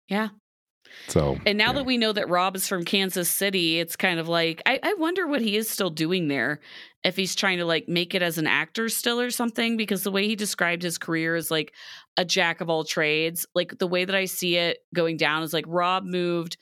Yeah. 0.08 0.30
So 1.08 1.38
And 1.46 1.58
now 1.58 1.68
yeah. 1.68 1.74
that 1.74 1.86
we 1.86 1.98
know 1.98 2.12
that 2.14 2.30
Rob 2.30 2.56
is 2.56 2.68
from 2.68 2.84
Kansas 2.84 3.30
City, 3.30 3.80
it's 3.80 3.96
kind 3.96 4.20
of 4.20 4.28
like 4.28 4.62
I, 4.66 4.80
I 4.82 4.94
wonder 4.96 5.28
what 5.28 5.42
he 5.42 5.58
is 5.58 5.70
still 5.70 5.90
doing 5.90 6.28
there. 6.28 6.60
If 7.04 7.16
he's 7.16 7.36
trying 7.36 7.60
to 7.60 7.66
like 7.66 7.88
make 7.88 8.16
it 8.16 8.22
as 8.22 8.38
an 8.38 8.48
actor 8.48 8.90
still 8.90 9.22
or 9.22 9.30
something, 9.30 9.78
because 9.78 10.04
the 10.04 10.12
way 10.12 10.28
he 10.28 10.36
described 10.36 10.82
his 10.82 10.98
career 10.98 11.36
is 11.36 11.52
like 11.52 11.74
a 12.18 12.26
jack 12.26 12.62
of 12.62 12.70
all 12.70 12.84
trades. 12.84 13.46
Like 13.54 13.78
the 13.78 13.88
way 13.88 14.06
that 14.06 14.16
I 14.16 14.26
see 14.26 14.56
it 14.56 14.80
going 14.94 15.18
down 15.18 15.44
is 15.44 15.54
like 15.54 15.66
Rob 15.68 16.04
moved 16.04 16.58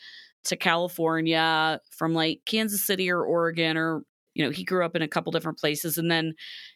to 0.46 0.58
California 0.58 1.80
from 1.92 2.14
like 2.14 2.42
Kansas 2.46 2.86
City 2.86 3.10
or 3.10 3.24
Oregon 3.24 3.78
or 3.78 4.04
you 4.34 4.44
know, 4.44 4.52
he 4.52 4.64
grew 4.64 4.84
up 4.84 4.96
in 4.96 5.02
a 5.02 5.08
couple 5.08 5.32
different 5.32 5.60
places 5.60 5.98
and 5.98 6.10
then 6.10 6.34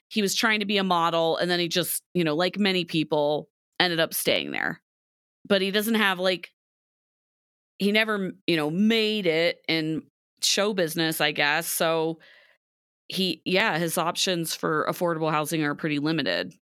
he 0.10 0.22
was 0.22 0.36
trying 0.36 0.60
to 0.60 0.66
be 0.66 0.78
a 0.78 0.84
model 0.84 1.38
and 1.38 1.50
then 1.50 1.60
he 1.60 1.68
just, 1.68 2.04
you 2.14 2.24
know, 2.24 2.36
like 2.36 2.58
many 2.58 2.86
people 2.86 3.50
ended 3.80 4.00
up 4.00 4.14
staying 4.14 4.52
there. 4.52 4.82
But 5.46 5.62
he 5.62 5.72
doesn't 5.72 5.96
have 5.96 6.20
like 6.20 6.52
he 7.80 7.92
never, 7.92 8.32
you 8.48 8.56
know, 8.58 8.70
made 8.70 9.26
it 9.26 9.60
in 9.68 10.04
show 10.42 10.74
business, 10.74 11.20
I 11.22 11.32
guess. 11.32 11.68
So 11.68 12.20
he 13.08 13.42
yeah, 13.46 13.78
his 13.78 13.98
options 13.98 14.56
for 14.56 14.86
affordable 14.90 15.32
housing 15.32 15.64
are 15.64 15.76
pretty 15.76 16.00
limited. 16.00 16.54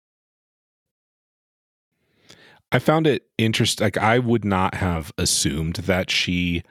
I 2.72 2.78
found 2.78 3.06
it 3.06 3.26
interesting. 3.38 3.84
Like 3.84 3.96
I 3.98 4.18
would 4.18 4.44
not 4.44 4.74
have 4.74 5.12
assumed 5.18 5.76
that 5.76 6.10
she 6.10 6.62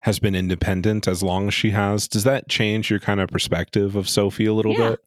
has 0.00 0.18
been 0.18 0.34
independent 0.34 1.06
as 1.06 1.22
long 1.22 1.46
as 1.48 1.54
she 1.54 1.70
has. 1.70 2.08
Does 2.08 2.24
that 2.24 2.48
change 2.48 2.90
your 2.90 2.98
kind 2.98 3.20
of 3.20 3.28
perspective 3.28 3.94
of 3.94 4.08
Sophie 4.08 4.46
a 4.46 4.54
little 4.54 4.72
Yeah. 4.72 4.90
bit? 4.90 5.00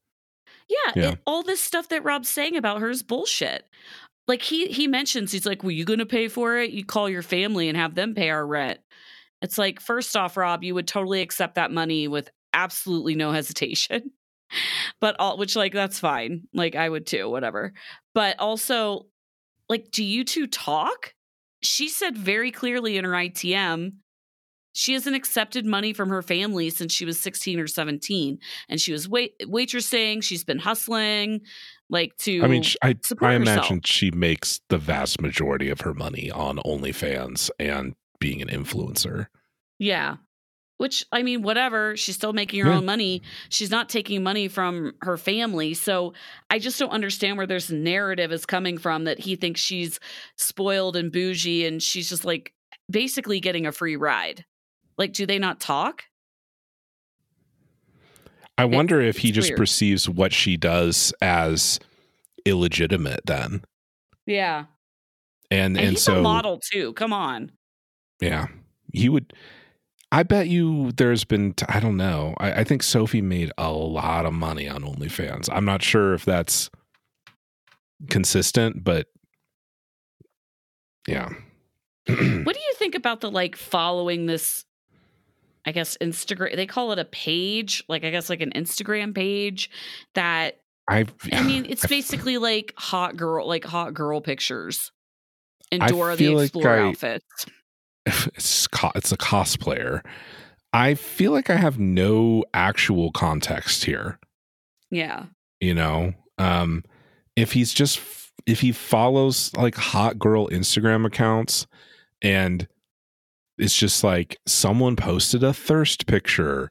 Yeah, 0.70 0.92
Yeah. 1.04 1.12
it- 1.14 1.20
all 1.28 1.44
this 1.44 1.62
stuff 1.62 1.90
that 1.90 2.04
Rob's 2.04 2.30
saying 2.30 2.56
about 2.56 2.80
her 2.82 2.90
is 2.90 3.04
bullshit. 3.04 3.68
Like 4.28 4.42
he 4.42 4.68
he 4.68 4.88
mentions 4.88 5.32
he's 5.32 5.46
like, 5.46 5.62
"Well, 5.64 5.72
you 5.72 5.86
going 5.86 6.00
to 6.00 6.06
pay 6.06 6.28
for 6.28 6.58
it? 6.58 6.72
You 6.72 6.84
call 6.86 7.10
your 7.10 7.22
family 7.22 7.68
and 7.70 7.78
have 7.78 7.94
them 7.96 8.16
pay 8.16 8.30
our 8.32 8.46
rent." 8.46 8.80
It's 9.46 9.60
like, 9.60 9.80
first 9.80 10.18
off, 10.18 10.38
Rob, 10.38 10.64
you 10.64 10.74
would 10.74 10.88
totally 10.88 11.22
accept 11.22 11.54
that 11.54 11.72
money 11.72 12.08
with 12.08 12.32
absolutely 12.52 13.14
no 13.14 13.32
hesitation. 13.32 14.10
but 15.00 15.16
all 15.20 15.38
which 15.38 15.56
like 15.56 15.72
that's 15.72 16.00
fine. 16.00 16.48
Like 16.52 16.76
I 16.76 16.90
would 16.90 17.06
too, 17.06 17.30
whatever. 17.30 17.74
But 18.16 18.40
also, 18.40 19.06
like, 19.70 19.92
do 19.92 20.04
you 20.04 20.24
two 20.24 20.48
talk? 20.48 21.14
She 21.62 21.90
said 21.90 22.18
very 22.18 22.50
clearly 22.52 22.98
in 22.98 23.06
her 23.06 23.12
ITM 23.12 23.92
she 24.78 24.92
hasn't 24.92 25.16
accepted 25.16 25.66
money 25.66 25.94
from 25.94 26.10
her 26.10 26.22
family 26.22 26.70
since 26.70 26.94
she 26.94 27.06
was 27.06 27.18
16 27.20 27.60
or 27.60 27.66
17 27.68 28.38
and 28.68 28.82
she 28.82 28.92
was 28.92 29.08
wait 29.08 29.34
waitressing 29.44 30.22
she's 30.22 30.44
been 30.44 30.60
hustling 30.60 31.40
like 31.90 32.16
to 32.18 32.44
I 32.44 32.48
mean, 32.48 32.64
I 32.82 32.90
I 32.90 32.90
herself. 32.90 33.36
imagine 33.36 33.82
she 33.86 34.12
makes 34.12 34.60
the 34.70 34.78
vast 34.78 35.22
majority 35.22 35.70
of 35.70 35.82
her 35.82 35.94
money 35.94 36.30
on 36.30 36.58
OnlyFans 36.58 37.50
and 37.58 37.96
being 38.20 38.42
an 38.42 38.48
influencer. 38.50 39.28
yeah 39.80 40.18
which 40.78 41.06
i 41.14 41.24
mean 41.24 41.42
whatever 41.42 41.96
she's 41.96 42.16
still 42.16 42.34
making 42.34 42.60
her 42.64 42.70
Yeah. 42.70 42.78
own 42.78 42.86
money 42.86 43.22
she's 43.50 43.72
not 43.72 43.88
taking 43.88 44.24
money 44.24 44.48
from 44.50 44.94
her 45.02 45.16
family 45.18 45.74
so 45.74 46.14
i 46.50 46.60
just 46.60 46.78
don't 46.80 46.90
understand 46.90 47.38
where 47.38 47.48
this 47.48 47.70
narrative 47.70 48.32
is 48.34 48.46
coming 48.46 48.78
from 48.78 49.06
that 49.06 49.20
he 49.20 49.36
thinks 49.38 49.62
she's 49.62 50.00
spoiled 50.38 50.96
and 50.98 51.12
bougie 51.14 51.66
and 51.66 51.82
she's 51.82 52.10
just 52.10 52.26
like 52.26 52.54
basically 52.90 53.40
getting 53.40 53.66
a 53.66 53.72
free 53.72 53.96
ride 53.96 54.44
like 54.98 55.14
do 55.14 55.26
they 55.26 55.40
not 55.40 55.60
talk 55.62 56.04
I 58.58 58.64
wonder 58.66 59.02
if 59.02 59.18
he 59.18 59.32
just 59.32 59.50
weird. 59.50 59.58
perceives 59.58 60.08
what 60.08 60.32
she 60.32 60.56
does 60.56 61.14
as 61.22 61.78
illegitimate 62.46 63.22
then. 63.26 63.64
yeah 64.26 64.66
And 65.52 65.76
and, 65.76 65.78
and, 65.78 65.90
he's 65.92 66.04
so 66.04 66.20
a 66.20 66.22
model 66.22 66.60
too 66.72 66.94
come 66.94 67.12
on 67.14 67.52
yeah, 68.22 68.48
he 68.94 69.10
would 69.10 69.34
I 70.12 70.24
bet 70.24 70.48
you 70.48 70.92
there's 70.94 71.24
been 71.26 71.54
t- 71.54 71.66
I 71.68 71.80
don't 71.80 71.98
know. 71.98 72.36
I, 72.38 72.62
I 72.62 72.64
think 72.64 72.84
Sophie 72.84 73.22
made 73.22 73.52
a 73.58 73.72
lot 73.72 74.26
of 74.26 74.34
money 74.34 74.70
on 74.70 74.84
OnlyFans. 74.84 75.50
I'm 75.52 75.66
not 75.66 75.82
sure 75.82 76.14
if 76.14 76.24
that's 76.24 76.70
consistent, 78.10 78.84
but 78.84 79.08
yeah. 81.08 81.30
What 82.08 82.56
do 82.56 82.62
you 82.62 82.74
think 82.76 82.94
about 82.96 83.22
the 83.22 83.32
like 83.32 83.56
following 83.56 84.26
this? 84.28 84.64
I 85.66 85.72
guess 85.72 85.98
Instagram. 86.00 86.56
They 86.56 86.68
call 86.68 86.92
it 86.92 87.00
a 87.00 87.06
page, 87.06 87.84
like 87.90 88.04
I 88.04 88.12
guess 88.12 88.30
like 88.30 88.42
an 88.42 88.52
Instagram 88.56 89.16
page. 89.16 89.72
That 90.14 90.60
I've 90.88 91.12
I 91.34 91.42
mean, 91.42 91.66
it's 91.70 91.88
basically 91.88 92.38
like 92.38 92.74
hot 92.78 93.18
girl, 93.18 93.48
like 93.48 93.66
hot 93.66 93.96
girl 93.96 94.22
pictures, 94.22 94.92
and 95.72 95.82
I 95.82 95.88
Dora 95.88 96.16
the 96.16 96.26
feel 96.26 96.36
like 96.36 96.46
Explorer 96.46 96.80
I- 96.80 96.88
outfits. 96.90 97.46
it's 98.36 98.68
co- 98.68 98.92
it's 98.96 99.12
a 99.12 99.18
cosplayer. 99.18 100.02
I 100.74 100.94
feel 100.94 101.32
like 101.32 101.50
I 101.50 101.56
have 101.56 101.80
no 101.80 102.44
actual 102.54 103.12
context 103.12 103.86
here. 103.86 104.20
Yeah, 104.92 105.26
You 105.62 105.74
know, 105.74 106.14
um, 106.38 106.84
if 107.36 107.54
he's 107.54 107.74
just 107.74 108.00
if 108.46 108.62
he 108.62 108.72
follows 108.72 109.52
like 109.56 109.76
hot 109.76 110.20
girl 110.20 110.48
Instagram 110.50 111.06
accounts 111.06 111.66
and 112.22 112.68
it's 113.58 113.76
just 113.76 114.04
like 114.04 114.38
someone 114.46 114.96
posted 114.96 115.44
a 115.44 115.54
thirst 115.54 116.06
picture. 116.08 116.70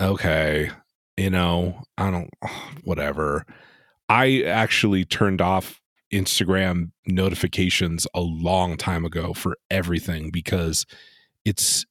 Okay, 0.00 0.70
you 1.16 1.30
know, 1.30 1.82
I 1.96 2.10
don't 2.10 2.30
whatever. 2.84 3.46
I 4.08 4.42
actually 4.42 5.04
turned 5.04 5.40
off 5.40 5.80
Instagram 6.12 6.90
notifications 7.06 8.06
a 8.14 8.20
long 8.20 8.76
time 8.76 9.04
ago 9.04 9.32
for 9.32 9.56
everything 9.70 10.30
because 10.30 10.86
it's 11.44 11.84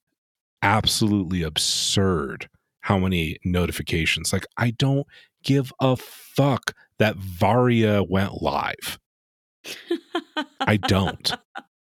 absolutely 0.61 1.43
absurd 1.43 2.49
how 2.82 2.97
many 2.97 3.38
notifications. 3.43 4.32
Like 4.32 4.45
I 4.57 4.72
don't 4.72 5.07
give 5.43 5.72
a 5.80 5.95
fuck 5.95 6.74
that 6.99 7.16
Varya 7.18 8.03
went 8.03 8.41
live. 8.41 8.99
I 10.59 10.78
don't. 10.78 11.32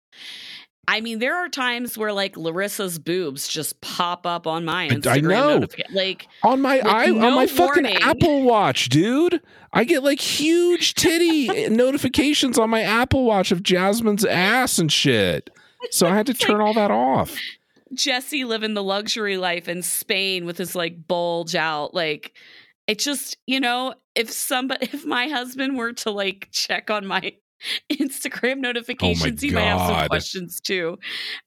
I 0.91 0.99
mean, 0.99 1.19
there 1.19 1.37
are 1.37 1.47
times 1.47 1.97
where 1.97 2.11
like 2.11 2.35
Larissa's 2.35 2.99
boobs 2.99 3.47
just 3.47 3.79
pop 3.79 4.25
up 4.25 4.45
on 4.45 4.65
my 4.65 4.89
Instagram. 4.89 5.09
I 5.09 5.19
know. 5.21 5.65
like 5.93 6.27
On 6.43 6.61
my 6.61 6.81
i 6.81 7.05
no 7.05 7.27
on 7.27 7.35
my 7.35 7.47
fucking 7.47 7.83
warning. 7.83 8.03
Apple 8.03 8.43
Watch, 8.43 8.89
dude. 8.89 9.41
I 9.71 9.85
get 9.85 10.03
like 10.03 10.19
huge 10.19 10.95
titty 10.95 11.47
eh, 11.47 11.69
notifications 11.69 12.59
on 12.59 12.69
my 12.69 12.81
Apple 12.81 13.23
Watch 13.23 13.53
of 13.53 13.63
Jasmine's 13.63 14.25
ass 14.25 14.79
and 14.79 14.91
shit. 14.91 15.49
So 15.91 16.07
I 16.07 16.13
had 16.13 16.25
to 16.25 16.33
turn 16.33 16.57
like- 16.57 16.67
all 16.67 16.73
that 16.73 16.91
off. 16.91 17.37
Jesse 17.93 18.43
living 18.43 18.73
the 18.73 18.83
luxury 18.83 19.37
life 19.37 19.69
in 19.69 19.83
Spain 19.83 20.45
with 20.45 20.57
his 20.57 20.75
like 20.75 21.07
bulge 21.07 21.55
out. 21.55 21.93
Like 21.93 22.33
it 22.85 22.99
just, 22.99 23.37
you 23.47 23.61
know, 23.61 23.93
if 24.13 24.29
somebody 24.29 24.87
if 24.91 25.05
my 25.05 25.29
husband 25.29 25.77
were 25.77 25.93
to 25.93 26.11
like 26.11 26.49
check 26.51 26.89
on 26.91 27.05
my 27.05 27.33
Instagram 27.91 28.57
notifications, 28.57 29.43
You 29.43 29.53
might 29.53 29.61
have 29.61 29.87
some 29.87 30.07
questions 30.07 30.59
too. 30.59 30.97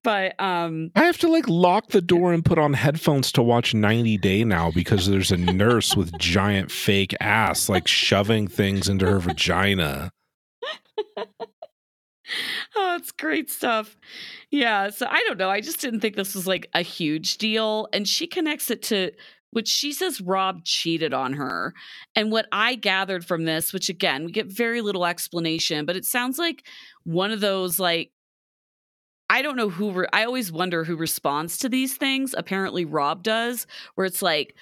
But 0.02 0.38
um 0.40 0.90
I 0.94 1.04
have 1.04 1.18
to 1.18 1.28
like 1.28 1.48
lock 1.48 1.88
the 1.88 2.00
door 2.00 2.32
and 2.32 2.44
put 2.44 2.58
on 2.58 2.72
headphones 2.74 3.32
to 3.32 3.42
watch 3.42 3.74
90 3.74 4.18
Day 4.18 4.44
now 4.44 4.70
because 4.70 5.08
there's 5.08 5.32
a 5.32 5.36
nurse 5.36 5.96
with 5.96 6.16
giant 6.18 6.70
fake 6.70 7.14
ass 7.20 7.68
like 7.68 7.88
shoving 7.88 8.48
things 8.48 8.88
into 8.88 9.06
her 9.06 9.18
vagina. 9.18 10.10
oh, 12.76 12.96
it's 12.96 13.12
great 13.12 13.50
stuff. 13.50 13.96
Yeah. 14.50 14.90
So 14.90 15.06
I 15.08 15.22
don't 15.26 15.38
know. 15.38 15.50
I 15.50 15.60
just 15.60 15.80
didn't 15.80 16.00
think 16.00 16.16
this 16.16 16.34
was 16.34 16.46
like 16.46 16.68
a 16.74 16.82
huge 16.82 17.38
deal. 17.38 17.88
And 17.92 18.06
she 18.08 18.26
connects 18.26 18.70
it 18.70 18.82
to 18.84 19.10
which 19.54 19.68
she 19.68 19.92
says 19.92 20.20
Rob 20.20 20.64
cheated 20.64 21.14
on 21.14 21.32
her. 21.34 21.72
And 22.14 22.30
what 22.30 22.46
I 22.52 22.74
gathered 22.74 23.24
from 23.24 23.44
this, 23.44 23.72
which 23.72 23.88
again, 23.88 24.24
we 24.24 24.32
get 24.32 24.46
very 24.46 24.80
little 24.80 25.06
explanation, 25.06 25.86
but 25.86 25.96
it 25.96 26.04
sounds 26.04 26.38
like 26.38 26.66
one 27.04 27.30
of 27.30 27.40
those 27.40 27.78
like 27.78 28.10
I 29.30 29.40
don't 29.42 29.56
know 29.56 29.70
who 29.70 29.90
re- 29.92 30.06
I 30.12 30.24
always 30.24 30.52
wonder 30.52 30.84
who 30.84 30.96
responds 30.96 31.56
to 31.58 31.68
these 31.68 31.96
things. 31.96 32.34
Apparently 32.36 32.84
Rob 32.84 33.22
does, 33.22 33.66
where 33.94 34.04
it's 34.06 34.20
like 34.22 34.54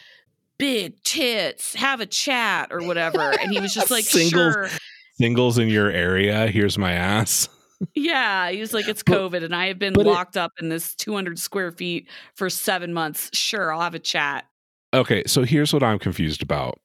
big 0.58 1.02
tits, 1.02 1.74
have 1.74 2.00
a 2.00 2.06
chat 2.06 2.68
or 2.70 2.86
whatever. 2.86 3.20
And 3.40 3.50
he 3.50 3.60
was 3.60 3.74
just 3.80 3.90
like, 3.90 4.04
Singles. 4.04 4.52
sure. 4.54 4.68
Singles 5.14 5.58
in 5.58 5.68
your 5.68 5.90
area, 5.90 6.46
here's 6.46 6.78
my 6.78 6.92
ass. 6.92 7.48
Yeah, 7.96 8.48
he 8.50 8.60
was 8.60 8.72
like, 8.72 8.86
it's 8.86 9.02
But- 9.02 9.16
COVID, 9.32 9.42
and 9.42 9.54
I 9.54 9.66
have 9.66 9.78
been 9.80 9.92
but 9.94 10.06
it- 10.06 10.10
locked 10.10 10.36
up 10.36 10.52
in 10.60 10.68
this 10.68 10.94
200 10.94 11.38
square 11.38 11.72
feet 11.72 12.08
for 12.36 12.48
seven 12.48 12.92
months. 12.94 13.28
Sure, 13.32 13.72
I'll 13.74 13.80
have 13.80 13.96
a 13.96 13.98
chat. 13.98 14.44
Okay, 14.94 15.22
so 15.26 15.42
here's 15.44 15.72
what 15.72 15.82
I'm 15.82 15.98
confused 15.98 16.42
about. 16.42 16.78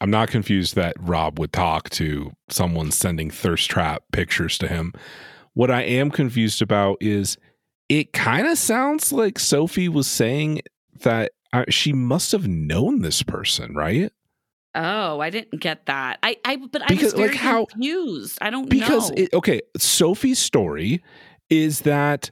I'm 0.00 0.10
not 0.10 0.28
confused 0.28 0.74
that 0.76 0.94
Rob 1.00 1.38
would 1.38 1.52
talk 1.52 1.88
to 1.90 2.32
someone 2.48 2.90
sending 2.90 3.30
thirst 3.30 3.70
trap 3.70 4.02
pictures 4.12 4.58
to 4.58 4.68
him. 4.68 4.92
What 5.54 5.70
I 5.70 5.82
am 5.82 6.10
confused 6.10 6.62
about 6.62 6.96
is 7.00 7.36
it 7.88 8.12
kind 8.12 8.46
of 8.46 8.58
sounds 8.58 9.12
like 9.12 9.38
Sophie 9.38 9.88
was 9.88 10.06
saying 10.06 10.62
that 11.02 11.32
uh, 11.52 11.64
she 11.68 11.92
must 11.92 12.32
have 12.32 12.48
known 12.48 13.02
this 13.02 13.22
person, 13.22 13.74
right? 13.74 14.10
Oh, 14.74 15.20
I 15.20 15.30
didn't 15.30 15.60
get 15.60 15.86
that. 15.86 16.18
I, 16.24 16.36
I, 16.44 16.56
but 16.56 16.82
I 16.82 16.86
Because, 16.88 17.04
was 17.04 17.14
very 17.14 17.28
like, 17.28 17.36
how- 17.36 17.66
confused. 17.66 18.38
I 18.40 18.50
don't 18.50 18.68
Because 18.68 19.10
know. 19.10 19.16
it, 19.22 19.32
okay, 19.34 19.60
Sophie's 19.76 20.40
story 20.40 21.02
is 21.48 21.80
that 21.80 22.30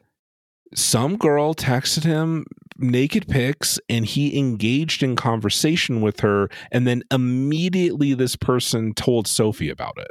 some 0.75 1.17
girl 1.17 1.55
texted 1.55 2.03
him 2.03 2.47
naked 2.83 3.29
pics 3.29 3.79
and 3.89 4.05
he 4.05 4.39
engaged 4.39 5.03
in 5.03 5.17
conversation 5.17 6.01
with 6.01 6.21
her 6.21 6.49
and 6.71 6.87
then 6.87 7.03
immediately 7.11 8.15
this 8.15 8.37
person 8.37 8.93
told 8.95 9.27
Sophie 9.27 9.71
about 9.71 9.97
it. 9.99 10.11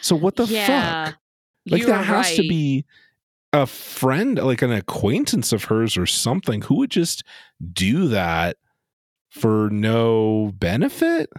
So 0.00 0.14
what 0.16 0.36
the 0.36 0.44
yeah, 0.44 1.06
fuck? 1.06 1.18
Like 1.66 1.86
that 1.86 2.04
has 2.04 2.36
to 2.36 2.42
be 2.42 2.84
a 3.52 3.66
friend, 3.66 4.38
like 4.38 4.62
an 4.62 4.72
acquaintance 4.72 5.52
of 5.52 5.64
hers 5.64 5.96
or 5.96 6.06
something. 6.06 6.62
Who 6.62 6.76
would 6.76 6.90
just 6.90 7.24
do 7.72 8.08
that 8.08 8.56
for 9.30 9.68
no 9.70 10.52
benefit? 10.54 11.30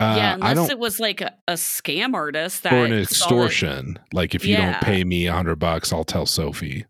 Uh, 0.00 0.14
yeah, 0.16 0.36
I 0.40 0.52
unless 0.52 0.70
it 0.70 0.78
was 0.78 1.00
like 1.00 1.20
a, 1.20 1.34
a 1.48 1.54
scam 1.54 2.14
artist 2.14 2.62
that 2.62 2.72
or 2.72 2.84
an 2.84 2.92
extortion. 2.92 3.98
Like 4.12 4.34
if 4.34 4.44
you 4.44 4.54
Yeah. 4.54 4.72
don't 4.72 4.82
pay 4.82 5.02
me 5.02 5.26
a 5.26 5.32
hundred 5.32 5.56
bucks, 5.56 5.92
I'll 5.92 6.04
tell 6.04 6.24
Sophie. 6.24 6.86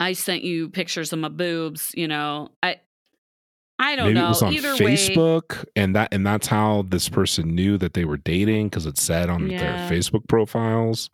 I 0.00 0.12
sent 0.12 0.42
you 0.42 0.68
pictures 0.70 1.12
of 1.12 1.18
my 1.18 1.28
boobs. 1.28 1.92
You 1.94 2.08
know, 2.08 2.50
I, 2.62 2.80
I 3.78 3.96
don't 3.96 4.06
Maybe 4.08 4.20
know. 4.20 4.26
it 4.26 4.28
was 4.28 4.42
on 4.42 4.52
Either 4.52 4.72
way, 4.84 4.94
Facebook, 4.96 5.64
and 5.76 5.94
that 5.96 6.12
and 6.12 6.26
that's 6.26 6.46
how 6.46 6.84
this 6.88 7.08
person 7.08 7.54
knew 7.54 7.76
that 7.78 7.94
they 7.94 8.04
were 8.04 8.16
dating 8.16 8.68
because 8.68 8.86
it 8.86 8.98
said 8.98 9.30
on 9.30 9.50
Yeah. 9.50 9.58
their 9.58 9.88
Facebook 9.90 10.26
profiles. 10.28 11.10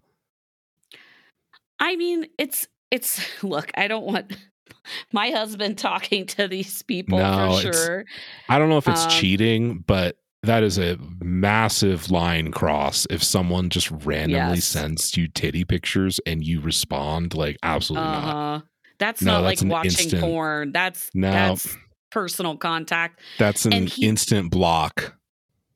I 1.78 1.96
mean, 1.96 2.26
it's 2.38 2.68
it's 2.90 3.20
look, 3.42 3.70
I 3.76 3.88
don't 3.88 4.04
want 4.04 4.36
my 5.12 5.30
husband 5.30 5.78
talking 5.78 6.26
to 6.26 6.48
these 6.48 6.82
people 6.82 7.18
No, 7.18 7.56
for 7.56 7.72
sure. 7.72 8.04
I 8.48 8.58
don't 8.58 8.68
know 8.68 8.78
if 8.78 8.88
it's 8.88 9.04
Um, 9.04 9.10
cheating, 9.10 9.78
but 9.86 10.16
that 10.42 10.62
is 10.62 10.78
a 10.78 10.96
massive 11.20 12.10
line 12.10 12.50
cross 12.50 13.06
if 13.10 13.22
someone 13.22 13.68
just 13.68 13.90
randomly 13.90 14.56
Yes. 14.56 14.64
sends 14.64 15.16
you 15.16 15.28
titty 15.28 15.64
pictures 15.64 16.18
and 16.26 16.42
you 16.44 16.60
respond 16.60 17.34
like 17.34 17.56
absolutely 17.62 18.08
not. 18.08 18.24
Uh-huh. 18.56 18.60
That's 18.98 19.22
No, 19.22 19.32
not 19.32 19.42
that's 19.48 19.62
like 19.62 19.70
watching 19.70 19.90
instant- 19.90 20.22
porn. 20.22 20.72
That's 20.72 21.10
No. 21.14 21.30
that's 21.30 21.76
personal 22.10 22.56
contact. 22.56 23.20
That's 23.38 23.64
an 23.66 23.86
he- 23.86 24.06
instant 24.06 24.50
block. 24.50 25.16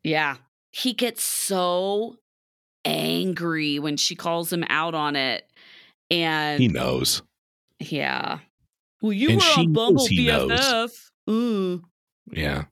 Yeah. 0.03 0.37
He 0.73 0.93
gets 0.93 1.23
so 1.23 2.17
angry 2.85 3.79
when 3.79 3.97
she 3.97 4.15
calls 4.15 4.53
him 4.53 4.65
out 4.69 4.95
on 4.95 5.17
it. 5.17 5.49
And 6.11 6.61
He 6.61 6.69
knows. 6.69 7.23
yeah. 7.81 8.41
Well, 9.01 9.13
you 9.13 9.31
And 9.31 9.39
were 9.41 9.47
on 9.61 9.73
Bumble. 9.73 10.07
BFF. 10.09 11.11
Ooh. 11.31 11.83
Yeah. 12.33 12.65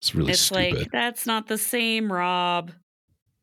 It's 0.00 0.14
really 0.14 0.32
it's 0.32 0.40
stupid. 0.40 0.78
like 0.78 0.90
that's 0.92 1.26
not 1.26 1.48
the 1.48 1.58
same, 1.58 2.12
Rob. 2.12 2.72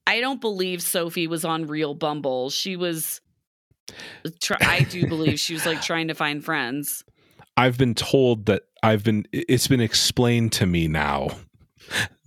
I 0.07 0.21
don't 0.21 0.39
believe 0.39 0.81
Sophie 0.81 1.27
was 1.27 1.43
on 1.43 1.65
real 1.65 1.93
Bumble. 1.93 2.49
She 2.49 2.75
was 2.75 3.21
uh, 4.25 4.29
try, 4.39 4.57
I 4.61 4.79
do 4.81 5.07
believe 5.07 5.39
she 5.39 5.53
was 5.53 5.65
like 5.65 5.81
trying 5.83 6.07
to 6.07 6.13
find 6.13 6.43
friends. 6.43 7.03
I've 7.57 7.77
been 7.77 7.95
told 7.95 8.45
that 8.45 8.63
I've 8.83 9.03
been 9.03 9.25
it's 9.31 9.67
been 9.67 9.81
explained 9.81 10.51
to 10.53 10.65
me 10.65 10.87
now 10.87 11.29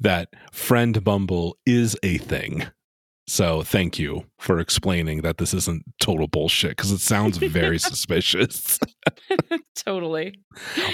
that 0.00 0.30
friend 0.52 1.02
bumble 1.02 1.58
is 1.66 1.96
a 2.02 2.18
thing. 2.18 2.66
So 3.28 3.62
thank 3.62 3.98
you 3.98 4.24
for 4.38 4.58
explaining 4.58 5.20
that 5.20 5.36
this 5.36 5.52
isn't 5.52 5.84
total 6.00 6.28
bullshit 6.28 6.70
because 6.70 6.90
it 6.92 7.00
sounds 7.00 7.36
very 7.36 7.78
suspicious. 7.78 8.78
totally. 9.76 10.34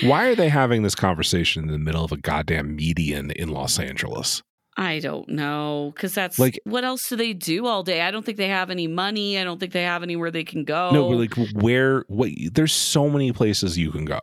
Why 0.02 0.26
are 0.26 0.34
they 0.34 0.48
having 0.48 0.82
this 0.82 0.96
conversation 0.96 1.62
in 1.62 1.70
the 1.70 1.78
middle 1.78 2.04
of 2.04 2.10
a 2.10 2.16
goddamn 2.16 2.74
median 2.74 3.30
in 3.30 3.50
Los 3.50 3.78
Angeles? 3.78 4.42
I 4.76 4.98
don't 4.98 5.28
know 5.28 5.92
because 5.94 6.12
that's 6.12 6.40
Like- 6.40 6.58
what 6.64 6.84
else 6.84 7.08
do 7.08 7.14
they 7.14 7.34
do 7.34 7.66
all 7.66 7.84
day? 7.84 8.00
I 8.00 8.10
don't 8.10 8.26
think 8.26 8.38
they 8.38 8.48
have 8.48 8.68
any 8.68 8.88
money. 8.88 9.38
I 9.38 9.44
don't 9.44 9.60
think 9.60 9.72
they 9.72 9.84
have 9.84 10.02
anywhere 10.02 10.32
they 10.32 10.42
can 10.42 10.64
go. 10.64 10.90
No, 10.90 11.08
but 11.08 11.16
like 11.16 11.34
where 11.54 12.04
what 12.08 12.30
there's 12.52 12.72
so 12.72 13.08
many 13.08 13.30
places 13.32 13.78
you 13.78 13.92
can 13.92 14.04
go. 14.04 14.18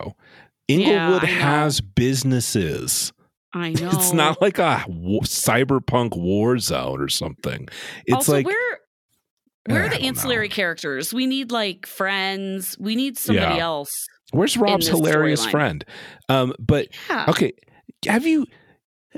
Yeah, 0.67 0.75
Inglewood 0.77 1.23
know. 1.23 1.29
has 1.29 1.79
businesses. 1.79 3.13
I 3.53 3.69
know 3.73 3.89
It's 3.91 4.13
not 4.13 4.41
like 4.41 4.59
a 4.59 4.83
cyberpunk 5.23 6.17
war 6.17 6.57
zone 6.59 7.01
or 7.01 7.09
something. 7.09 7.67
It's 8.05 8.15
also, 8.15 8.31
like 8.33 8.45
where 8.45 8.79
where 9.67 9.83
I 9.83 9.85
are 9.85 9.89
the 9.89 9.95
don't 9.95 10.01
know. 10.03 10.07
ancillary 10.09 10.49
characters? 10.49 11.13
We 11.13 11.25
need 11.27 11.51
like 11.51 11.85
friends. 11.85 12.77
We 12.79 12.95
need 12.95 13.17
somebody 13.17 13.55
Yeah. 13.57 13.63
else. 13.63 14.07
Where's 14.31 14.55
Rob's 14.57 14.87
hilarious 14.87 15.45
friend? 15.45 15.83
Um, 16.29 16.53
but 16.59 16.87
Yeah. 17.09 17.25
okay, 17.29 17.51
have 18.07 18.25
you 18.25 18.45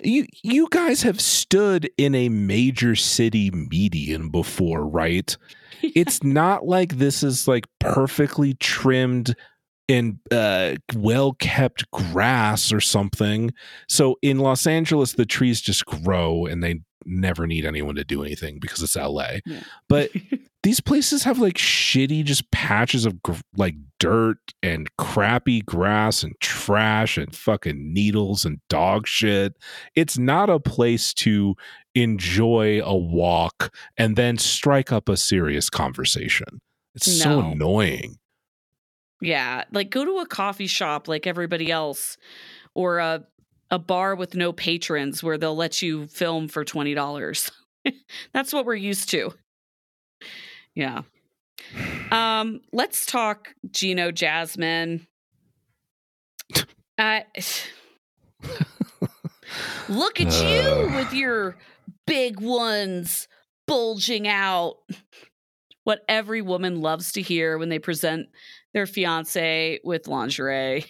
you 0.03 0.25
you 0.41 0.67
guys 0.71 1.03
have 1.03 1.21
stood 1.21 1.89
in 1.97 2.15
a 2.15 2.27
major 2.29 2.95
city 2.95 3.51
median 3.51 4.29
before, 4.29 4.85
right? 4.87 5.35
It's 5.83 6.23
not 6.23 6.65
like 6.65 6.97
this 6.97 7.23
is 7.23 7.45
like 7.47 7.65
perfectly 7.79 8.53
trimmed 8.55 9.35
and 9.89 10.19
uh, 10.31 10.75
well 10.95 11.33
kept 11.33 11.89
grass 11.91 12.71
or 12.71 12.79
something. 12.79 13.51
So 13.87 14.17
in 14.21 14.39
Los 14.39 14.65
Angeles, 14.65 15.13
the 15.13 15.25
trees 15.25 15.61
just 15.61 15.85
grow 15.85 16.45
and 16.45 16.63
they 16.63 16.81
never 17.05 17.47
need 17.47 17.65
anyone 17.65 17.95
to 17.95 18.03
do 18.03 18.23
anything 18.23 18.59
because 18.59 18.81
it's 18.81 18.95
LA. 18.95 19.39
Yeah. 19.45 19.61
But 19.89 20.11
these 20.63 20.79
places 20.79 21.23
have 21.23 21.39
like 21.39 21.55
shitty 21.55 22.23
just 22.23 22.49
patches 22.51 23.05
of 23.05 23.21
gr- 23.21 23.33
like 23.57 23.75
dirt 23.99 24.39
and 24.61 24.89
crappy 24.97 25.61
grass 25.61 26.23
and 26.23 26.33
trash 26.39 27.17
and 27.17 27.35
fucking 27.35 27.93
needles 27.93 28.45
and 28.45 28.59
dog 28.69 29.07
shit. 29.07 29.53
It's 29.95 30.17
not 30.17 30.49
a 30.49 30.59
place 30.59 31.13
to 31.15 31.55
enjoy 31.95 32.81
a 32.83 32.95
walk 32.95 33.75
and 33.97 34.15
then 34.15 34.37
strike 34.37 34.91
up 34.91 35.09
a 35.09 35.17
serious 35.17 35.69
conversation. 35.69 36.61
It's 36.95 37.11
so 37.11 37.39
annoying. 37.39 38.17
Yeah, 39.23 39.63
like 39.71 39.89
go 39.89 40.03
to 40.03 40.17
a 40.19 40.25
coffee 40.25 40.67
shop 40.67 41.07
like 41.07 41.25
everybody 41.25 41.71
else, 41.71 42.17
or 42.75 42.99
a 42.99 43.25
a 43.71 43.79
bar 43.79 44.15
with 44.15 44.35
no 44.35 44.53
patrons 44.53 45.23
where 45.23 45.37
they'll 45.37 45.55
let 45.55 45.81
you 45.81 46.07
film 46.07 46.47
for 46.47 46.65
twenty 46.65 46.93
dollars. 46.93 47.51
That's 48.33 48.53
what 48.53 48.65
we're 48.65 48.75
used 48.75 49.09
to. 49.11 49.33
Yeah. 50.75 51.01
Um, 52.11 52.61
let's 52.71 53.05
talk 53.05 53.49
Gino 53.71 54.11
Jasmine. 54.11 55.07
Uh, 56.97 57.21
look 59.89 60.19
at 60.19 60.33
you 60.43 60.59
Ugh. 60.59 60.95
with 60.95 61.13
your 61.13 61.57
big 62.05 62.39
ones 62.39 63.27
bulging 63.67 64.27
out. 64.27 64.75
What 65.83 66.03
every 66.07 66.41
woman 66.41 66.81
loves 66.81 67.11
to 67.13 67.21
hear 67.21 67.57
when 67.57 67.69
they 67.69 67.79
present 67.79 68.27
their 68.73 68.85
fiance 68.85 69.79
with 69.83 70.07
lingerie. 70.07 70.85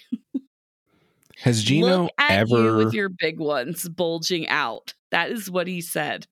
Has 1.38 1.64
Gino 1.64 2.10
at 2.18 2.48
you 2.50 2.58
ever 2.58 2.78
with 2.78 2.94
your 2.94 3.10
big 3.10 3.40
ones 3.40 3.88
bulging 3.90 4.48
out. 4.48 4.94
That 5.12 5.32
is 5.32 5.50
what 5.52 5.68
he 5.68 5.82
said. 5.82 6.28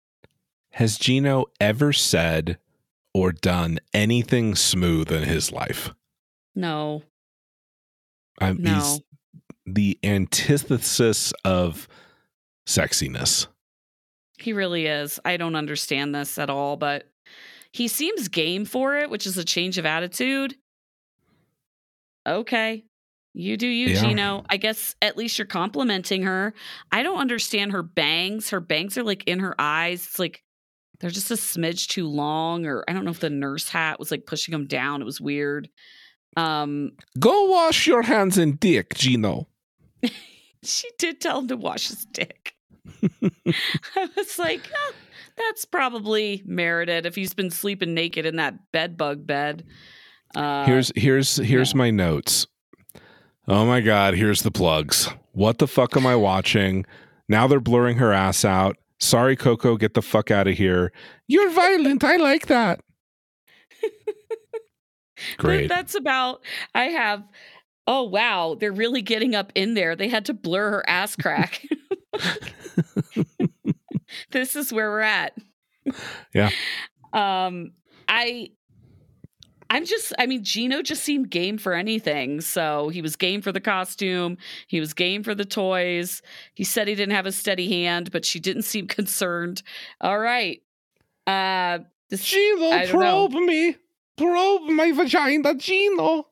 has 0.72 0.98
Gino 0.98 1.46
ever 1.60 1.92
said 1.92 2.58
or 3.14 3.32
done 3.34 3.80
anything 3.94 4.56
smooth 4.56 5.12
in 5.12 5.24
his 5.24 5.52
life? 5.52 5.94
No, 6.56 7.04
Um, 8.40 8.58
no. 8.62 8.74
He's 8.76 9.02
the 9.66 10.00
antithesis 10.04 11.34
of 11.44 11.88
sexiness. 12.68 13.48
He 14.40 14.54
really 14.54 14.86
is. 14.86 15.20
I 15.26 15.38
don't 15.38 15.56
understand 15.56 16.16
this 16.16 16.38
at 16.38 16.50
all, 16.50 16.78
but 16.78 17.10
he 17.74 17.88
seems 17.88 18.28
game 18.28 18.66
for 18.66 18.98
it, 18.98 19.10
which 19.10 19.28
is 19.28 19.38
a 19.38 19.44
change 19.46 19.78
of 19.78 19.86
attitude. 19.86 20.56
Okay. 22.28 22.86
You 23.34 23.56
do 23.56 23.68
you, 23.68 23.90
Yeah. 23.90 24.02
Gino. 24.02 24.44
I 24.50 24.58
guess 24.58 24.96
at 25.02 25.18
least 25.18 25.38
you're 25.38 25.46
complimenting 25.46 26.24
her. 26.24 26.54
I 26.92 27.02
don't 27.04 27.20
understand 27.20 27.72
her 27.72 27.84
bangs. 27.84 28.50
Her 28.50 28.60
bangs 28.60 28.98
are 28.98 29.04
like 29.04 29.24
in 29.26 29.40
her 29.40 29.56
eyes. 29.58 30.06
It's 30.06 30.20
like 30.20 30.44
they're 31.00 31.10
just 31.10 31.32
a 31.32 31.36
smidge 31.36 31.88
too 31.88 32.08
long, 32.08 32.66
or 32.66 32.84
I 32.88 32.94
don't 32.94 33.06
know 33.06 33.12
if 33.12 33.22
the 33.22 33.30
nurse 33.30 33.70
hat 33.70 34.00
was 34.00 34.12
like 34.12 34.26
pushing 34.26 34.52
them 34.52 34.68
down. 34.68 35.02
It 35.02 35.06
was 35.06 35.22
weird. 35.22 35.70
Um, 36.38 36.92
Go 37.20 37.46
wash 37.46 37.88
your 37.88 38.02
hands 38.04 38.38
and 38.38 38.60
dick, 38.60 38.96
Gino. 38.96 39.48
she 40.64 40.90
did 41.00 41.22
tell 41.22 41.40
him 41.40 41.48
to 41.48 41.58
wash 41.58 41.88
his 41.88 42.06
dick. 42.06 42.54
I 43.24 44.10
was 44.16 44.38
like, 44.38 44.70
"Oh, 44.76 44.94
that's 45.38 45.66
probably 45.66 46.44
merited 46.46 47.06
if 47.06 47.16
he's 47.16 47.34
been 47.34 47.50
sleeping 47.50 47.94
naked 47.94 48.26
in 48.26 48.36
that 48.38 48.72
bed 48.72 48.98
bug 48.98 49.26
bed. 49.26 49.66
Uh, 50.36 50.66
here's 50.66 50.92
here's 50.96 51.38
here's 51.38 51.76
my 51.76 51.92
notes. 51.92 52.48
Oh 53.48 53.66
my 53.66 53.82
god, 53.82 54.14
here's 54.14 54.44
the 54.44 54.52
plugs. 54.52 55.10
What 55.34 55.58
the 55.58 55.68
fuck 55.68 55.98
am 55.98 56.06
I 56.06 56.16
watching? 56.16 56.86
Now 57.28 57.48
they're 57.48 57.60
blurring 57.60 57.98
her 57.98 58.14
ass 58.14 58.46
out. 58.46 58.78
Sorry, 59.00 59.36
Coco, 59.36 59.78
get 59.78 59.94
the 59.94 60.02
fuck 60.02 60.30
out 60.30 60.48
of 60.48 60.58
here. 60.58 60.92
You're 61.28 61.50
violent. 61.50 62.04
I 62.04 62.18
like 62.18 62.48
that. 62.48 62.82
Great. 65.38 65.70
That's 65.70 65.96
about. 65.96 66.42
I 66.76 66.86
have. 66.86 67.24
Oh 67.88 68.04
wow, 68.04 68.56
they're 68.60 68.72
really 68.72 69.02
getting 69.02 69.34
up 69.34 69.52
in 69.56 69.74
there. 69.74 69.96
They 69.96 70.08
had 70.08 70.26
to 70.26 70.34
blur 70.34 70.72
her 70.72 70.90
ass 70.90 71.16
crack. 71.16 71.66
this 74.32 74.56
is 74.56 74.72
where 74.72 74.90
we're 74.90 75.02
at. 75.02 75.34
Yeah. 76.34 76.52
Um, 77.14 77.72
I. 78.08 78.50
I'm 79.72 79.86
just, 79.86 80.12
I 80.20 80.26
mean, 80.26 80.44
Gino 80.44 80.82
just 80.82 81.02
seemed 81.02 81.30
game 81.30 81.58
for 81.58 81.74
anything. 81.74 82.42
So 82.42 82.90
he 82.90 83.02
was 83.02 83.16
game 83.16 83.42
for 83.42 83.54
the 83.54 83.62
costume. 83.62 84.38
He 84.68 84.82
was 84.82 84.94
game 84.94 85.24
for 85.24 85.34
the 85.34 85.46
toys. 85.46 86.22
He 86.54 86.66
said 86.66 86.90
he 86.90 86.96
didn't 86.96 87.16
have 87.16 87.26
a 87.26 87.32
steady 87.32 87.70
hand, 87.70 88.12
but 88.12 88.26
she 88.26 88.42
didn't 88.42 88.64
seem 88.64 88.86
concerned. 89.00 89.64
All 90.02 90.20
right. 90.20 90.62
Uh, 91.26 91.80
this, 92.10 92.26
Gino, 92.26 92.70
don't 92.70 93.00
know. 93.00 93.30
probe 93.30 93.32
me. 93.44 93.78
Probe 94.18 94.64
my 94.64 94.92
vagina, 94.92 95.56
Gino. 95.56 96.28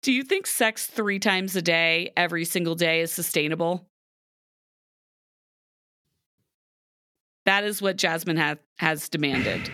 do 0.00 0.10
you 0.10 0.22
think 0.22 0.46
sex 0.46 0.86
three 0.86 1.18
times 1.18 1.54
a 1.54 1.60
day, 1.60 2.12
every 2.16 2.46
single 2.46 2.74
day, 2.74 3.02
is 3.02 3.12
sustainable? 3.12 3.86
That 7.44 7.62
is 7.64 7.82
what 7.82 7.96
Jasmine 7.96 8.38
ha- 8.38 8.56
has 8.78 9.10
demanded. 9.10 9.70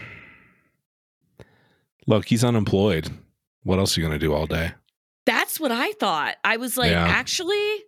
Look, 2.12 2.26
he's 2.28 2.44
unemployed. 2.44 3.08
What 3.62 3.78
else 3.78 3.96
are 3.96 4.00
you 4.02 4.06
going 4.06 4.18
to 4.20 4.24
do 4.24 4.34
all 4.34 4.44
day? 4.46 4.72
That's 5.24 5.58
what 5.58 5.72
I 5.72 5.92
thought. 5.92 6.36
I 6.44 6.58
was 6.58 6.76
like, 6.76 6.90
Yeah. 6.90 7.06
actually, 7.06 7.84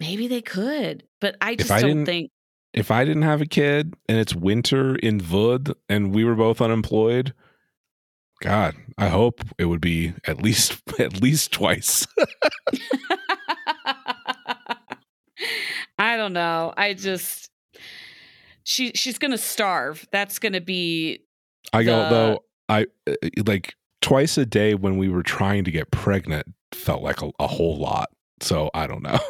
maybe 0.00 0.26
they 0.26 0.42
could, 0.42 1.04
but 1.20 1.36
I 1.40 1.54
just 1.54 1.70
I 1.70 1.80
don't 1.82 2.04
think. 2.04 2.32
If 2.72 2.90
I 2.90 3.04
didn't 3.04 3.22
have 3.22 3.40
a 3.40 3.46
kid 3.46 3.94
and 4.08 4.18
it's 4.18 4.34
winter 4.34 4.96
in 4.96 5.20
Vud 5.20 5.74
and 5.88 6.12
we 6.12 6.24
were 6.24 6.34
both 6.34 6.60
unemployed, 6.60 7.34
God, 8.42 8.74
I 8.98 9.06
hope 9.10 9.42
it 9.58 9.66
would 9.66 9.80
be 9.80 10.14
at 10.26 10.42
least 10.42 10.82
at 10.98 11.22
least 11.22 11.52
twice. 11.52 12.04
I 16.00 16.16
don't 16.16 16.32
know. 16.32 16.74
I 16.76 16.94
just 16.94 17.48
she 18.64 18.90
she's 18.96 19.18
gonna 19.18 19.38
starve. 19.38 20.04
That's 20.10 20.40
gonna 20.40 20.60
be. 20.60 21.20
I 21.72 21.84
go 21.84 22.02
the- 22.02 22.08
though. 22.10 22.42
I 22.68 22.86
uh, 23.06 23.14
like 23.46 23.74
twice 24.00 24.38
a 24.38 24.46
day 24.46 24.74
when 24.74 24.96
we 24.98 25.08
were 25.08 25.22
trying 25.22 25.64
to 25.64 25.70
get 25.70 25.90
pregnant 25.90 26.46
felt 26.72 27.02
like 27.02 27.22
a, 27.22 27.30
a 27.38 27.46
whole 27.46 27.78
lot. 27.78 28.10
So 28.40 28.70
I 28.74 28.86
don't 28.86 29.02
know. 29.02 29.18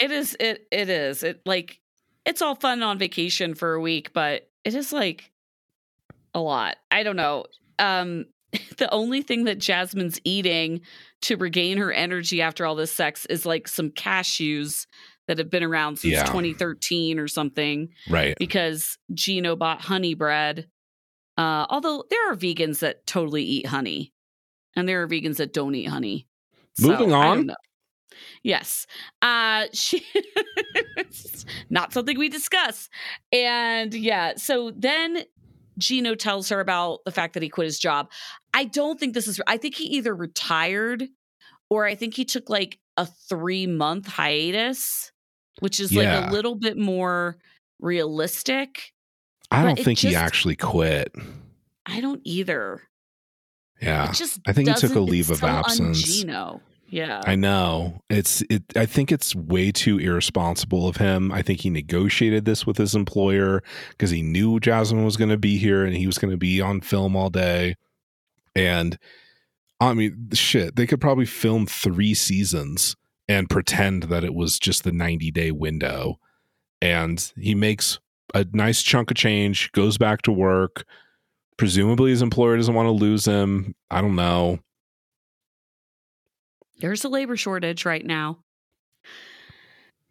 It 0.00 0.12
is. 0.12 0.36
It 0.38 0.64
it 0.70 0.88
is. 0.88 1.24
It 1.24 1.40
like 1.44 1.80
it's 2.24 2.40
all 2.40 2.54
fun 2.54 2.84
on 2.84 2.98
vacation 3.00 3.56
for 3.56 3.74
a 3.74 3.80
week, 3.80 4.12
but 4.12 4.48
it 4.64 4.76
is 4.76 4.92
like 4.92 5.32
a 6.34 6.38
lot. 6.38 6.76
I 6.88 7.02
don't 7.02 7.16
know. 7.16 7.46
Um, 7.80 8.26
the 8.78 8.88
only 8.92 9.22
thing 9.22 9.42
that 9.46 9.58
Jasmine's 9.58 10.20
eating 10.22 10.82
to 11.22 11.36
regain 11.36 11.78
her 11.78 11.92
energy 11.92 12.40
after 12.40 12.64
all 12.64 12.76
this 12.76 12.92
sex 12.92 13.26
is 13.26 13.44
like 13.44 13.66
some 13.66 13.90
cashews 13.90 14.86
that 15.26 15.38
have 15.38 15.50
been 15.50 15.64
around 15.64 15.98
since 15.98 16.12
Yeah. 16.14 16.26
2013 16.26 17.18
or 17.18 17.26
something. 17.26 17.88
right. 18.08 18.36
because 18.38 18.98
Gino 19.12 19.56
bought 19.56 19.80
honey 19.80 20.14
bread. 20.14 20.68
Uh, 21.38 21.66
although 21.70 22.04
there 22.10 22.32
are 22.32 22.34
vegans 22.34 22.80
that 22.80 23.06
totally 23.06 23.44
eat 23.44 23.66
honey, 23.66 24.12
and 24.74 24.88
there 24.88 25.02
are 25.02 25.08
vegans 25.08 25.36
that 25.36 25.52
don't 25.52 25.74
eat 25.76 25.88
honey. 25.88 26.26
Moving 26.80 27.10
don't 27.10 27.50
on. 27.50 27.54
Yes, 28.42 28.86
uh, 29.22 29.66
she 29.72 30.04
not 31.70 31.92
something 31.92 32.18
we 32.18 32.28
discuss. 32.28 32.88
And 33.32 33.94
yeah, 33.94 34.34
so 34.36 34.72
then 34.76 35.22
Gino 35.78 36.16
tells 36.16 36.48
her 36.48 36.58
about 36.58 37.04
the 37.04 37.12
fact 37.12 37.34
that 37.34 37.42
he 37.42 37.48
quit 37.48 37.66
his 37.66 37.78
job. 37.78 38.10
I 38.52 38.64
don't 38.64 38.98
think 38.98 39.14
this 39.14 39.28
is. 39.28 39.40
I 39.46 39.58
think 39.58 39.76
he 39.76 39.84
either 39.84 40.14
retired 40.14 41.04
or 41.70 41.86
I 41.86 41.94
think 41.94 42.14
he 42.14 42.24
took 42.24 42.50
like 42.50 42.78
a 42.96 43.06
three 43.06 43.68
month 43.68 44.08
hiatus, 44.08 45.12
which 45.60 45.78
is 45.78 45.94
like 45.94 46.08
a 46.08 46.32
little 46.32 46.56
bit 46.56 46.76
more 46.76 47.36
realistic. 47.78 48.92
I 49.50 49.64
don't 49.64 49.78
think 49.78 49.98
he 49.98 50.14
actually 50.14 50.56
quit. 50.56 51.14
I 51.86 52.00
don't 52.00 52.20
either. 52.24 52.82
Yeah. 53.80 54.12
Just 54.12 54.40
I 54.46 54.52
think 54.52 54.68
he 54.68 54.74
took 54.74 54.94
a 54.94 55.00
leave 55.00 55.30
of 55.30 55.42
absence. 55.42 56.04
un-Gino. 56.06 56.60
Yeah. 56.90 57.22
I 57.26 57.36
know. 57.36 58.00
It's 58.10 58.42
it 58.50 58.62
I 58.74 58.86
think 58.86 59.12
it's 59.12 59.34
way 59.34 59.70
too 59.70 59.98
irresponsible 59.98 60.88
of 60.88 60.96
him. 60.96 61.30
I 61.30 61.42
think 61.42 61.60
he 61.60 61.70
negotiated 61.70 62.44
this 62.44 62.66
with 62.66 62.76
his 62.76 62.94
employer 62.94 63.62
because 63.90 64.10
he 64.10 64.22
knew 64.22 64.58
Jasmine 64.58 65.04
was 65.04 65.16
going 65.16 65.30
to 65.30 65.38
be 65.38 65.58
here 65.58 65.84
and 65.84 65.94
he 65.94 66.06
was 66.06 66.18
going 66.18 66.30
to 66.30 66.38
be 66.38 66.60
on 66.60 66.80
film 66.80 67.14
all 67.14 67.30
day. 67.30 67.76
And 68.56 68.98
I 69.80 69.94
mean, 69.94 70.30
shit, 70.32 70.76
they 70.76 70.86
could 70.86 71.00
probably 71.00 71.26
film 71.26 71.66
3 71.66 72.14
seasons 72.14 72.96
and 73.28 73.48
pretend 73.50 74.04
that 74.04 74.24
it 74.24 74.34
was 74.34 74.58
just 74.58 74.82
the 74.82 74.90
90-day 74.90 75.52
window. 75.52 76.18
And 76.80 77.32
he 77.36 77.54
makes 77.54 78.00
a 78.34 78.46
nice 78.52 78.82
chunk 78.82 79.10
of 79.10 79.16
change, 79.16 79.72
goes 79.72 79.98
back 79.98 80.22
to 80.22 80.32
work. 80.32 80.84
Presumably 81.56 82.10
his 82.10 82.22
employer 82.22 82.56
doesn't 82.56 82.74
want 82.74 82.86
to 82.86 82.92
lose 82.92 83.24
him. 83.24 83.74
I 83.90 84.00
don't 84.00 84.14
know. 84.16 84.60
There's 86.80 87.04
a 87.04 87.08
labor 87.08 87.36
shortage 87.36 87.84
right 87.84 88.04
now. 88.04 88.38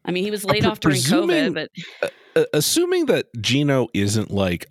I 0.03 0.11
mean, 0.11 0.23
he 0.23 0.31
was 0.31 0.43
Uh, 0.45 0.49
laid 0.49 0.61
pre- 0.63 0.69
off 0.71 0.79
during 0.79 0.97
COVID, 1.01 1.53
but 1.53 2.11
uh, 2.35 2.45
assuming 2.53 3.05
that 3.07 3.27
Gino 3.39 3.87
isn't 3.93 4.31
like 4.31 4.67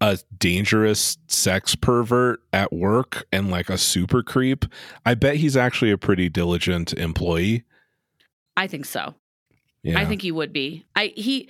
a 0.00 0.18
dangerous 0.38 1.18
sex 1.26 1.74
pervert 1.74 2.40
at 2.52 2.72
work 2.72 3.26
and 3.32 3.50
like 3.50 3.68
a 3.68 3.78
super 3.78 4.22
creep, 4.22 4.64
I 5.04 5.14
bet 5.14 5.36
he's 5.36 5.56
actually 5.56 5.90
a 5.90 5.98
pretty 5.98 6.28
diligent 6.28 6.92
employee. 6.94 7.64
I 8.56 8.66
think 8.66 8.84
so. 8.84 9.14
Yeah. 9.82 9.98
I 9.98 10.04
think 10.04 10.22
he 10.22 10.32
would 10.32 10.52
be. 10.52 10.84
I 10.94 11.12
he 11.16 11.48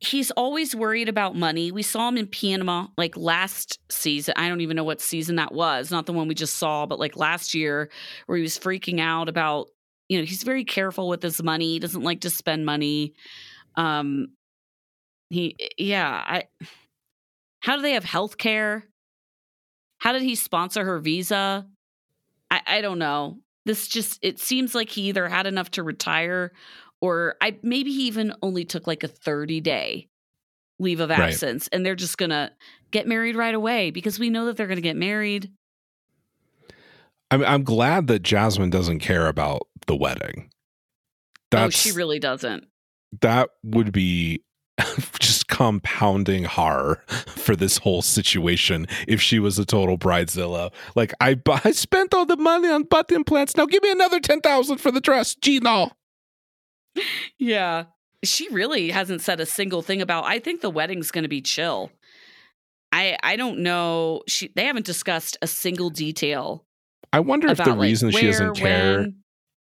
he's 0.00 0.30
always 0.32 0.74
worried 0.74 1.08
about 1.08 1.36
money. 1.36 1.72
We 1.72 1.82
saw 1.82 2.08
him 2.08 2.18
in 2.18 2.26
Panama 2.26 2.88
like 2.98 3.16
last 3.16 3.78
season. 3.90 4.34
I 4.36 4.48
don't 4.48 4.60
even 4.60 4.76
know 4.76 4.84
what 4.84 5.00
season 5.00 5.36
that 5.36 5.54
was. 5.54 5.90
Not 5.90 6.06
the 6.06 6.12
one 6.12 6.28
we 6.28 6.34
just 6.34 6.56
saw, 6.56 6.86
but 6.86 6.98
like 6.98 7.16
last 7.16 7.54
year 7.54 7.90
where 8.26 8.36
he 8.36 8.42
was 8.42 8.58
freaking 8.58 9.00
out 9.00 9.28
about, 9.28 9.68
you 10.08 10.18
know, 10.18 10.24
he's 10.24 10.42
very 10.42 10.64
careful 10.64 11.08
with 11.08 11.22
his 11.22 11.42
money. 11.42 11.72
He 11.72 11.78
doesn't 11.78 12.02
like 12.02 12.20
to 12.22 12.30
spend 12.30 12.66
money. 12.66 13.14
Um 13.76 14.28
he 15.30 15.56
yeah, 15.78 16.08
I 16.08 16.44
how 17.60 17.76
do 17.76 17.82
they 17.82 17.92
have 17.92 18.04
health 18.04 18.38
care? 18.38 18.84
How 19.98 20.12
did 20.12 20.22
he 20.22 20.34
sponsor 20.34 20.84
her 20.84 21.00
visa? 21.00 21.66
I, 22.50 22.60
I 22.66 22.80
don't 22.80 22.98
know. 22.98 23.38
This 23.64 23.88
just 23.88 24.20
it 24.22 24.38
seems 24.38 24.74
like 24.74 24.90
he 24.90 25.08
either 25.08 25.28
had 25.28 25.46
enough 25.46 25.72
to 25.72 25.82
retire 25.82 26.52
or 27.00 27.34
I 27.40 27.58
maybe 27.62 27.92
he 27.92 28.06
even 28.06 28.32
only 28.42 28.64
took 28.64 28.86
like 28.86 29.02
a 29.04 29.08
30 29.08 29.60
day 29.60 30.08
leave 30.78 31.00
of 31.00 31.10
Right. 31.10 31.20
absence 31.20 31.68
and 31.68 31.84
they're 31.84 31.94
just 31.94 32.18
gonna 32.18 32.52
get 32.90 33.06
married 33.06 33.36
right 33.36 33.54
away 33.54 33.90
because 33.90 34.18
we 34.18 34.30
know 34.30 34.46
that 34.46 34.56
they're 34.56 34.66
gonna 34.66 34.80
get 34.80 34.96
married. 34.96 35.50
I'm 37.30 37.44
I'm 37.44 37.64
glad 37.64 38.06
that 38.08 38.22
Jasmine 38.22 38.70
doesn't 38.70 39.00
care 39.00 39.26
about 39.26 39.66
the 39.86 39.96
wedding. 39.96 40.50
That's 41.50 41.86
oh, 41.86 41.90
she 41.90 41.92
really 41.96 42.18
doesn't. 42.18 42.64
that 43.20 43.50
would 43.64 43.92
be 43.92 44.42
just 45.18 45.48
compounding 45.48 46.44
horror 46.44 47.02
for 47.28 47.56
this 47.56 47.78
whole 47.78 48.02
situation 48.02 48.86
if 49.08 49.22
she 49.22 49.38
was 49.38 49.58
a 49.58 49.64
total 49.64 49.96
bridezilla. 49.96 50.72
Like 50.94 51.14
I 51.20 51.40
I 51.64 51.70
spent 51.72 52.14
all 52.14 52.26
the 52.26 52.36
money 52.36 52.68
on 52.68 52.82
butt 52.84 53.10
implants. 53.10 53.56
Now 53.56 53.66
give 53.66 53.82
me 53.82 53.90
another 53.90 54.20
10,000 54.20 54.78
for 54.78 54.90
the 54.90 55.00
dress. 55.00 55.34
Gino. 55.34 55.90
Yeah. 57.38 57.84
She 58.24 58.48
really 58.48 58.90
hasn't 58.90 59.20
said 59.20 59.40
a 59.40 59.46
single 59.46 59.82
thing 59.82 60.00
about 60.02 60.24
I 60.24 60.38
think 60.38 60.60
the 60.60 60.70
wedding's 60.70 61.10
gonna 61.10 61.28
be 61.28 61.40
chill. 61.42 61.90
I 62.92 63.16
I 63.22 63.36
don't 63.36 63.58
know. 63.60 64.22
She 64.28 64.50
they 64.54 64.64
haven't 64.64 64.86
discussed 64.86 65.36
a 65.42 65.46
single 65.46 65.90
detail 65.90 66.64
I 67.12 67.20
wonder 67.20 67.48
if 67.48 67.58
the 67.58 67.70
like, 67.70 67.80
reason 67.80 68.10
she 68.10 68.16
where, 68.22 68.32
doesn't 68.32 68.54
care 68.56 68.98
when. 69.00 69.14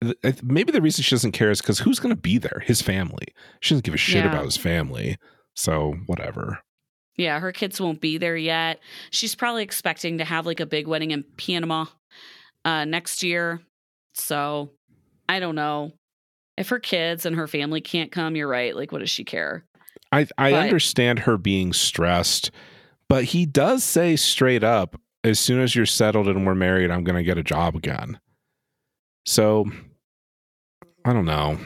th- 0.03 0.17
I 0.25 0.31
th- 0.31 0.43
maybe 0.43 0.73
the 0.73 0.81
reason 0.81 1.03
she 1.03 1.15
doesn't 1.15 1.33
care 1.33 1.51
is 1.51 1.61
because 1.61 1.81
who's 1.81 1.99
going 1.99 2.15
to 2.15 2.21
be 2.21 2.39
there? 2.39 2.63
His 2.65 2.81
family. 2.81 3.27
She 3.61 3.75
doesn't 3.75 3.85
give 3.85 3.95
a 3.95 3.99
shit 3.99 4.25
Yeah. 4.25 4.31
about 4.31 4.45
his 4.45 4.57
family. 4.57 5.17
So 5.55 5.95
whatever. 6.07 6.61
Yeah, 7.17 7.41
her 7.41 7.53
kids 7.53 7.79
won't 7.81 8.01
be 8.01 8.17
there 8.17 8.37
yet. 8.37 8.81
She's 9.11 9.35
probably 9.35 9.63
expecting 9.65 10.19
to 10.19 10.25
have 10.25 10.47
like 10.47 10.61
a 10.61 10.67
big 10.67 10.87
wedding 10.87 11.11
in 11.11 11.25
Panama 11.37 11.87
uh, 12.65 12.85
next 12.87 13.23
year. 13.23 13.61
So 14.15 14.71
I 15.29 15.39
don't 15.41 15.55
know. 15.57 15.93
If 16.57 16.69
her 16.69 16.79
kids 16.79 17.25
and 17.27 17.37
her 17.37 17.47
family 17.47 17.81
can't 17.81 18.13
come, 18.13 18.37
you're 18.37 18.49
right. 18.49 18.77
Like, 18.77 18.93
what 18.93 18.99
does 18.99 19.11
she 19.11 19.25
care? 19.25 19.65
I 20.13 20.27
I 20.39 20.51
But- 20.51 20.61
understand 20.65 21.21
her 21.21 21.39
being 21.39 21.73
stressed, 21.73 22.51
but 23.09 23.25
he 23.25 23.47
does 23.47 23.83
say 23.85 24.17
straight 24.17 24.63
up, 24.63 25.01
as 25.25 25.39
soon 25.41 25.61
as 25.61 25.75
you're 25.75 25.87
settled 25.87 26.29
and 26.29 26.47
we're 26.47 26.55
married, 26.55 26.91
I'm 26.91 27.05
going 27.05 27.17
to 27.17 27.23
get 27.23 27.39
a 27.39 27.43
job 27.43 27.75
again. 27.77 28.19
So 29.25 29.71
I 31.05 31.13
don't 31.13 31.25
know. 31.25 31.59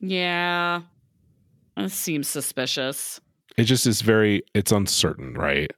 Yeah. 0.00 0.82
That 1.76 1.90
seems 1.90 2.28
suspicious. 2.28 3.20
It 3.56 3.64
just 3.64 3.86
is 3.86 4.00
very 4.02 4.42
it's 4.54 4.72
uncertain, 4.72 5.34
right? 5.34 5.70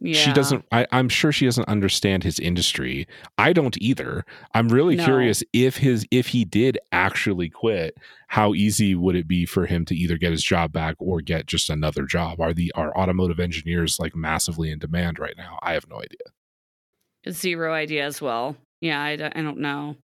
Yeah. 0.00 0.14
She 0.14 0.32
doesn't 0.32 0.64
I, 0.70 0.86
I'm 0.92 1.08
sure 1.08 1.32
she 1.32 1.44
doesn't 1.44 1.68
understand 1.68 2.22
his 2.22 2.38
industry. 2.38 3.06
I 3.36 3.52
don't 3.52 3.76
either. 3.80 4.24
I'm 4.54 4.68
really 4.68 4.96
No. 4.96 5.04
curious 5.04 5.42
if 5.52 5.78
his 5.78 6.06
if 6.10 6.28
he 6.28 6.44
did 6.44 6.78
actually 6.92 7.48
quit, 7.48 7.96
how 8.28 8.54
easy 8.54 8.94
would 8.94 9.16
it 9.16 9.26
be 9.26 9.44
for 9.46 9.66
him 9.66 9.84
to 9.86 9.94
either 9.96 10.16
get 10.16 10.30
his 10.30 10.44
job 10.44 10.72
back 10.72 10.94
or 10.98 11.20
get 11.20 11.46
just 11.46 11.68
another 11.70 12.04
job? 12.04 12.40
Are 12.40 12.52
the 12.52 12.70
are 12.74 12.96
automotive 12.96 13.40
engineers 13.40 13.98
like 13.98 14.14
massively 14.14 14.70
in 14.70 14.78
demand 14.78 15.18
right 15.18 15.36
now? 15.36 15.58
I 15.62 15.72
have 15.72 15.88
no 15.88 15.96
idea. 15.96 17.32
Zero 17.32 17.74
idea 17.74 18.04
as 18.06 18.22
well. 18.22 18.56
Yeah, 18.80 19.02
I, 19.02 19.16
don't- 19.16 19.36
I 19.36 19.42
don't 19.42 19.58
know. 19.58 19.96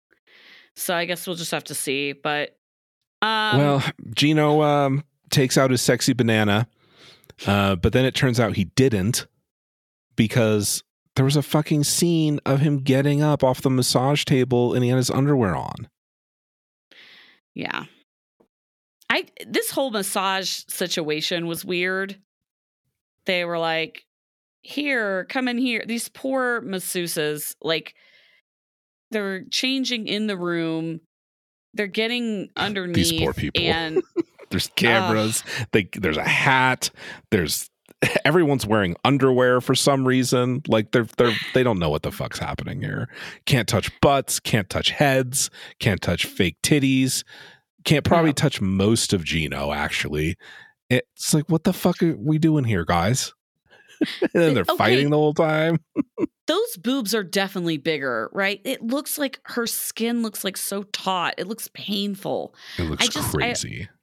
So 0.75 0.95
I 0.95 1.05
guess 1.05 1.27
we'll 1.27 1.35
just 1.35 1.51
have 1.51 1.65
to 1.65 1.75
see. 1.75 2.13
But 2.13 2.57
um, 3.21 3.57
well, 3.59 3.83
Gino 4.15 4.61
um, 4.63 5.03
takes 5.29 5.57
out 5.57 5.69
his 5.71 5.81
sexy 5.81 6.13
banana, 6.13 6.67
uh, 7.45 7.75
but 7.75 7.93
then 7.93 8.05
it 8.05 8.15
turns 8.15 8.39
out 8.39 8.55
he 8.55 8.65
didn't 8.65 9.27
because 10.15 10.83
there 11.15 11.25
was 11.25 11.35
a 11.35 11.41
fucking 11.43 11.83
scene 11.83 12.39
of 12.45 12.59
him 12.61 12.79
getting 12.79 13.21
up 13.21 13.43
off 13.43 13.61
the 13.61 13.69
massage 13.69 14.23
table 14.23 14.73
and 14.73 14.83
he 14.83 14.89
had 14.89 14.97
his 14.97 15.11
underwear 15.11 15.55
on. 15.55 15.87
Yeah. 17.53 17.85
I 19.09 19.25
this 19.45 19.69
whole 19.69 19.91
massage 19.91 20.63
situation 20.67 21.45
was 21.45 21.63
weird. 21.63 22.17
They 23.25 23.45
were 23.45 23.59
like, 23.59 24.05
"Here, 24.63 25.25
come 25.25 25.47
in 25.47 25.59
here." 25.59 25.83
These 25.85 26.09
poor 26.09 26.61
masseuses, 26.61 27.55
like 27.61 27.93
they're 29.11 29.43
changing 29.51 30.07
in 30.07 30.25
the 30.25 30.37
room. 30.37 31.01
They're 31.75 31.85
getting 31.85 32.49
underneath 32.55 32.95
These 33.11 33.21
poor 33.21 33.33
people. 33.33 33.61
and 33.61 34.01
There's 34.53 34.69
cameras. 34.75 35.43
They, 35.71 35.89
there's 35.93 36.17
a 36.17 36.23
hat. 36.23 36.91
There's 37.31 37.71
everyone's 38.25 38.65
wearing 38.65 38.95
underwear 39.03 39.61
for 39.61 39.75
some 39.75 40.05
reason. 40.07 40.61
Like 40.67 40.91
they're 40.91 41.07
they're 41.17 41.33
they 41.53 41.63
don't 41.63 41.79
know 41.79 41.89
what 41.89 42.03
the 42.03 42.11
fuck's 42.11 42.39
happening 42.39 42.81
here. 42.81 43.09
Can't 43.45 43.67
touch 43.67 43.89
butts. 44.01 44.39
Can't 44.39 44.69
touch 44.69 44.89
heads. 44.89 45.49
Can't 45.79 46.01
touch 46.01 46.25
fake 46.25 46.57
titties. 46.63 47.23
Can't 47.85 48.05
probably 48.05 48.29
No. 48.29 48.33
touch 48.33 48.61
most 48.61 49.13
of 49.13 49.23
Gino, 49.23 49.71
actually. 49.73 50.37
It's 50.89 51.33
like, 51.33 51.49
what 51.49 51.63
the 51.63 51.73
fuck 51.73 52.01
are 52.03 52.15
we 52.17 52.37
doing 52.37 52.63
here, 52.63 52.85
guys? 52.85 53.33
and 54.21 54.29
then 54.33 54.53
they're 54.53 54.63
Okay. 54.67 54.77
fighting 54.77 55.09
the 55.09 55.17
whole 55.17 55.33
time. 55.33 55.79
Those 56.47 56.75
boobs 56.77 57.15
are 57.15 57.23
definitely 57.23 57.77
bigger, 57.77 58.29
right? 58.33 58.59
It 58.65 58.81
looks 58.81 59.17
like 59.17 59.39
her 59.45 59.65
skin 59.65 60.21
looks 60.23 60.43
like 60.43 60.57
so 60.57 60.83
taut. 60.83 61.35
It 61.37 61.47
looks 61.47 61.69
painful. 61.73 62.53
It 62.77 62.83
looks 62.83 63.07
just- 63.07 63.33
crazy. 63.33 63.87
I 63.89 63.93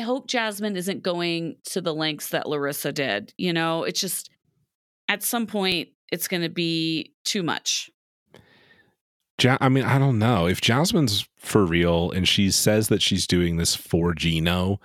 hope 0.00 0.26
Jasmine 0.28 0.76
isn't 0.76 1.02
going 1.02 1.56
to 1.66 1.80
the 1.80 1.94
lengths 1.94 2.28
that 2.30 2.48
Larissa 2.48 2.92
did. 2.92 3.32
You 3.38 3.52
know, 3.52 3.84
it's 3.84 4.00
just 4.00 4.30
at 5.08 5.22
some 5.22 5.46
point 5.46 5.88
it's 6.12 6.28
going 6.28 6.42
to 6.42 6.48
be 6.48 7.12
too 7.24 7.42
much. 7.42 7.90
ja- 9.40 9.58
I 9.60 9.68
mean, 9.68 9.84
I 9.84 9.98
don't 9.98 10.18
know. 10.18 10.46
If 10.46 10.60
Jasmine's 10.60 11.28
for 11.38 11.64
real 11.64 12.10
and 12.10 12.26
she 12.28 12.50
says 12.50 12.88
that 12.88 13.02
she's 13.02 13.26
doing 13.26 13.56
this 13.56 13.74
for 13.74 14.14
Gino, 14.14 14.80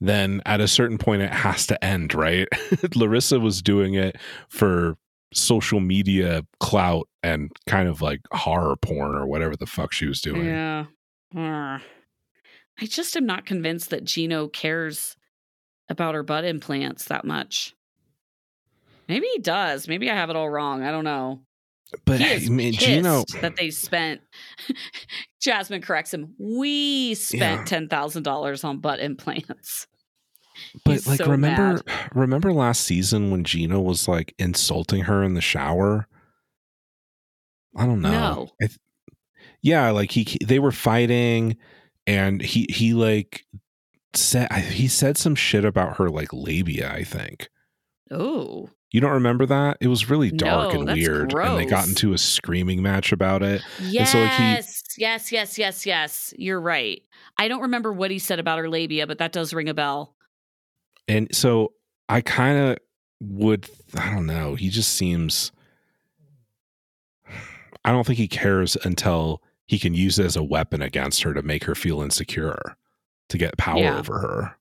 then 0.00 0.42
at 0.44 0.60
a 0.60 0.68
certain 0.68 0.98
point 0.98 1.22
it 1.22 1.30
has 1.30 1.66
to 1.68 1.82
end, 1.84 2.14
right? 2.14 2.48
Larissa 2.96 3.40
was 3.40 3.62
doing 3.62 3.94
it 3.94 4.16
for 4.48 4.96
social 5.32 5.80
media 5.80 6.44
clout 6.60 7.08
and 7.22 7.50
kind 7.66 7.88
of 7.88 8.02
like 8.02 8.20
horror 8.32 8.76
porn 8.76 9.14
or 9.14 9.26
whatever 9.26 9.56
the 9.56 9.64
fuck 9.66 9.92
she 9.92 10.06
was 10.06 10.20
doing. 10.20 10.44
Yeah. 10.44 10.86
I 12.80 12.86
just 12.86 13.16
am 13.16 13.26
not 13.26 13.46
convinced 13.46 13.90
that 13.90 14.04
Gino 14.04 14.48
cares 14.48 15.16
about 15.88 16.14
her 16.14 16.22
butt 16.22 16.44
implants 16.44 17.06
that 17.06 17.24
much. 17.24 17.74
Maybe 19.08 19.26
he 19.34 19.40
does. 19.40 19.88
Maybe 19.88 20.10
I 20.10 20.14
have 20.14 20.30
it 20.30 20.36
all 20.36 20.48
wrong. 20.48 20.82
I 20.82 20.90
don't 20.90 21.04
know. 21.04 21.40
But 22.06 22.20
he 22.20 22.46
I 22.46 22.48
mean, 22.48 22.72
Gino, 22.72 23.24
that 23.42 23.56
they 23.56 23.70
spent. 23.70 24.22
Jasmine 25.42 25.82
corrects 25.82 26.14
him. 26.14 26.34
We 26.38 27.14
spent 27.14 27.60
Yeah. 27.60 27.64
ten 27.64 27.88
thousand 27.88 28.22
dollars 28.22 28.64
on 28.64 28.78
butt 28.78 29.00
implants. 29.00 29.86
but 30.84 30.92
He's 30.92 31.06
like, 31.06 31.18
so 31.18 31.26
remember, 31.26 31.82
mad. 31.86 32.10
remember 32.14 32.52
last 32.52 32.82
season 32.82 33.30
when 33.30 33.44
Gino 33.44 33.80
was 33.80 34.08
like 34.08 34.34
insulting 34.38 35.02
her 35.02 35.22
in 35.22 35.34
the 35.34 35.42
shower? 35.42 36.06
I 37.76 37.84
don't 37.84 38.00
know. 38.00 38.10
No. 38.10 38.48
I 38.62 38.66
th- 38.66 38.78
yeah, 39.60 39.90
like 39.90 40.10
he 40.10 40.38
they 40.44 40.58
were 40.58 40.72
fighting, 40.72 41.58
and 42.06 42.40
he 42.42 42.66
he 42.70 42.94
like 42.94 43.44
said 44.14 44.50
he 44.52 44.88
said 44.88 45.16
some 45.16 45.34
shit 45.34 45.64
about 45.64 45.96
her 45.98 46.08
like 46.10 46.28
labia. 46.32 46.90
I 46.92 47.04
think 47.04 47.48
Oh, 48.10 48.68
you 48.90 49.00
don't 49.00 49.12
remember 49.12 49.46
that. 49.46 49.78
It 49.80 49.86
was 49.88 50.10
really 50.10 50.30
dark 50.30 50.74
No, 50.74 50.80
and 50.80 50.92
weird, 50.92 51.32
and 51.32 51.58
they 51.58 51.64
got 51.64 51.88
into 51.88 52.12
a 52.12 52.18
screaming 52.18 52.82
match 52.82 53.10
about 53.10 53.42
it. 53.42 53.62
yes, 53.80 54.12
so, 54.12 54.20
like, 54.20 54.32
he- 54.32 54.42
yes, 54.98 55.32
yes, 55.32 55.56
yes, 55.58 55.86
yes. 55.86 56.34
You're 56.36 56.60
right. 56.60 57.00
I 57.38 57.48
don't 57.48 57.62
remember 57.62 57.90
what 57.90 58.10
he 58.10 58.18
said 58.18 58.38
about 58.38 58.58
her 58.58 58.68
labia, 58.68 59.06
but 59.06 59.16
that 59.16 59.32
does 59.32 59.54
ring 59.54 59.70
a 59.70 59.74
bell. 59.74 60.14
And 61.08 61.34
so 61.34 61.72
I 62.10 62.20
kind 62.20 62.58
of 62.58 62.78
would, 63.20 63.66
I 63.96 64.10
don't 64.12 64.26
know. 64.26 64.54
He 64.56 64.68
just 64.68 64.92
seems, 64.92 65.52
I 67.84 67.90
don't 67.92 68.06
think 68.06 68.18
he 68.18 68.28
cares 68.28 68.76
until 68.84 69.42
he 69.72 69.78
can 69.78 69.94
use 69.94 70.18
it 70.18 70.26
as 70.26 70.36
a 70.36 70.42
weapon 70.42 70.82
against 70.82 71.22
her 71.22 71.32
to 71.32 71.40
make 71.40 71.64
her 71.64 71.74
feel 71.74 72.02
insecure, 72.02 72.76
to 73.30 73.38
get 73.38 73.56
power 73.56 73.78
Yeah. 73.78 73.98
over 73.98 74.18
her. 74.18 74.56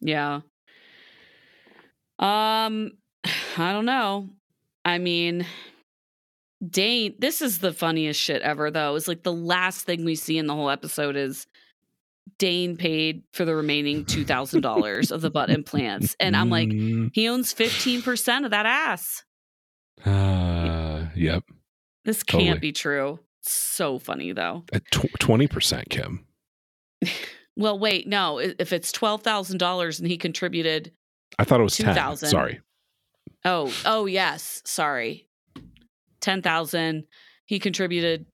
Yeah. 0.00 0.40
Um, 2.18 2.92
I 3.58 3.72
don't 3.74 3.84
know. 3.84 4.30
I 4.84 4.96
mean, 4.96 5.44
Dane, 6.66 7.16
this 7.18 7.42
is 7.42 7.58
the 7.58 7.72
funniest 7.74 8.18
shit 8.18 8.40
ever, 8.40 8.70
though. 8.70 8.94
It's 8.96 9.08
like 9.08 9.24
the 9.24 9.32
last 9.32 9.84
thing 9.84 10.06
we 10.06 10.14
see 10.14 10.38
in 10.38 10.46
the 10.46 10.54
whole 10.54 10.70
episode 10.70 11.16
is 11.16 11.46
Dane 12.38 12.78
paid 12.78 13.22
for 13.34 13.44
the 13.44 13.54
remaining 13.54 14.04
$2,000 14.06 15.12
of 15.12 15.20
the 15.20 15.30
butt 15.30 15.50
implants. 15.50 16.16
And 16.18 16.34
I'm 16.34 16.48
like, 16.48 16.70
Mm, 16.70 17.10
he 17.12 17.28
owns 17.28 17.52
15% 17.52 18.46
of 18.46 18.52
that 18.52 18.64
ass. 18.64 19.22
uh, 20.06 21.08
yep. 21.14 21.44
This 22.06 22.22
can't 22.22 22.42
Totally. 22.44 22.58
be 22.60 22.72
true. 22.72 23.18
So 23.42 23.98
funny, 23.98 24.32
though. 24.32 24.64
At 24.72 24.84
20%, 24.90 25.88
Kim. 25.88 26.26
Well, 27.56 27.78
wait, 27.78 28.06
no. 28.06 28.38
If 28.38 28.72
it's 28.72 28.90
$12,000 28.90 29.98
and 29.98 30.08
he 30.08 30.16
contributed 30.16 30.92
I 31.38 31.44
thought 31.44 31.60
it 31.60 31.64
was 31.64 31.76
10. 31.76 31.94
2,000. 31.94 32.28
Sorry. 32.30 32.60
Oh, 33.44 33.72
oh 33.84 34.06
yes. 34.06 34.62
Sorry. 34.64 35.28
10,000. 36.20 37.04
He 37.46 37.58
contributed 37.58 38.26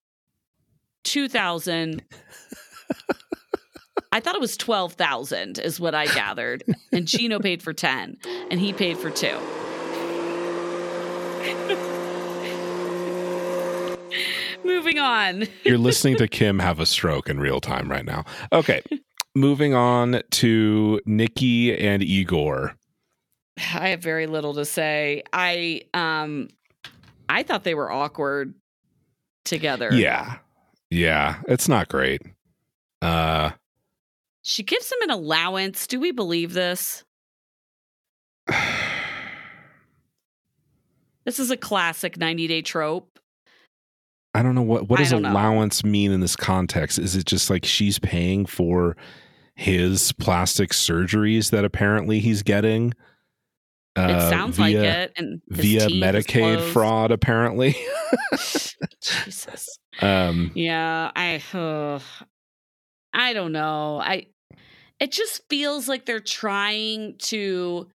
2,000. 1.04 2.04
I 4.12 4.20
thought 4.20 4.34
it 4.34 4.40
was 4.40 4.56
12,000 4.56 5.58
is 5.58 5.78
what 5.80 5.94
I 5.94 6.06
gathered. 6.06 6.64
And 6.92 7.06
Gino 7.06 7.38
paid 7.38 7.62
for 7.62 7.72
10 7.72 8.18
and 8.50 8.60
he 8.60 8.72
paid 8.72 8.96
for 8.96 9.10
2. 9.10 9.26
Moving 14.66 14.98
on. 14.98 15.46
You're 15.64 15.78
listening 15.78 16.16
to 16.16 16.28
Kim 16.28 16.58
have 16.58 16.80
a 16.80 16.86
stroke 16.86 17.28
in 17.28 17.38
real 17.38 17.60
time 17.60 17.90
right 17.90 18.04
now. 18.04 18.24
Okay. 18.52 18.82
Moving 19.34 19.74
on 19.74 20.22
to 20.32 21.00
Nikki 21.06 21.76
and 21.76 22.02
Igor. 22.02 22.74
I 23.58 23.88
have 23.90 24.00
very 24.02 24.26
little 24.26 24.54
to 24.54 24.64
say. 24.64 25.22
I 25.32 25.82
um 25.94 26.48
I 27.28 27.42
thought 27.42 27.64
they 27.64 27.74
were 27.74 27.90
awkward 27.90 28.54
together. 29.44 29.90
Yeah. 29.92 30.38
Yeah. 30.90 31.36
It's 31.48 31.68
not 31.68 31.88
great. 31.88 32.22
Uh 33.00 33.50
She 34.42 34.62
gives 34.62 34.90
him 34.90 34.98
an 35.02 35.10
allowance. 35.10 35.86
Do 35.86 36.00
we 36.00 36.10
believe 36.12 36.52
this? 36.52 37.04
This 41.24 41.40
is 41.40 41.50
a 41.50 41.56
classic 41.56 42.16
90 42.16 42.46
day 42.46 42.62
trope. 42.62 43.18
I 44.36 44.42
don't 44.42 44.54
know 44.54 44.62
what 44.62 44.88
what 44.88 44.98
does 44.98 45.10
don't 45.10 45.22
know. 45.22 45.32
allowance 45.32 45.82
mean 45.82 46.12
in 46.12 46.20
this 46.20 46.36
context? 46.36 46.98
Is 46.98 47.16
it 47.16 47.24
just 47.24 47.48
like 47.48 47.64
she's 47.64 47.98
paying 47.98 48.44
for 48.44 48.96
his 49.54 50.12
plastic 50.12 50.70
surgeries 50.70 51.50
that 51.50 51.64
apparently 51.64 52.20
he's 52.20 52.42
getting? 52.42 52.92
It 53.96 54.00
uh, 54.00 54.28
sounds 54.28 54.58
via, 54.58 54.78
like 54.78 54.86
it. 54.86 55.12
And 55.16 55.40
via 55.48 55.86
Medicaid 55.88 56.70
fraud, 56.72 57.10
apparently. 57.12 57.76
Jesus. 59.00 59.78
um, 60.02 60.50
Yeah, 60.54 61.10
I 61.16 61.42
uh, 61.54 62.00
I 63.14 63.32
don't 63.32 63.52
know. 63.52 63.98
I 63.98 64.26
it 65.00 65.12
just 65.12 65.42
feels 65.48 65.88
like 65.88 66.04
they're 66.04 66.20
trying 66.20 67.16
to 67.18 67.88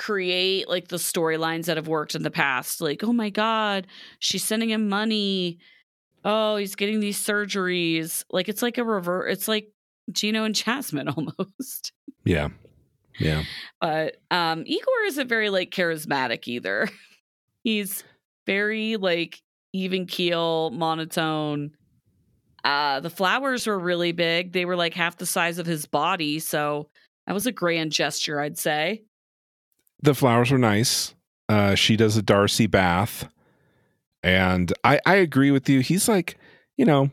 create 0.00 0.66
like 0.66 0.88
the 0.88 0.96
storylines 0.96 1.66
that 1.66 1.76
have 1.76 1.86
worked 1.86 2.14
in 2.14 2.22
the 2.22 2.30
past. 2.30 2.80
Like, 2.80 3.04
oh 3.04 3.12
my 3.12 3.28
god, 3.28 3.86
she's 4.18 4.42
sending 4.42 4.70
him 4.70 4.88
money. 4.88 5.58
Oh, 6.24 6.56
he's 6.56 6.74
getting 6.74 7.00
these 7.00 7.22
surgeries. 7.22 8.24
Like 8.30 8.48
it's 8.48 8.62
like 8.62 8.78
a 8.78 8.84
revert. 8.84 9.30
It's 9.30 9.46
like 9.46 9.68
Gino 10.10 10.44
and 10.44 10.54
Jasmine 10.54 11.08
almost. 11.16 11.92
yeah, 12.24 12.48
yeah. 13.18 13.44
But 13.80 14.16
um 14.30 14.64
Igor 14.66 15.04
isn't 15.06 15.28
very 15.28 15.50
like 15.50 15.70
charismatic 15.70 16.48
either. 16.48 16.88
He's 17.62 18.02
very 18.46 18.96
like 18.96 19.42
even 19.74 20.06
keel, 20.06 20.70
monotone. 20.70 21.72
Uh 22.64 23.00
the 23.00 23.10
flowers 23.10 23.66
were 23.66 23.78
really 23.78 24.12
big. 24.12 24.52
They 24.52 24.64
were 24.64 24.76
like 24.76 24.94
half 24.94 25.18
the 25.18 25.26
size 25.26 25.58
of 25.58 25.66
his 25.66 25.84
body, 25.84 26.38
so 26.38 26.88
that 27.26 27.34
was 27.34 27.46
a 27.46 27.52
grand 27.52 27.92
gesture, 27.92 28.40
I'd 28.40 28.56
say. 28.56 29.02
The 30.02 30.14
flowers 30.14 30.50
were 30.50 30.58
nice. 30.58 31.14
Uh, 31.48 31.74
she 31.74 31.96
does 31.96 32.16
a 32.16 32.22
Darcy 32.22 32.66
bath, 32.66 33.28
and 34.22 34.72
I 34.84 35.00
I 35.04 35.16
agree 35.16 35.50
with 35.50 35.68
you. 35.68 35.80
He's 35.80 36.08
like, 36.08 36.38
you 36.76 36.84
know, 36.84 37.10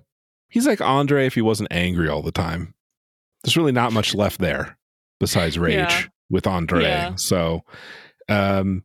he's 0.49 0.67
like 0.67 0.81
Andre 0.81 1.25
if 1.25 1.35
he 1.35 1.41
wasn't 1.41 1.71
angry 1.71 2.07
all 2.09 2.21
the 2.21 2.31
time. 2.31 2.73
There's 3.43 3.57
really 3.57 3.71
not 3.71 3.93
much 3.93 4.13
left 4.15 4.39
there 4.39 4.77
besides 5.19 5.57
rage 5.57 5.75
Yeah. 5.77 6.03
with 6.29 6.45
Andre. 6.47 6.83
Yeah. 6.83 7.15
So, 7.15 7.63
um, 8.29 8.83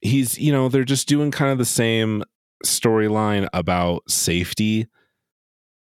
he's 0.00 0.38
you 0.38 0.52
know 0.52 0.68
they're 0.68 0.84
just 0.84 1.08
doing 1.08 1.30
kind 1.30 1.50
of 1.52 1.58
the 1.58 1.64
same 1.64 2.22
storyline 2.64 3.48
about 3.54 4.08
safety 4.10 4.86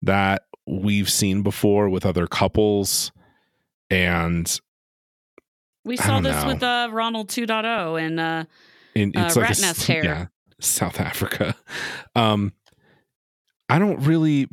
that 0.02 0.44
we've 0.66 1.10
seen 1.10 1.42
before 1.44 1.90
with 1.90 2.06
other 2.06 2.26
couples 2.28 3.12
and 3.90 4.60
We 5.90 5.98
saw 5.98 6.20
this 6.22 6.42
know. 6.44 6.48
with 6.48 6.64
uh 6.64 6.90
Ronald 6.92 7.30
2.0 7.30 8.00
and 8.02 8.20
uh 8.20 8.46
in, 8.96 9.12
Uh, 9.16 9.24
like 9.24 9.36
rat 9.36 9.62
nest 9.62 9.88
hair. 9.88 10.04
yeah, 10.06 10.26
South 10.62 11.00
Africa. 11.00 11.56
Um, 12.16 12.54
I 13.70 13.78
don't 13.80 14.00
really 14.02 14.48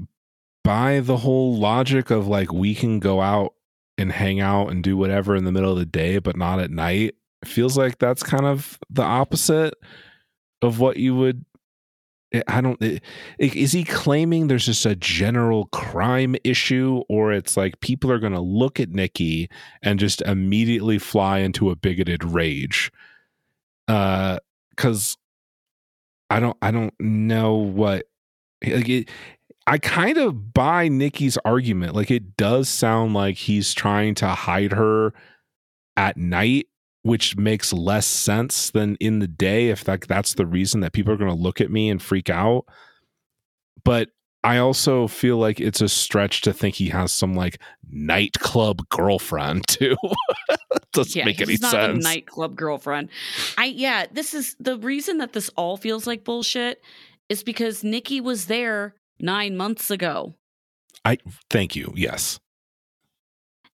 buy 0.62 1.01
the 1.01 1.16
whole 1.16 1.57
logic 1.57 2.11
of 2.11 2.26
like 2.26 2.53
we 2.53 2.74
can 2.74 2.99
go 2.99 3.20
out 3.20 3.55
and 3.99 4.12
hang 4.12 4.41
out 4.41 4.70
and 4.70 4.82
do 4.84 4.97
whatever 4.97 5.34
in 5.34 5.45
the 5.45 5.53
middle 5.53 5.72
of 5.72 5.78
the 5.78 5.87
day, 5.87 6.18
but 6.18 6.37
not 6.37 6.59
at 6.61 6.70
night. 6.70 7.14
It 7.43 7.49
feels 7.49 7.78
like 7.78 7.99
that's 7.99 8.22
kind 8.22 8.45
of 8.45 8.78
the 8.91 9.03
opposite 9.03 9.74
of 10.62 10.80
what 10.80 10.99
you 10.99 11.14
would 11.16 11.45
I 12.49 12.61
don't. 12.61 12.80
Is 13.39 13.72
he 13.72 13.84
claiming 13.84 14.47
there's 14.47 14.66
just 14.66 14.87
a 14.87 14.97
general 14.97 15.66
crime 15.66 16.37
issue, 16.45 17.03
or 17.09 17.32
it's 17.32 17.57
like 17.57 17.80
people 17.80 18.11
are 18.11 18.18
going 18.18 18.32
to 18.32 18.41
look 18.41 18.80
at 18.80 18.91
Nikki 18.91 19.49
and 19.82 19.99
just 19.99 20.22
immediately 20.22 20.99
fly 20.99 21.39
into 21.39 21.70
a 21.70 21.76
bigoted 21.76 22.24
rage? 22.24 22.91
Uh, 23.89 24.39
because 24.70 25.16
I 26.28 26.41
don't, 26.41 26.57
I 26.61 26.70
don't 26.70 26.95
know 27.01 27.55
what. 27.55 28.07
Like 28.64 28.89
it, 28.89 29.11
I 29.66 29.78
kind 29.78 30.16
of 30.16 30.55
buy 30.55 30.89
Nikki's 30.89 31.39
argument. 31.45 31.95
Like 31.95 32.11
it 32.11 32.37
does 32.37 32.68
sound 32.68 33.14
like 33.14 33.37
he's 33.37 33.74
trying 33.74 34.14
to 34.16 34.28
hide 34.28 34.72
her 34.72 35.12
at 35.97 36.16
night 36.16 36.68
which 37.07 37.36
makes 37.36 37.72
less 37.72 38.04
sense 38.04 38.70
than 38.70 38.96
in 38.96 39.20
the 39.20 39.28
day 39.28 39.68
if 39.68 39.84
that 39.84 40.00
that's 40.09 40.34
the 40.34 40.44
reason 40.44 40.80
that 40.80 40.92
people 40.92 41.12
are 41.12 41.16
going 41.16 41.30
to 41.30 41.40
look 41.40 41.61
at 41.61 41.70
me 41.70 41.88
and 41.88 42.02
freak 42.02 42.28
out. 42.28 42.64
But 43.84 44.09
i 44.42 44.59
also 44.59 45.09
feel 45.09 45.38
like 45.38 45.59
it's 45.61 45.80
a 45.80 45.88
stretch 45.88 46.40
to 46.40 46.52
think 46.52 46.74
he 46.74 46.88
has 46.88 47.12
some 47.12 47.34
like 47.34 47.61
nightclub 47.90 48.88
girlfriend 48.88 49.66
too. 49.68 49.96
Doesn't 50.92 51.16
yeah, 51.16 51.24
make 51.24 51.40
any 51.40 51.57
sense 51.57 52.04
a 52.04 52.09
nightclub 52.09 52.57
girlfriend. 52.57 53.09
I 53.57 53.66
yeah 53.66 54.07
this 54.11 54.34
is 54.34 54.57
the 54.59 54.76
reason 54.76 55.18
that 55.18 55.32
this 55.32 55.48
all 55.50 55.76
feels 55.76 56.09
like 56.09 56.24
bullshit 56.24 56.82
is 57.28 57.44
because 57.44 57.84
nikki 57.84 58.20
was 58.20 58.46
there 58.46 58.96
nine 59.20 59.57
months 59.57 59.92
ago. 59.92 60.34
I 61.04 61.18
thank 61.50 61.76
you 61.76 61.92
yes 61.94 62.40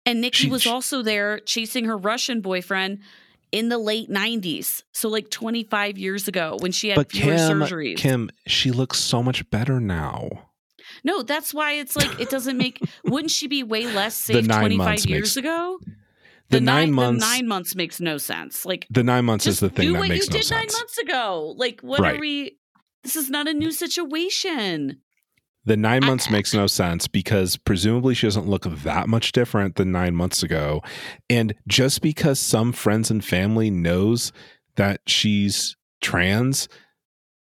and 0.07 0.21
Nikki 0.21 0.45
She- 0.45 0.51
was 0.51 0.67
also 0.67 1.03
there 1.03 1.39
chasing 1.41 1.85
her 1.87 1.97
Russian 1.97 2.41
boyfriend 2.41 3.01
in 3.51 3.69
the 3.69 3.79
late 3.79 4.09
90s. 4.11 4.83
So, 4.93 5.09
like 5.09 5.29
25 5.31 5.99
years 5.99 6.27
ago 6.29 6.57
when 6.61 6.73
she 6.73 6.89
had 6.89 6.97
but 6.97 7.11
fewer 7.13 7.37
kim 7.37 7.61
surgeries. 7.61 7.97
kim 7.97 8.31
she 8.47 8.71
looks 8.71 8.99
so 8.99 9.23
much 9.23 9.49
better 9.51 9.81
now 9.81 10.29
no, 11.05 11.23
that's 11.23 11.55
why 11.55 11.73
it's 11.73 11.97
like, 11.97 12.21
it 12.21 12.29
doesn't 12.29 12.57
make, 12.59 12.79
wouldn't 13.05 13.31
she 13.31 13.47
be 13.49 13.63
way 13.63 13.87
less 13.87 14.15
safe 14.15 14.47
25 14.47 15.07
years 15.07 15.21
makes- 15.23 15.37
ago? 15.37 15.79
the, 16.51 16.61
nine, 16.61 16.89
the 16.91 16.93
months 16.95 17.21
nine 17.25 17.49
months 17.49 17.75
makes 17.75 17.99
no 17.99 18.19
sense. 18.19 18.67
Like, 18.67 18.87
the 18.91 19.03
nine 19.03 19.25
months 19.25 19.47
is 19.47 19.59
the 19.59 19.71
thing 19.71 19.87
do 19.87 19.93
that 19.95 19.99
what 20.01 20.09
makes 20.11 20.27
you 20.27 20.33
did 20.33 20.51
nine 20.51 20.67
months 20.71 20.99
ago. 20.99 21.55
Like, 21.57 21.81
what 21.81 22.01
Right. 22.01 22.17
are 22.17 22.21
we? 22.21 22.59
This 23.03 23.17
is 23.17 23.31
not 23.31 23.49
a 23.49 23.55
new 23.55 23.73
situation. 23.73 24.99
The 25.65 25.77
nine 25.77 26.03
I- 26.05 26.07
months 26.07 26.31
makes 26.31 26.53
no 26.53 26.67
sense 26.67 27.07
because 27.07 27.57
presumably 27.57 28.15
she 28.15 28.27
doesn't 28.27 28.49
look 28.49 28.65
that 28.65 29.09
much 29.09 29.33
different 29.33 29.77
than 29.77 29.93
nine 29.93 30.15
months 30.15 30.43
ago. 30.43 30.83
And 31.31 31.55
just 31.69 32.03
because 32.03 32.41
some 32.41 32.73
friends 32.73 33.11
and 33.11 33.25
family 33.25 33.71
knows 33.71 34.33
that 34.77 35.01
she's 35.07 35.77
trans, 36.01 36.69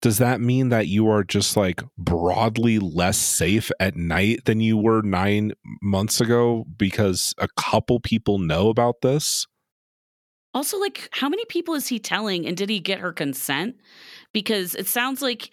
does 0.01 0.19
that 0.19 0.41
mean 0.41 0.69
that 0.69 0.87
you 0.87 1.09
are 1.09 1.25
just 1.25 1.57
like 1.57 1.83
broadly 1.97 2.79
less 2.79 3.19
safe 3.19 3.71
at 3.81 3.97
night 3.97 4.45
than 4.45 4.61
you 4.61 4.77
were 4.77 5.03
nine 5.03 5.53
months 5.83 6.21
ago 6.21 6.64
because 6.77 7.35
a 7.39 7.49
couple 7.57 8.01
people 8.01 8.39
know 8.39 8.69
about 8.69 9.01
this? 9.03 9.47
Also, 10.55 10.79
like, 10.79 11.09
how 11.12 11.29
many 11.29 11.45
people 11.45 11.75
is 11.75 11.89
he 11.89 11.99
telling 11.99 12.47
and 12.47 12.57
did 12.57 12.71
he 12.71 12.81
get 12.81 13.01
her 13.01 13.12
consent? 13.12 13.77
Because 14.33 14.75
it 14.75 14.87
sounds 14.87 15.21
like 15.21 15.51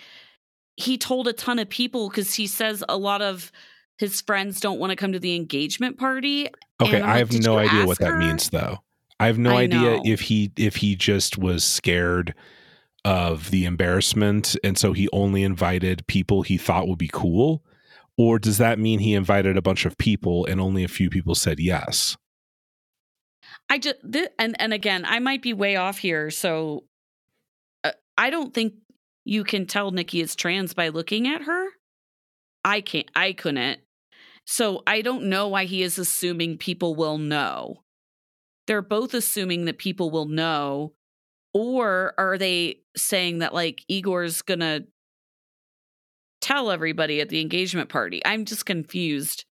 he 0.78 0.98
told 0.98 1.28
a 1.28 1.34
ton 1.34 1.60
of 1.60 1.70
people 1.70 2.10
because 2.10 2.34
he 2.34 2.48
says 2.48 2.84
a 2.90 2.98
lot 2.98 3.22
of 3.22 3.52
his 3.98 4.22
friends 4.22 4.60
don't 4.60 4.80
want 4.80 4.92
to 4.92 4.96
come 4.96 5.14
to 5.14 5.20
the 5.20 5.36
engagement 5.36 5.98
party. 5.98 6.50
Okay, 6.82 7.02
like, 7.02 7.18
have 7.18 7.32
no 7.32 7.58
idea 7.58 7.86
what 7.86 8.00
that 8.00 8.12
her? 8.12 8.18
means 8.18 8.50
though. 8.50 8.80
I 9.20 9.28
have 9.28 9.38
no 9.38 9.52
I 9.52 9.64
idea 9.64 9.98
know. 9.98 10.02
if 10.06 10.22
he 10.22 10.52
if 10.58 10.78
he 10.78 10.96
just 10.96 11.38
was 11.38 11.64
scared 11.64 12.34
of 13.06 13.52
the 13.52 13.66
embarrassment 13.66 14.56
and 14.64 14.78
so 14.78 14.92
he 14.92 15.08
only 15.14 15.44
invited 15.44 16.06
people 16.08 16.42
he 16.42 16.58
thought 16.58 16.88
would 16.88 16.98
be 16.98 17.10
cool 17.14 17.64
or 18.18 18.40
does 18.40 18.58
that 18.58 18.80
mean 18.80 19.00
he 19.00 19.14
invited 19.14 19.58
a 19.58 19.62
bunch 19.62 19.86
of 19.86 19.98
people 19.98 20.46
and 20.46 20.60
only 20.60 20.84
a 20.84 20.88
few 20.90 21.10
people 21.10 21.36
said 21.36 21.60
yes? 21.60 22.18
I 23.70 23.78
just 23.78 23.98
th- 24.12 24.30
and 24.40 24.60
and 24.60 24.74
again, 24.74 25.06
I 25.06 25.20
might 25.20 25.42
be 25.42 25.54
way 25.54 25.76
off 25.76 25.98
here. 25.98 26.30
So 26.30 26.84
uh, 27.84 27.92
I 28.18 28.30
don't 28.30 28.54
think 28.54 28.74
you 29.26 29.44
can 29.44 29.66
tell 29.66 29.92
Nikki 29.92 30.22
is 30.22 30.36
trans 30.36 30.74
by 30.74 30.90
looking 30.90 31.28
at 31.28 31.42
her. 31.42 31.68
I 32.64 32.82
can't. 32.82 33.10
I 33.16 33.34
couldn't. 33.34 33.80
So 34.46 34.84
I 34.86 35.02
don't 35.02 35.24
know 35.24 35.48
why 35.48 35.66
he 35.66 35.82
is 35.82 35.98
assuming 35.98 36.58
people 36.58 36.96
will 36.96 37.18
know. 37.18 37.84
They're 38.68 38.82
both 38.82 39.14
assuming 39.14 39.66
that 39.66 39.80
people 39.80 40.12
will 40.12 40.28
know, 40.28 40.94
or 41.54 42.14
are 42.18 42.38
they 42.38 42.82
saying 42.96 43.40
that 43.40 43.54
like 43.54 43.84
Igor's 43.88 44.42
gonna 44.42 44.82
tell 46.42 46.70
everybody 46.72 47.22
at 47.22 47.30
the 47.30 47.42
engagement 47.42 47.90
party? 47.90 48.22
I'm 48.26 48.46
just 48.46 48.66
confused 48.66 49.46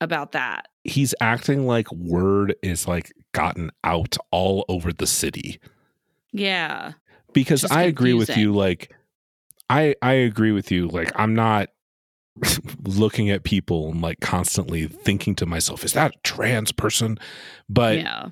about 0.00 0.32
that. 0.32 0.68
He's 0.84 1.14
acting 1.20 1.66
like 1.66 1.90
word 1.92 2.54
is 2.62 2.86
like 2.86 3.12
gotten 3.32 3.70
out 3.84 4.16
all 4.30 4.66
over 4.68 4.92
the 4.92 5.06
city. 5.06 5.60
Yeah. 6.32 6.92
Because 7.34 7.64
I 7.64 7.82
agree 7.82 8.14
with 8.14 8.36
you. 8.36 8.52
Like, 8.52 8.92
I 9.68 9.94
I 10.00 10.12
agree 10.12 10.52
with 10.52 10.70
you. 10.70 10.88
Like, 10.88 11.12
I'm 11.16 11.34
not 11.34 11.68
looking 12.84 13.30
at 13.30 13.44
people 13.44 13.90
and 13.90 14.00
like 14.00 14.20
constantly 14.20 14.86
thinking 14.86 15.34
to 15.36 15.46
myself, 15.46 15.84
"Is 15.84 15.92
that 15.92 16.12
a 16.14 16.18
trans 16.22 16.72
person?" 16.72 17.18
But 17.68 17.98
yeah. 17.98 18.28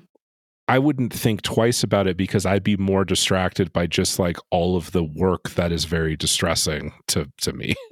I 0.67 0.79
wouldn't 0.79 1.13
think 1.13 1.41
twice 1.41 1.83
about 1.83 2.07
it 2.07 2.15
because 2.15 2.45
I'd 2.45 2.63
be 2.63 2.77
more 2.77 3.03
distracted 3.03 3.73
by 3.73 3.85
just 3.85 4.17
like 4.17 4.37
all 4.49 4.77
of 4.77 4.91
the 4.93 5.03
work 5.03 5.51
that 5.51 5.71
is 5.71 5.85
very 5.85 6.15
distressing 6.15 6.93
to 7.07 7.29
to 7.41 7.53
me. 7.53 7.75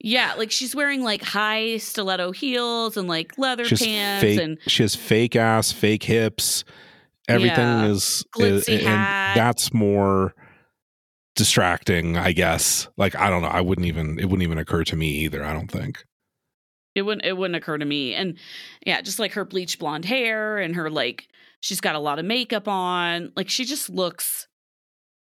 Yeah, 0.00 0.34
like 0.34 0.50
she's 0.50 0.74
wearing 0.74 1.02
like 1.02 1.22
high 1.22 1.78
stiletto 1.78 2.32
heels 2.32 2.96
and 2.96 3.08
like 3.08 3.38
leather 3.38 3.64
She's 3.64 3.82
pants 3.82 4.22
fake. 4.22 4.40
and 4.40 4.58
she 4.66 4.82
has 4.82 4.94
fake 4.94 5.34
ass, 5.34 5.72
fake 5.72 6.02
hips. 6.02 6.64
Everything 7.28 7.58
Yeah. 7.58 7.86
is, 7.86 8.24
is- 8.38 8.68
and 8.68 8.86
that's 9.36 9.72
more 9.72 10.34
distracting, 11.36 12.16
I 12.16 12.32
guess. 12.32 12.88
Like 12.96 13.14
I 13.16 13.30
don't 13.30 13.42
know. 13.42 13.48
I 13.48 13.60
wouldn't 13.60 13.86
even. 13.86 14.18
It 14.18 14.24
wouldn't 14.26 14.42
even 14.42 14.58
occur 14.58 14.84
to 14.84 14.96
me 14.96 15.08
either. 15.24 15.44
I 15.44 15.52
don't 15.52 15.70
think. 15.70 16.04
it 16.94 17.02
wouldn't 17.02 17.24
it 17.24 17.36
wouldn't 17.36 17.56
occur 17.56 17.78
to 17.78 17.84
me. 17.84 18.14
And 18.14 18.38
yeah, 18.86 19.00
just 19.00 19.18
like 19.18 19.32
her 19.32 19.44
bleach 19.44 19.78
blonde 19.78 20.04
hair 20.04 20.58
and 20.58 20.76
her 20.76 20.90
like 20.90 21.26
she's 21.60 21.80
got 21.80 21.96
a 21.96 21.98
lot 21.98 22.18
of 22.18 22.24
makeup 22.24 22.68
on. 22.68 23.32
Like 23.36 23.48
she 23.48 23.64
just 23.64 23.90
looks 23.90 24.46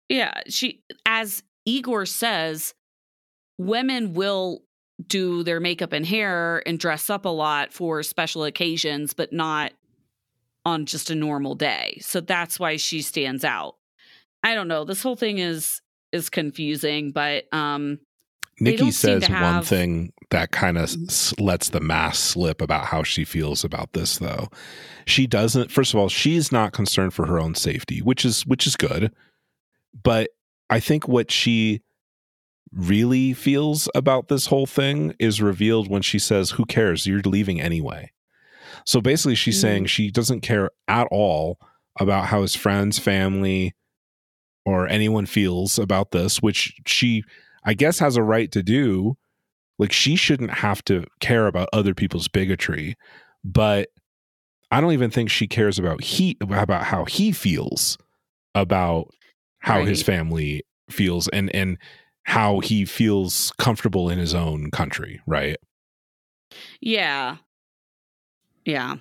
Yeah, 0.09 0.41
she 0.49 0.83
as 1.07 1.43
Igor 1.65 2.07
says, 2.07 2.75
women 3.59 4.15
will 4.15 4.63
do 5.07 5.43
their 5.45 5.61
makeup 5.61 5.93
and 5.93 6.05
hair 6.07 6.63
and 6.67 6.79
dress 6.79 7.09
up 7.11 7.25
a 7.25 7.29
lot 7.29 7.73
for 7.73 8.03
special 8.03 8.45
occasions, 8.45 9.13
but 9.15 9.33
not 9.33 9.73
on 10.65 10.87
just 10.87 11.11
a 11.11 11.15
normal 11.15 11.55
day. 11.55 11.99
So 12.01 12.21
that's 12.21 12.59
why 12.59 12.77
she 12.77 13.03
stands 13.03 13.45
out. 13.45 13.77
I 14.43 14.55
don't 14.55 14.69
know. 14.69 14.85
This 14.85 15.03
whole 15.03 15.17
thing 15.17 15.39
is 15.39 15.81
is 16.13 16.31
confusing, 16.31 17.11
but 17.11 17.53
um 17.53 17.99
Nikki 18.61 18.77
says 18.93 19.25
to 19.25 19.33
one 19.33 19.63
thing 19.65 20.13
that 20.31 20.53
kind 20.53 20.79
of 20.79 20.85
s- 20.85 21.35
lets 21.41 21.71
the 21.71 21.81
mask 21.81 22.33
slip 22.33 22.61
about 22.61 22.87
how 22.87 23.03
she 23.03 23.25
feels 23.25 23.65
about 23.65 23.93
this 23.95 24.19
though. 24.19 24.49
She 25.07 25.27
doesn't 25.27 25.71
first 25.73 25.93
of 25.93 25.99
all, 26.01 26.09
she's 26.09 26.53
not 26.53 26.73
concerned 26.73 27.15
for 27.15 27.27
her 27.27 27.39
own 27.39 27.55
safety, 27.55 28.01
which 28.01 28.25
is 28.25 28.47
which 28.47 28.67
is 28.67 28.77
good. 28.77 29.13
But 30.03 30.31
I 30.71 30.81
think 30.81 31.09
what 31.09 31.31
she 31.31 31.83
really 32.73 33.33
feels 33.33 33.89
about 33.95 34.29
this 34.29 34.47
whole 34.47 34.67
thing 34.67 35.15
is 35.19 35.41
revealed 35.43 35.89
when 35.89 36.03
she 36.03 36.19
says, 36.19 36.53
"Who 36.53 36.65
cares? 36.65 37.07
You're 37.07 37.21
leaving 37.23 37.61
anyway." 37.61 38.11
So 38.87 39.01
basically 39.01 39.35
she's 39.35 39.59
Mm. 39.59 39.61
saying 39.63 39.87
she 39.87 40.11
doesn't 40.11 40.41
care 40.43 40.71
at 40.89 41.07
all 41.11 41.59
about 41.99 42.27
how 42.27 42.43
his 42.43 42.55
friends, 42.55 42.99
family, 42.99 43.73
or 44.67 44.89
anyone 44.89 45.27
feels 45.27 45.79
about 45.79 46.11
this, 46.11 46.43
which 46.43 46.75
she 46.87 47.23
I 47.65 47.73
guess 47.75 47.99
has 47.99 48.17
a 48.17 48.23
right 48.23 48.51
to 48.53 48.63
do. 48.63 49.17
Like 49.79 49.91
she 49.93 50.17
shouldn't 50.17 50.51
have 50.51 50.85
to 50.85 51.05
care 51.21 51.47
about 51.47 51.69
other 51.73 51.95
people's 51.95 52.29
bigotry, 52.29 52.95
but 53.43 53.89
I 54.71 54.81
don't 54.81 54.93
even 54.93 55.11
think 55.11 55.31
she 55.31 55.47
cares 55.49 55.79
about 55.79 56.03
he 56.03 56.37
about 56.41 56.85
how 56.85 57.05
he 57.07 57.33
feels 57.33 57.97
about 58.55 59.09
how 59.61 59.85
his 59.85 60.03
family 60.03 60.63
feels 60.91 61.29
and 61.29 61.55
and 61.55 61.79
how 62.25 62.61
he 62.61 62.85
feels 62.85 63.53
comfortable 63.59 64.09
in 64.11 64.19
his 64.19 64.35
own 64.35 64.71
country, 64.71 65.21
right? 65.27 65.57
Yeah. 66.81 67.37
Yeah. 68.65 68.97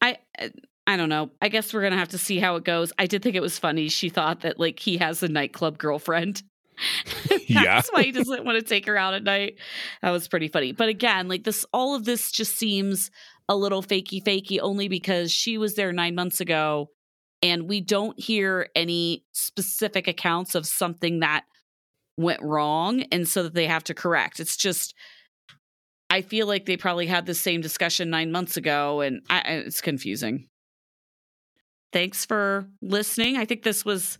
I 0.00 0.18
uh, 0.38 0.48
I 0.86 0.96
don't 0.96 1.08
know. 1.08 1.30
I 1.40 1.48
guess 1.48 1.72
we're 1.72 1.80
going 1.82 1.92
to 1.92 1.98
have 1.98 2.08
to 2.08 2.18
see 2.18 2.38
how 2.40 2.56
it 2.56 2.64
goes. 2.64 2.92
I 2.98 3.06
did 3.06 3.22
think 3.22 3.36
it 3.36 3.40
was 3.42 3.58
funny. 3.58 3.88
She 3.88 4.08
thought 4.08 4.40
that 4.40 4.58
like 4.58 4.80
he 4.80 4.96
has 4.98 5.22
a 5.22 5.28
nightclub 5.28 5.78
girlfriend. 5.78 6.42
That's 7.28 7.48
Yeah. 7.48 7.82
why 7.90 8.02
he 8.02 8.10
doesn't 8.12 8.44
want 8.44 8.58
to 8.58 8.64
take 8.64 8.86
her 8.86 8.96
out 8.96 9.14
at 9.14 9.22
night. 9.22 9.56
That 10.02 10.10
was 10.10 10.26
pretty 10.26 10.48
funny. 10.48 10.72
But 10.72 10.88
again, 10.88 11.28
like 11.28 11.44
this 11.44 11.64
all 11.72 11.94
of 11.94 12.04
this 12.04 12.32
just 12.32 12.56
seems 12.58 13.10
a 13.48 13.54
little 13.56 13.82
fakey 13.82 14.22
fakey 14.22 14.58
only 14.60 14.88
because 14.88 15.30
she 15.30 15.56
was 15.58 15.74
there 15.74 15.92
9 15.92 16.14
months 16.14 16.40
ago 16.40 16.88
and 17.42 17.68
we 17.68 17.80
don't 17.80 18.18
hear 18.18 18.68
any 18.74 19.24
specific 19.32 20.08
accounts 20.08 20.54
of 20.54 20.66
something 20.66 21.20
that 21.20 21.44
went 22.16 22.40
wrong 22.42 23.02
and 23.12 23.28
so 23.28 23.42
that 23.44 23.54
they 23.54 23.66
have 23.66 23.84
to 23.84 23.94
correct. 23.94 24.40
It's 24.40 24.56
just 24.56 24.94
I 26.12 26.20
feel 26.20 26.46
like 26.46 26.66
they 26.66 26.76
probably 26.76 27.06
had 27.06 27.24
the 27.24 27.34
same 27.34 27.62
discussion 27.62 28.10
9 28.10 28.30
months 28.30 28.58
ago 28.58 29.00
and 29.00 29.22
I, 29.30 29.40
it's 29.46 29.80
confusing. 29.80 30.48
Thanks 31.90 32.26
for 32.26 32.68
listening. 32.82 33.38
I 33.38 33.46
think 33.46 33.62
this 33.62 33.82
was 33.82 34.18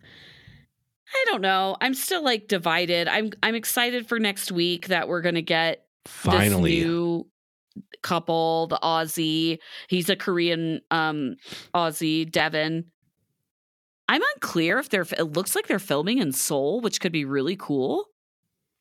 I 1.14 1.24
don't 1.26 1.43
know. 1.43 1.76
I'm 1.82 1.93
still 1.93 2.24
like 2.24 2.49
divided. 2.49 3.09
I'm 3.09 3.32
I'm 3.43 3.55
excited 3.55 4.09
for 4.09 4.18
next 4.18 4.51
week 4.51 4.88
that 4.88 5.07
we're 5.07 5.20
going 5.20 5.34
to 5.34 5.43
get 5.43 5.84
Finally. 6.07 6.80
this 6.80 6.86
new 6.86 7.26
couple, 8.03 8.68
the 8.68 8.78
Aussie. 8.82 9.59
He's 9.88 10.09
a 10.09 10.16
Korean 10.16 10.80
um 10.90 11.36
Aussie, 11.74 12.30
Devin. 12.30 12.86
I'm 14.09 14.22
unclear 14.34 14.78
if 14.78 14.88
they're 14.88 15.07
it 15.18 15.32
looks 15.34 15.55
like 15.55 15.66
they're 15.66 15.78
filming 15.78 16.18
in 16.18 16.32
Seoul, 16.32 16.80
which 16.80 17.03
could 17.03 17.12
be 17.12 17.26
really 17.26 17.57
cool. 17.57 18.07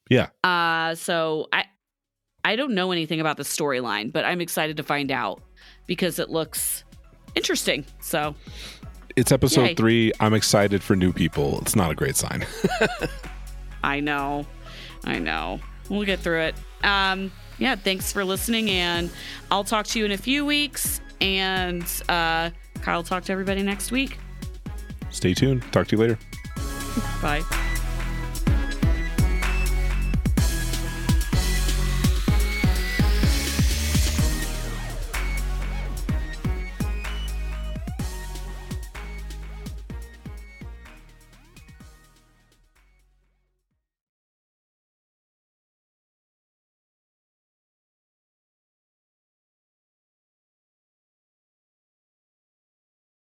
Yeah. 0.10 0.30
Uh 0.46 0.96
so 0.96 1.48
I 1.52 1.66
I 2.44 2.56
don't 2.56 2.74
know 2.74 2.92
anything 2.92 3.20
about 3.22 3.38
the 3.38 3.44
storyline, 3.44 4.12
but 4.12 4.26
I'm 4.26 4.42
excited 4.42 4.78
to 4.78 4.84
find 4.84 5.12
out 5.12 5.42
because 5.88 6.20
it 6.20 6.30
looks 6.30 6.84
interesting. 7.36 7.86
So 8.00 8.36
It's 9.16 9.32
episode 9.32 9.62
Yay. 9.62 9.76
three. 9.76 10.12
I'm 10.20 10.34
excited 10.34 10.82
for 10.82 10.96
new 10.96 11.14
people. 11.14 11.60
It's 11.62 11.76
not 11.76 11.92
a 11.92 11.96
great 11.96 12.16
sign. 12.16 12.46
I 13.84 14.00
know. 14.00 14.46
I 15.04 15.20
know. 15.20 15.60
We'll 15.90 16.06
get 16.06 16.20
through 16.20 16.42
it. 16.42 16.56
Um, 16.84 17.32
yeah, 17.58 17.76
thanks 17.76 18.12
for 18.12 18.24
listening, 18.24 18.70
and 18.70 19.10
I'll 19.52 19.64
talk 19.64 19.86
to 19.88 20.00
you 20.00 20.06
in 20.06 20.12
a 20.12 20.18
few 20.18 20.46
weeks. 20.46 21.02
And 21.20 21.84
uh, 22.10 22.50
Kyle, 22.82 23.04
talk 23.04 23.24
to 23.26 23.32
everybody 23.32 23.62
next 23.62 23.92
week. 23.92 24.18
Stay 25.12 25.34
tuned. 25.34 25.62
Talk 25.72 25.88
to 25.88 25.96
you 25.96 26.02
later. 26.02 26.20
Bye. 27.22 27.42